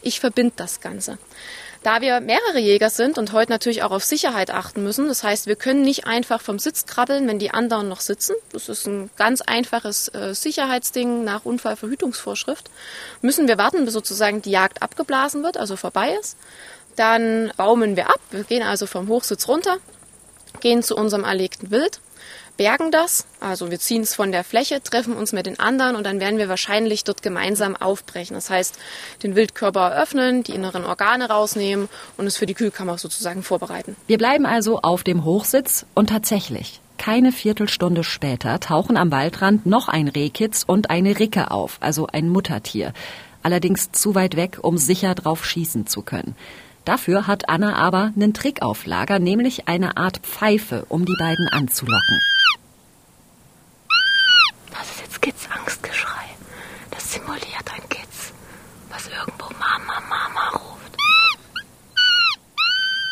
ich 0.00 0.20
verbinde 0.20 0.54
das 0.56 0.80
Ganze. 0.80 1.18
Da 1.84 2.00
wir 2.00 2.20
mehrere 2.20 2.58
Jäger 2.58 2.88
sind 2.88 3.18
und 3.18 3.32
heute 3.32 3.52
natürlich 3.52 3.82
auch 3.82 3.90
auf 3.90 4.04
Sicherheit 4.04 4.50
achten 4.50 4.82
müssen, 4.82 5.06
das 5.06 5.22
heißt, 5.22 5.46
wir 5.46 5.54
können 5.54 5.82
nicht 5.82 6.06
einfach 6.06 6.40
vom 6.40 6.58
Sitz 6.58 6.86
krabbeln, 6.86 7.28
wenn 7.28 7.38
die 7.38 7.50
anderen 7.50 7.90
noch 7.90 8.00
sitzen. 8.00 8.34
Das 8.52 8.70
ist 8.70 8.86
ein 8.86 9.10
ganz 9.16 9.42
einfaches 9.42 10.08
äh, 10.14 10.34
Sicherheitsding 10.34 11.24
nach 11.24 11.44
Unfallverhütungsvorschrift. 11.44 12.70
Müssen 13.20 13.48
wir 13.48 13.58
warten, 13.58 13.84
bis 13.84 13.92
sozusagen 13.92 14.40
die 14.40 14.50
Jagd 14.50 14.82
abgeblasen 14.82 15.42
wird, 15.42 15.58
also 15.58 15.76
vorbei 15.76 16.16
ist. 16.18 16.38
Dann 16.96 17.52
baumen 17.58 17.96
wir 17.96 18.08
ab. 18.08 18.20
Wir 18.30 18.44
gehen 18.44 18.62
also 18.62 18.86
vom 18.86 19.08
Hochsitz 19.08 19.46
runter, 19.46 19.76
gehen 20.60 20.82
zu 20.82 20.96
unserem 20.96 21.24
erlegten 21.24 21.70
Wild, 21.70 22.00
bergen 22.56 22.90
das, 22.90 23.26
also 23.40 23.70
wir 23.70 23.78
ziehen 23.78 24.02
es 24.02 24.14
von 24.14 24.32
der 24.32 24.44
Fläche, 24.44 24.82
treffen 24.82 25.16
uns 25.16 25.32
mit 25.32 25.46
den 25.46 25.58
anderen 25.58 25.96
und 25.96 26.04
dann 26.04 26.20
werden 26.20 26.38
wir 26.38 26.48
wahrscheinlich 26.48 27.04
dort 27.04 27.22
gemeinsam 27.22 27.76
aufbrechen. 27.76 28.34
Das 28.34 28.50
heißt, 28.50 28.78
den 29.22 29.34
Wildkörper 29.34 29.90
eröffnen, 29.90 30.42
die 30.42 30.52
inneren 30.52 30.84
Organe 30.84 31.28
rausnehmen 31.28 31.88
und 32.16 32.26
es 32.26 32.36
für 32.36 32.46
die 32.46 32.54
Kühlkammer 32.54 32.98
sozusagen 32.98 33.42
vorbereiten. 33.42 33.96
Wir 34.06 34.18
bleiben 34.18 34.46
also 34.46 34.80
auf 34.80 35.04
dem 35.04 35.24
Hochsitz 35.24 35.86
und 35.94 36.10
tatsächlich, 36.10 36.80
keine 36.98 37.32
Viertelstunde 37.32 38.04
später 38.04 38.60
tauchen 38.60 38.96
am 38.96 39.10
Waldrand 39.10 39.66
noch 39.66 39.88
ein 39.88 40.08
Rehkitz 40.08 40.64
und 40.66 40.90
eine 40.90 41.18
Ricke 41.18 41.50
auf, 41.50 41.78
also 41.80 42.06
ein 42.06 42.28
Muttertier. 42.28 42.92
Allerdings 43.42 43.92
zu 43.92 44.14
weit 44.14 44.36
weg, 44.36 44.58
um 44.62 44.78
sicher 44.78 45.14
drauf 45.14 45.44
schießen 45.44 45.86
zu 45.86 46.02
können. 46.02 46.34
Dafür 46.84 47.26
hat 47.26 47.48
Anna 47.48 47.76
aber 47.76 48.12
einen 48.14 48.34
Trick 48.34 48.62
auf 48.62 48.86
Lager, 48.86 49.18
nämlich 49.18 49.68
eine 49.68 49.96
Art 49.96 50.18
Pfeife, 50.18 50.84
um 50.88 51.04
die 51.04 51.16
beiden 51.18 51.48
anzulocken. 51.48 52.20
Was 54.76 54.90
ist 54.90 55.00
jetzt 55.00 55.22
Kids-Angstgeschrei? 55.22 56.24
Das 56.90 57.12
simuliert 57.12 57.72
ein 57.72 57.88
Kids, 57.88 58.32
was 58.90 59.06
irgendwo 59.08 59.46
Mama, 59.58 60.00
Mama 60.08 60.48
ruft. 60.50 60.96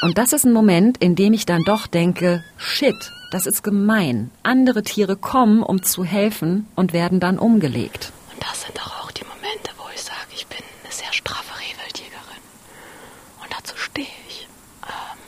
Und 0.03 0.19
das 0.19 0.33
ist 0.33 0.45
ein 0.45 0.53
Moment, 0.53 0.99
in 0.99 1.15
dem 1.15 1.33
ich 1.33 1.47
dann 1.47 1.63
doch 1.65 1.87
denke, 1.87 2.45
shit, 2.57 3.13
das 3.31 3.47
ist 3.47 3.63
gemein. 3.63 4.31
Andere 4.43 4.83
Tiere 4.83 5.17
kommen, 5.17 5.63
um 5.63 5.83
zu 5.83 6.05
helfen 6.05 6.67
und 6.75 6.93
werden 6.93 7.21
dann 7.21 7.39
umgelegt. 7.39 8.13
Und 8.33 8.43
das 8.43 8.63
sind 8.63 8.77
doch 8.77 9.01
auch 9.05 9.11
die 9.13 9.25
Momente, 9.25 9.71
wo 9.79 9.85
ich 9.95 10.03
sage, 10.03 10.19
ich 10.35 10.47
bin 10.49 10.59
eine 10.83 10.93
sehr 10.93 11.13
straffe 11.13 11.55
Rehwildjägerin. 11.61 12.43
Und 13.43 13.53
dazu 13.57 13.77
stehe 13.77 14.07
ich. 14.29 14.49
Ähm, 14.85 15.19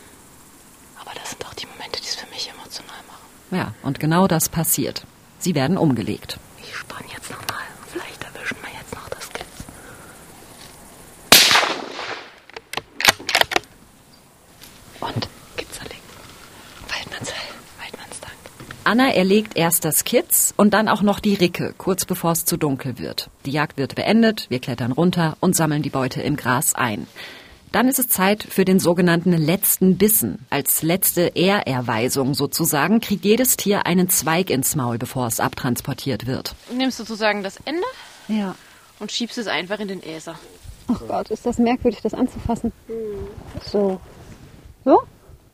aber 1.01 1.13
das 1.15 1.31
sind 1.31 1.47
auch 1.47 1.55
die 1.55 1.67
Momente, 1.67 2.01
die 2.01 2.09
es 2.09 2.17
für 2.17 2.29
mich 2.31 2.51
emotional 2.51 3.03
machen. 3.07 3.57
Ja, 3.57 3.73
und 3.83 4.01
genau 4.01 4.27
das 4.27 4.49
passiert. 4.49 5.07
Sie 5.45 5.55
werden 5.55 5.77
umgelegt. 5.77 6.39
Ich 6.63 6.75
spann 6.75 7.05
jetzt 7.13 7.31
nochmal. 7.31 7.65
Vielleicht 7.93 8.25
erwischen 8.25 8.57
wir 8.63 8.71
jetzt 8.81 8.95
noch 8.95 9.07
das 9.11 9.29
Kind. 9.29 9.47
Und 15.01 15.29
Kitzerling. 15.59 15.99
Waldmannsheil. 16.89 17.37
Waldmannsdank. 17.79 18.33
Anna 18.85 19.13
erlegt 19.13 19.55
erst 19.55 19.85
das 19.85 20.05
Kitz 20.05 20.55
und 20.57 20.73
dann 20.73 20.89
auch 20.89 21.03
noch 21.03 21.21
die 21.21 21.35
Ricke, 21.35 21.75
kurz 21.77 22.07
bevor 22.07 22.33
es 22.33 22.47
zu 22.47 22.57
dunkel 22.57 22.99
wird. 22.99 23.29
Die 23.45 23.51
Jagd 23.51 23.77
wird 23.77 23.97
beendet, 23.97 24.47
wir 24.49 24.61
klettern 24.61 24.93
runter 24.93 25.37
und 25.41 25.55
sammeln 25.55 25.83
die 25.83 25.91
Beute 25.91 26.23
im 26.23 26.37
Gras 26.37 26.75
ein. 26.75 27.07
Dann 27.75 27.89
ist 27.89 27.99
es 27.99 28.09
Zeit 28.09 28.43
für 28.45 28.65
den 28.65 28.79
sogenannten 28.79 29.33
letzten 29.33 29.99
Bissen. 29.99 30.47
Als 30.51 30.83
letzte 30.83 31.33
Ehrerweisung 31.35 32.35
sozusagen 32.35 33.01
kriegt 33.01 33.25
jedes 33.25 33.57
Tier 33.57 33.87
einen 33.87 34.09
Zweig 34.09 34.51
ins 34.51 34.77
Maul, 34.77 34.99
bevor 34.99 35.27
es 35.27 35.41
abtransportiert 35.41 36.27
wird. 36.27 36.55
Nimmst 36.73 37.01
du 37.01 37.05
sozusagen 37.05 37.43
das 37.43 37.59
Ende 37.65 37.83
Ja. 38.29 38.55
und 39.01 39.11
schiebst 39.11 39.39
es 39.39 39.47
einfach 39.49 39.81
in 39.81 39.89
den 39.89 40.03
Äser. 40.03 40.39
Ach 40.87 41.01
Gott, 41.09 41.31
ist 41.31 41.47
das 41.47 41.59
merkwürdig, 41.59 42.01
das 42.03 42.15
anzufassen. 42.15 42.73
So. 43.71 44.01
So? 44.85 45.03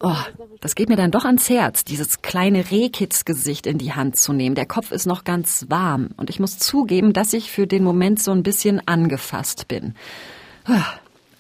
Oh, 0.03 0.17
das 0.61 0.75
geht 0.75 0.89
mir 0.89 0.97
dann 0.97 1.11
doch 1.11 1.25
ans 1.25 1.49
Herz, 1.49 1.85
dieses 1.85 2.23
kleine 2.23 2.71
Rehkitzgesicht 2.71 3.67
in 3.67 3.79
die 3.79 3.93
Hand 3.93 4.17
zu 4.17 4.33
nehmen. 4.33 4.55
Der 4.55 4.67
Kopf 4.67 4.93
ist 4.93 5.07
noch 5.07 5.25
ganz 5.25 5.67
warm 5.69 6.11
und 6.17 6.31
ich 6.31 6.41
muss 6.41 6.59
zugeben, 6.59 7.13
dass 7.13 7.33
ich 7.33 7.51
für 7.51 7.67
den 7.67 7.85
Moment 7.85 8.23
so 8.23 8.31
ein 8.33 8.43
bisschen 8.43 8.87
angefasst 8.89 9.69
bin. 9.69 9.95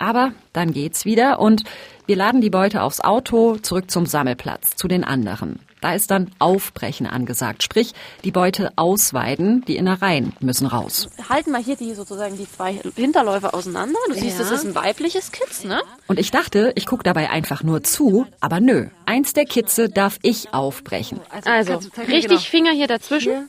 Aber 0.00 0.32
dann 0.54 0.72
geht's 0.72 1.04
wieder 1.04 1.38
und 1.38 1.62
wir 2.06 2.16
laden 2.16 2.40
die 2.40 2.50
Beute 2.50 2.82
aufs 2.82 3.00
Auto 3.00 3.56
zurück 3.58 3.90
zum 3.90 4.06
Sammelplatz, 4.06 4.74
zu 4.74 4.88
den 4.88 5.04
anderen. 5.04 5.60
Da 5.80 5.94
ist 5.94 6.10
dann 6.10 6.30
Aufbrechen 6.38 7.06
angesagt, 7.06 7.62
sprich 7.62 7.92
die 8.24 8.30
Beute 8.30 8.72
ausweiden, 8.76 9.62
die 9.66 9.76
Innereien 9.76 10.32
müssen 10.40 10.66
raus. 10.66 11.08
Halten 11.28 11.52
mal 11.52 11.62
hier 11.62 11.76
die 11.76 11.94
sozusagen 11.94 12.36
die 12.36 12.50
zwei 12.50 12.80
Hinterläufe 12.96 13.54
auseinander. 13.54 13.98
Du 14.08 14.14
siehst, 14.14 14.40
das 14.40 14.50
ist 14.50 14.64
ein 14.64 14.74
weibliches 14.74 15.32
Kitz, 15.32 15.64
ne? 15.64 15.80
Und 16.06 16.18
ich 16.18 16.30
dachte, 16.30 16.72
ich 16.76 16.86
guck 16.86 17.04
dabei 17.04 17.30
einfach 17.30 17.62
nur 17.62 17.82
zu, 17.82 18.26
aber 18.40 18.60
nö, 18.60 18.88
eins 19.06 19.32
der 19.32 19.44
Kitze 19.44 19.88
darf 19.88 20.18
ich 20.22 20.52
aufbrechen. 20.52 21.20
Also, 21.44 21.80
richtig 21.98 22.28
genau. 22.28 22.40
Finger 22.40 22.72
hier 22.72 22.86
dazwischen. 22.86 23.48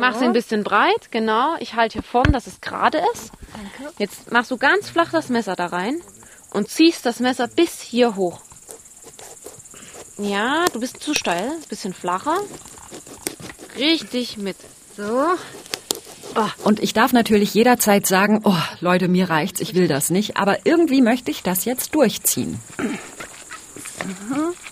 Mach 0.00 0.18
sie 0.18 0.24
ein 0.24 0.32
bisschen 0.32 0.64
breit, 0.64 1.10
genau. 1.10 1.56
Ich 1.60 1.74
halte 1.74 1.94
hier 1.94 2.02
vorn, 2.02 2.32
dass 2.32 2.46
es 2.46 2.60
gerade 2.60 3.02
ist. 3.12 3.30
Jetzt 3.98 4.32
machst 4.32 4.50
du 4.50 4.56
ganz 4.56 4.88
flach 4.88 5.10
das 5.12 5.28
Messer 5.28 5.56
da 5.56 5.66
rein 5.66 6.00
und 6.52 6.68
ziehst 6.68 7.04
das 7.04 7.20
Messer 7.20 7.48
bis 7.48 7.80
hier 7.80 8.16
hoch. 8.16 8.40
Ja, 10.18 10.64
du 10.72 10.80
bist 10.80 11.02
zu 11.02 11.14
steil, 11.14 11.52
bisschen 11.68 11.94
flacher. 11.94 12.36
Richtig 13.76 14.36
mit. 14.36 14.56
So. 14.96 15.26
Und 16.64 16.80
ich 16.80 16.92
darf 16.92 17.12
natürlich 17.12 17.54
jederzeit 17.54 18.06
sagen, 18.06 18.40
oh, 18.44 18.54
Leute, 18.80 19.08
mir 19.08 19.30
reicht's, 19.30 19.60
ich 19.60 19.74
will 19.74 19.88
das 19.88 20.10
nicht, 20.10 20.36
aber 20.36 20.64
irgendwie 20.64 21.02
möchte 21.02 21.30
ich 21.30 21.42
das 21.42 21.64
jetzt 21.64 21.94
durchziehen. 21.94 22.60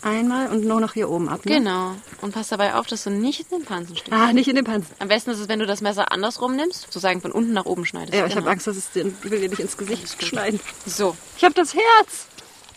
Einmal 0.03 0.49
und 0.49 0.65
nur 0.65 0.81
noch 0.81 0.93
hier 0.95 1.09
oben 1.11 1.29
ab. 1.29 1.45
Ne? 1.45 1.55
Genau. 1.57 1.95
Und 2.21 2.33
pass 2.35 2.49
dabei 2.49 2.75
auf, 2.75 2.87
dass 2.87 3.05
du 3.05 3.11
nicht 3.11 3.41
in 3.51 3.59
den 3.59 3.65
Pansen 3.65 3.97
stichst. 3.97 4.13
Ah, 4.13 4.33
nicht 4.33 4.49
in 4.49 4.57
den 4.57 4.65
Panzer. 4.65 4.89
Am 4.99 5.09
besten 5.09 5.31
ist 5.31 5.39
es, 5.39 5.49
wenn 5.49 5.59
du 5.59 5.67
das 5.67 5.81
Messer 5.81 6.11
andersrum 6.13 6.57
nimmst, 6.57 6.83
sozusagen 6.83 7.21
von 7.21 7.33
unten 7.33 7.53
nach 7.53 7.65
oben 7.67 7.85
schneidest. 7.87 8.15
Ja, 8.15 8.27
ich 8.27 8.33
Genau. 8.33 8.43
habe 8.43 8.51
Angst, 8.53 8.67
dass 8.67 8.77
es 8.77 8.91
den, 8.91 9.15
ich 9.25 9.31
will 9.31 9.41
dir 9.41 9.49
nicht 9.49 9.61
ins 9.61 9.77
Gesicht 9.77 10.23
schneiden. 10.25 10.61
So. 10.87 11.17
Ich 11.37 11.45
habe 11.45 11.55
das 11.55 11.75
Herz. 11.75 12.27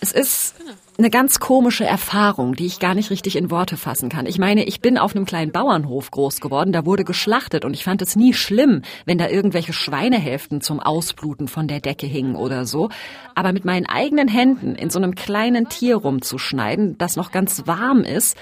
Es 0.04 0.12
ist 0.12 0.56
eine 0.98 1.12
ganz 1.12 1.40
komische 1.40 1.86
Erfahrung, 1.86 2.56
die 2.56 2.66
ich 2.66 2.80
gar 2.80 2.96
nicht 2.96 3.12
richtig 3.12 3.36
in 3.36 3.52
Worte 3.52 3.78
fassen 3.78 4.10
kann. 4.10 4.26
Ich 4.26 4.40
meine, 4.40 4.64
ich 4.64 4.82
bin 4.82 4.98
auf 4.98 5.16
einem 5.16 5.26
kleinen 5.26 5.52
Bauernhof 5.52 6.10
groß 6.10 6.42
geworden, 6.42 6.72
da 6.72 6.88
wurde 6.88 7.04
geschlachtet 7.04 7.66
und 7.66 7.76
ich 7.76 7.84
fand 7.84 8.02
es 8.02 8.16
nie 8.16 8.34
schlimm, 8.34 8.82
wenn 9.06 9.20
da 9.20 9.30
irgendwelche 9.30 9.74
Schweinehälften 9.74 10.60
zum 10.62 10.80
Ausbluten 10.80 11.48
von 11.48 11.68
der 11.68 11.82
Decke 11.82 12.08
hingen 12.08 12.36
oder 12.36 12.66
so. 12.66 12.90
Aber 13.36 13.54
mit 13.54 13.64
meinen 13.64 13.86
eigenen 13.86 14.28
Händen 14.28 14.74
in 14.74 14.90
so 14.90 14.98
einem 14.98 15.14
kleinen 15.14 15.70
Tier 15.70 15.98
rumzuschneiden, 15.98 16.98
das 16.98 17.16
noch 17.16 17.32
ganz 17.32 17.68
warm 17.68 18.04
ist, 18.04 18.36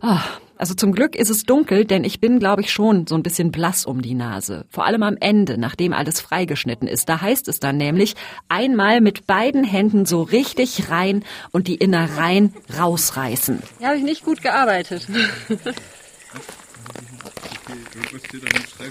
ah, 0.00 0.22
also 0.58 0.74
zum 0.74 0.92
Glück 0.92 1.14
ist 1.14 1.30
es 1.30 1.44
dunkel, 1.44 1.84
denn 1.84 2.04
ich 2.04 2.20
bin, 2.20 2.38
glaube 2.38 2.62
ich, 2.62 2.72
schon 2.72 3.06
so 3.06 3.14
ein 3.14 3.22
bisschen 3.22 3.52
blass 3.52 3.84
um 3.84 4.02
die 4.02 4.14
Nase. 4.14 4.66
Vor 4.70 4.86
allem 4.86 5.02
am 5.02 5.16
Ende, 5.18 5.58
nachdem 5.58 5.92
alles 5.92 6.20
freigeschnitten 6.20 6.88
ist. 6.88 7.08
Da 7.08 7.20
heißt 7.20 7.48
es 7.48 7.60
dann 7.60 7.76
nämlich, 7.76 8.14
einmal 8.48 9.00
mit 9.00 9.26
beiden 9.26 9.64
Händen 9.64 10.06
so 10.06 10.22
richtig 10.22 10.90
rein 10.90 11.24
und 11.52 11.68
die 11.68 11.76
Innereien 11.76 12.54
rausreißen. 12.78 13.62
Ja, 13.80 13.88
habe 13.88 13.98
ich 13.98 14.04
nicht 14.04 14.24
gut 14.24 14.42
gearbeitet. 14.42 15.06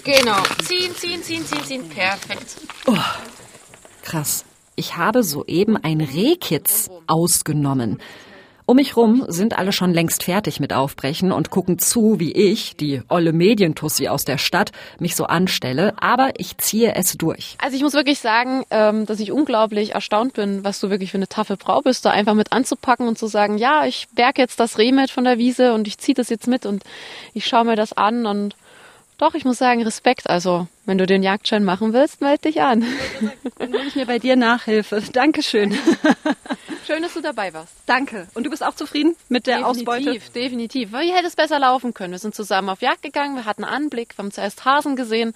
Genau. 0.03 0.43
Ziehen, 0.63 0.93
ziehen, 0.95 1.23
ziehen, 1.23 1.45
ziehen, 1.45 1.63
ziehen. 1.63 1.89
Perfekt. 1.89 2.57
Krass. 4.03 4.45
Ich 4.75 4.97
habe 4.97 5.23
soeben 5.23 5.77
ein 5.77 6.01
Rehkitz 6.01 6.89
ausgenommen. 7.07 7.99
Um 8.67 8.77
mich 8.77 8.97
rum 8.97 9.25
sind 9.27 9.55
alle 9.59 9.71
schon 9.71 9.93
längst 9.93 10.23
fertig 10.23 10.59
mit 10.59 10.73
Aufbrechen 10.73 11.31
und 11.31 11.51
gucken 11.51 11.77
zu, 11.77 12.19
wie 12.19 12.31
ich, 12.31 12.75
die 12.75 13.03
olle 13.09 13.31
Medientussi 13.31 14.07
aus 14.07 14.25
der 14.25 14.39
Stadt, 14.39 14.71
mich 14.97 15.15
so 15.15 15.25
anstelle, 15.25 15.93
aber 15.97 16.31
ich 16.39 16.57
ziehe 16.57 16.95
es 16.95 17.15
durch. 17.15 17.57
Also 17.61 17.77
ich 17.77 17.83
muss 17.83 17.93
wirklich 17.93 18.17
sagen, 18.17 18.63
ähm, 18.71 19.05
dass 19.05 19.19
ich 19.19 19.31
unglaublich 19.31 19.93
erstaunt 19.93 20.33
bin, 20.33 20.63
was 20.63 20.79
du 20.79 20.89
wirklich 20.89 21.11
für 21.11 21.17
eine 21.17 21.27
taffe 21.27 21.57
Frau 21.57 21.81
bist, 21.81 22.05
da 22.05 22.09
einfach 22.09 22.33
mit 22.33 22.53
anzupacken 22.53 23.07
und 23.07 23.19
zu 23.19 23.27
sagen, 23.27 23.59
ja, 23.59 23.85
ich 23.85 24.07
berg 24.15 24.39
jetzt 24.39 24.59
das 24.59 24.79
Reh 24.79 24.91
mit 24.91 25.11
von 25.11 25.25
der 25.25 25.37
Wiese 25.37 25.75
und 25.75 25.87
ich 25.87 25.99
ziehe 25.99 26.15
das 26.15 26.29
jetzt 26.29 26.47
mit 26.47 26.65
und 26.65 26.83
ich 27.35 27.45
schaue 27.45 27.65
mir 27.65 27.75
das 27.75 27.93
an 27.93 28.25
und 28.25 28.55
doch, 29.17 29.33
ich 29.33 29.45
muss 29.45 29.57
sagen, 29.57 29.83
Respekt. 29.83 30.29
Also, 30.29 30.67
wenn 30.85 30.97
du 30.97 31.05
den 31.05 31.23
Jagdschein 31.23 31.63
machen 31.63 31.93
willst, 31.93 32.21
melde 32.21 32.43
dich 32.49 32.61
an. 32.61 32.85
Dann 33.57 33.71
nehme 33.71 33.85
ich 33.87 33.95
mir 33.95 34.05
bei 34.05 34.19
dir 34.19 34.35
Nachhilfe. 34.35 35.01
Dankeschön. 35.11 35.77
Schön, 36.85 37.01
dass 37.01 37.15
du 37.15 37.21
dabei 37.21 37.51
warst. 37.53 37.73
Danke. 37.87 38.27
Und 38.35 38.45
du 38.45 38.51
bist 38.51 38.63
auch 38.63 38.75
zufrieden 38.75 39.15
mit 39.27 39.47
der 39.47 39.65
Ausbeute? 39.65 40.03
Definitiv, 40.03 40.29
definitiv. 40.33 40.89
Hier 41.01 41.15
hätte 41.15 41.27
es 41.27 41.35
besser 41.35 41.57
laufen 41.57 41.95
können. 41.95 42.11
Wir 42.11 42.19
sind 42.19 42.35
zusammen 42.35 42.69
auf 42.69 42.81
Jagd 42.81 43.01
gegangen, 43.01 43.35
wir 43.35 43.45
hatten 43.45 43.63
Anblick, 43.63 44.15
wir 44.15 44.23
haben 44.23 44.31
zuerst 44.31 44.65
Hasen 44.65 44.95
gesehen, 44.95 45.33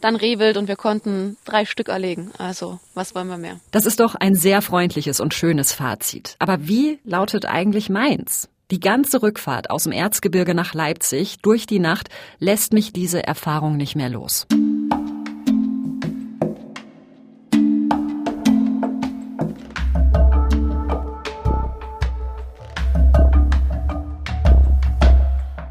dann 0.00 0.16
Rehwild 0.16 0.56
und 0.56 0.66
wir 0.66 0.74
konnten 0.74 1.36
drei 1.44 1.66
Stück 1.66 1.88
erlegen. 1.88 2.32
Also, 2.38 2.80
was 2.94 3.14
wollen 3.14 3.28
wir 3.28 3.38
mehr? 3.38 3.60
Das 3.70 3.86
ist 3.86 4.00
doch 4.00 4.16
ein 4.16 4.34
sehr 4.34 4.60
freundliches 4.60 5.20
und 5.20 5.34
schönes 5.34 5.72
Fazit. 5.72 6.34
Aber 6.40 6.66
wie 6.66 6.98
lautet 7.04 7.46
eigentlich 7.46 7.88
meins? 7.88 8.48
Die 8.70 8.80
ganze 8.80 9.22
Rückfahrt 9.22 9.70
aus 9.70 9.84
dem 9.84 9.92
Erzgebirge 9.92 10.54
nach 10.54 10.74
Leipzig 10.74 11.38
durch 11.40 11.66
die 11.66 11.78
Nacht 11.78 12.10
lässt 12.38 12.74
mich 12.74 12.92
diese 12.92 13.26
Erfahrung 13.26 13.78
nicht 13.78 13.96
mehr 13.96 14.10
los. 14.10 14.46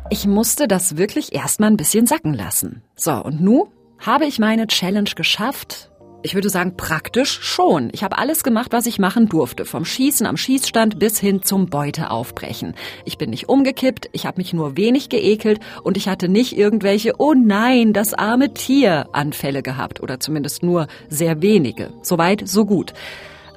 Ich 0.10 0.26
musste 0.26 0.68
das 0.68 0.98
wirklich 0.98 1.36
erstmal 1.36 1.70
ein 1.70 1.78
bisschen 1.78 2.08
sacken 2.08 2.34
lassen. 2.34 2.82
So, 2.96 3.12
und 3.14 3.40
nu 3.40 3.68
habe 4.00 4.26
ich 4.26 4.40
meine 4.40 4.66
Challenge 4.66 5.12
geschafft? 5.16 5.92
Ich 6.24 6.34
würde 6.34 6.50
sagen, 6.50 6.76
praktisch 6.76 7.40
schon. 7.42 7.90
Ich 7.94 8.04
habe 8.04 8.18
alles 8.18 8.44
gemacht, 8.44 8.72
was 8.72 8.88
ich 8.88 8.98
machen 8.98 9.30
durfte. 9.30 9.66
Vom 9.66 9.86
Schießen 9.86 10.26
am 10.26 10.36
Schießstand 10.36 10.98
bis 10.98 11.20
hin 11.20 11.44
zum 11.44 11.68
Beuteaufbrechen. 11.68 12.74
Ich 13.06 13.18
bin 13.18 13.30
nicht 13.30 13.50
umgekippt, 13.50 14.10
ich 14.14 14.26
habe 14.26 14.38
mich 14.38 14.52
nur 14.52 14.76
wenig 14.76 15.10
geekelt 15.10 15.60
und 15.84 15.96
ich 15.96 16.08
hatte 16.08 16.28
nicht 16.28 16.58
irgendwelche, 16.58 17.14
oh 17.20 17.34
nein, 17.34 17.94
das 17.94 18.16
arme 18.16 18.54
Tier 18.54 19.08
Anfälle 19.12 19.62
gehabt. 19.62 20.02
Oder 20.02 20.20
zumindest 20.20 20.64
nur 20.64 20.88
sehr 21.08 21.42
wenige. 21.42 21.92
Soweit, 22.02 22.48
so 22.48 22.66
gut. 22.66 22.94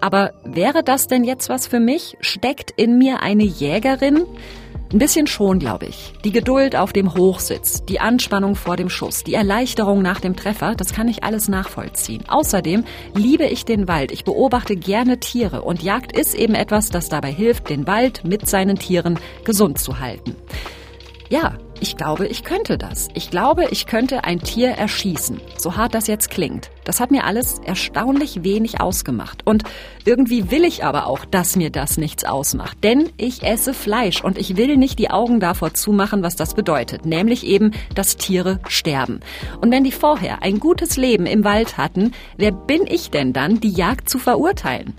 Aber 0.00 0.32
wäre 0.44 0.82
das 0.82 1.06
denn 1.06 1.24
jetzt 1.24 1.48
was 1.48 1.66
für 1.66 1.80
mich? 1.80 2.16
Steckt 2.20 2.70
in 2.76 2.98
mir 2.98 3.20
eine 3.22 3.44
Jägerin? 3.44 4.26
Ein 4.92 4.98
bisschen 4.98 5.28
schon, 5.28 5.60
glaube 5.60 5.86
ich. 5.86 6.12
Die 6.24 6.32
Geduld 6.32 6.74
auf 6.74 6.92
dem 6.92 7.14
Hochsitz, 7.14 7.84
die 7.84 8.00
Anspannung 8.00 8.56
vor 8.56 8.76
dem 8.76 8.90
Schuss, 8.90 9.22
die 9.22 9.34
Erleichterung 9.34 10.02
nach 10.02 10.18
dem 10.18 10.34
Treffer, 10.34 10.74
das 10.74 10.92
kann 10.92 11.06
ich 11.06 11.22
alles 11.22 11.48
nachvollziehen. 11.48 12.24
Außerdem 12.26 12.82
liebe 13.14 13.44
ich 13.46 13.64
den 13.64 13.86
Wald, 13.86 14.10
ich 14.10 14.24
beobachte 14.24 14.74
gerne 14.74 15.20
Tiere 15.20 15.62
und 15.62 15.84
Jagd 15.84 16.10
ist 16.10 16.34
eben 16.34 16.56
etwas, 16.56 16.88
das 16.88 17.08
dabei 17.08 17.30
hilft, 17.30 17.70
den 17.70 17.86
Wald 17.86 18.24
mit 18.24 18.48
seinen 18.48 18.80
Tieren 18.80 19.20
gesund 19.44 19.78
zu 19.78 20.00
halten. 20.00 20.34
Ja, 21.30 21.54
ich 21.78 21.96
glaube, 21.96 22.26
ich 22.26 22.42
könnte 22.42 22.76
das. 22.76 23.06
Ich 23.14 23.30
glaube, 23.30 23.68
ich 23.70 23.86
könnte 23.86 24.24
ein 24.24 24.40
Tier 24.40 24.70
erschießen. 24.70 25.40
So 25.56 25.76
hart 25.76 25.94
das 25.94 26.08
jetzt 26.08 26.28
klingt. 26.28 26.72
Das 26.82 26.98
hat 26.98 27.12
mir 27.12 27.22
alles 27.22 27.60
erstaunlich 27.64 28.42
wenig 28.42 28.80
ausgemacht. 28.80 29.46
Und 29.46 29.62
irgendwie 30.04 30.50
will 30.50 30.64
ich 30.64 30.84
aber 30.84 31.06
auch, 31.06 31.24
dass 31.24 31.54
mir 31.54 31.70
das 31.70 31.98
nichts 31.98 32.24
ausmacht. 32.24 32.82
Denn 32.82 33.10
ich 33.16 33.44
esse 33.44 33.74
Fleisch 33.74 34.24
und 34.24 34.38
ich 34.38 34.56
will 34.56 34.76
nicht 34.76 34.98
die 34.98 35.10
Augen 35.10 35.38
davor 35.38 35.72
zumachen, 35.72 36.24
was 36.24 36.34
das 36.34 36.54
bedeutet. 36.54 37.06
Nämlich 37.06 37.46
eben, 37.46 37.70
dass 37.94 38.16
Tiere 38.16 38.58
sterben. 38.66 39.20
Und 39.60 39.70
wenn 39.70 39.84
die 39.84 39.92
vorher 39.92 40.42
ein 40.42 40.58
gutes 40.58 40.96
Leben 40.96 41.26
im 41.26 41.44
Wald 41.44 41.78
hatten, 41.78 42.10
wer 42.38 42.50
bin 42.50 42.88
ich 42.88 43.10
denn 43.10 43.32
dann, 43.32 43.60
die 43.60 43.70
Jagd 43.70 44.10
zu 44.10 44.18
verurteilen? 44.18 44.96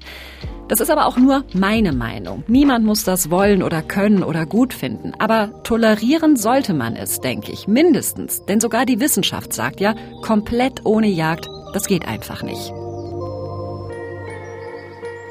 Das 0.72 0.80
ist 0.80 0.89
aber 0.89 1.05
auch 1.05 1.17
nur 1.17 1.43
meine 1.51 1.91
Meinung. 1.91 2.45
Niemand 2.47 2.86
muss 2.86 3.03
das 3.03 3.30
wollen 3.30 3.61
oder 3.61 3.82
können 3.82 4.24
oder 4.24 4.45
gut 4.45 4.74
finden. 4.74 5.11
Aber 5.19 5.51
tolerieren 5.63 6.38
sollte 6.38 6.74
man 6.74 6.95
es, 6.95 7.19
denke 7.19 7.51
ich, 7.51 7.67
mindestens. 7.67 8.45
Denn 8.45 8.61
sogar 8.61 8.86
die 8.86 9.01
Wissenschaft 9.01 9.51
sagt 9.51 9.82
ja, 9.82 9.95
komplett 10.22 10.86
ohne 10.86 11.07
Jagd, 11.07 11.49
das 11.74 11.88
geht 11.88 12.07
einfach 12.07 12.41
nicht. 12.41 12.72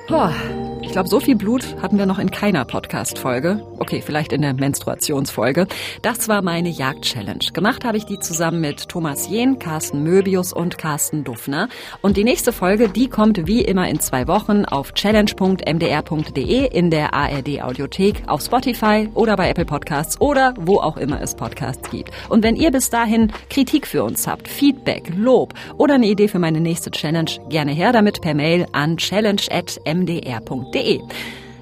Boah, 0.09 0.35
Ich 0.83 0.93
glaube, 0.93 1.09
so 1.09 1.21
viel 1.21 1.37
Blut 1.37 1.77
hatten 1.83 1.99
wir 1.99 2.07
noch 2.07 2.19
in 2.19 2.31
keiner 2.31 2.65
Podcast-Folge. 2.65 3.63
Okay, 3.79 4.03
vielleicht 4.05 4.33
in 4.33 4.43
der 4.43 4.55
Menstruationsfolge. 4.55 5.67
Das 6.03 6.29
war 6.29 6.43
meine 6.43 6.69
Jagd-Challenge. 6.69 7.45
Gemacht 7.53 7.85
habe 7.85 7.97
ich 7.97 8.07
die 8.07 8.19
zusammen 8.19 8.61
mit 8.61 8.89
Thomas 8.89 9.29
Jehn, 9.29 9.59
Carsten 9.59 10.03
Möbius 10.03 10.53
und 10.53 10.79
Carsten 10.79 11.23
Duffner. 11.23 11.69
Und 12.01 12.17
die 12.17 12.25
nächste 12.25 12.53
Folge, 12.53 12.89
die 12.89 13.09
kommt 13.09 13.47
wie 13.47 13.61
immer 13.63 13.89
in 13.89 14.01
zwei 14.01 14.27
Wochen 14.27 14.65
auf 14.65 14.95
challenge.mdr.de 14.95 16.67
in 16.67 16.91
der 16.91 17.15
ARD-Audiothek, 17.15 18.23
auf 18.27 18.41
Spotify 18.43 19.09
oder 19.15 19.37
bei 19.37 19.51
Apple 19.51 19.67
Podcasts 19.67 20.21
oder 20.21 20.55
wo 20.59 20.79
auch 20.79 20.97
immer 20.97 21.21
es 21.21 21.35
Podcasts 21.35 21.91
gibt. 21.91 22.11
Und 22.31 22.43
wenn 22.43 22.57
ihr 22.57 22.71
bis 22.71 22.91
dahin 22.91 23.33
Kritik 23.51 23.87
für 23.87 24.03
uns 24.03 24.27
habt, 24.27 24.49
Feedback, 24.49 25.13
Lob 25.15 25.55
oder 25.77 25.95
eine 25.95 26.07
Idee 26.07 26.29
für 26.29 26.39
meine 26.39 26.61
nächste 26.61 26.91
Challenge, 26.91 27.31
gerne 27.49 27.73
her 27.73 27.93
damit 27.93 28.21
per 28.23 28.35
Mail 28.35 28.67
an 28.73 28.97
challenge.mdr.de 28.97 30.70
www.ftf.de. 30.71 31.01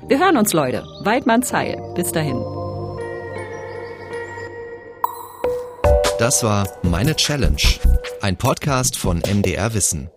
Wir 0.07 0.19
hören 0.19 0.37
uns, 0.37 0.53
Leute. 0.53 0.85
Weidmann 1.03 1.43
Zeil. 1.43 1.81
Bis 1.95 2.13
dahin. 2.13 2.43
Das 6.19 6.43
war 6.43 6.69
Meine 6.83 7.15
Challenge, 7.15 7.63
ein 8.21 8.37
Podcast 8.37 8.97
von 8.97 9.19
MDR 9.19 9.73
Wissen. 9.75 10.11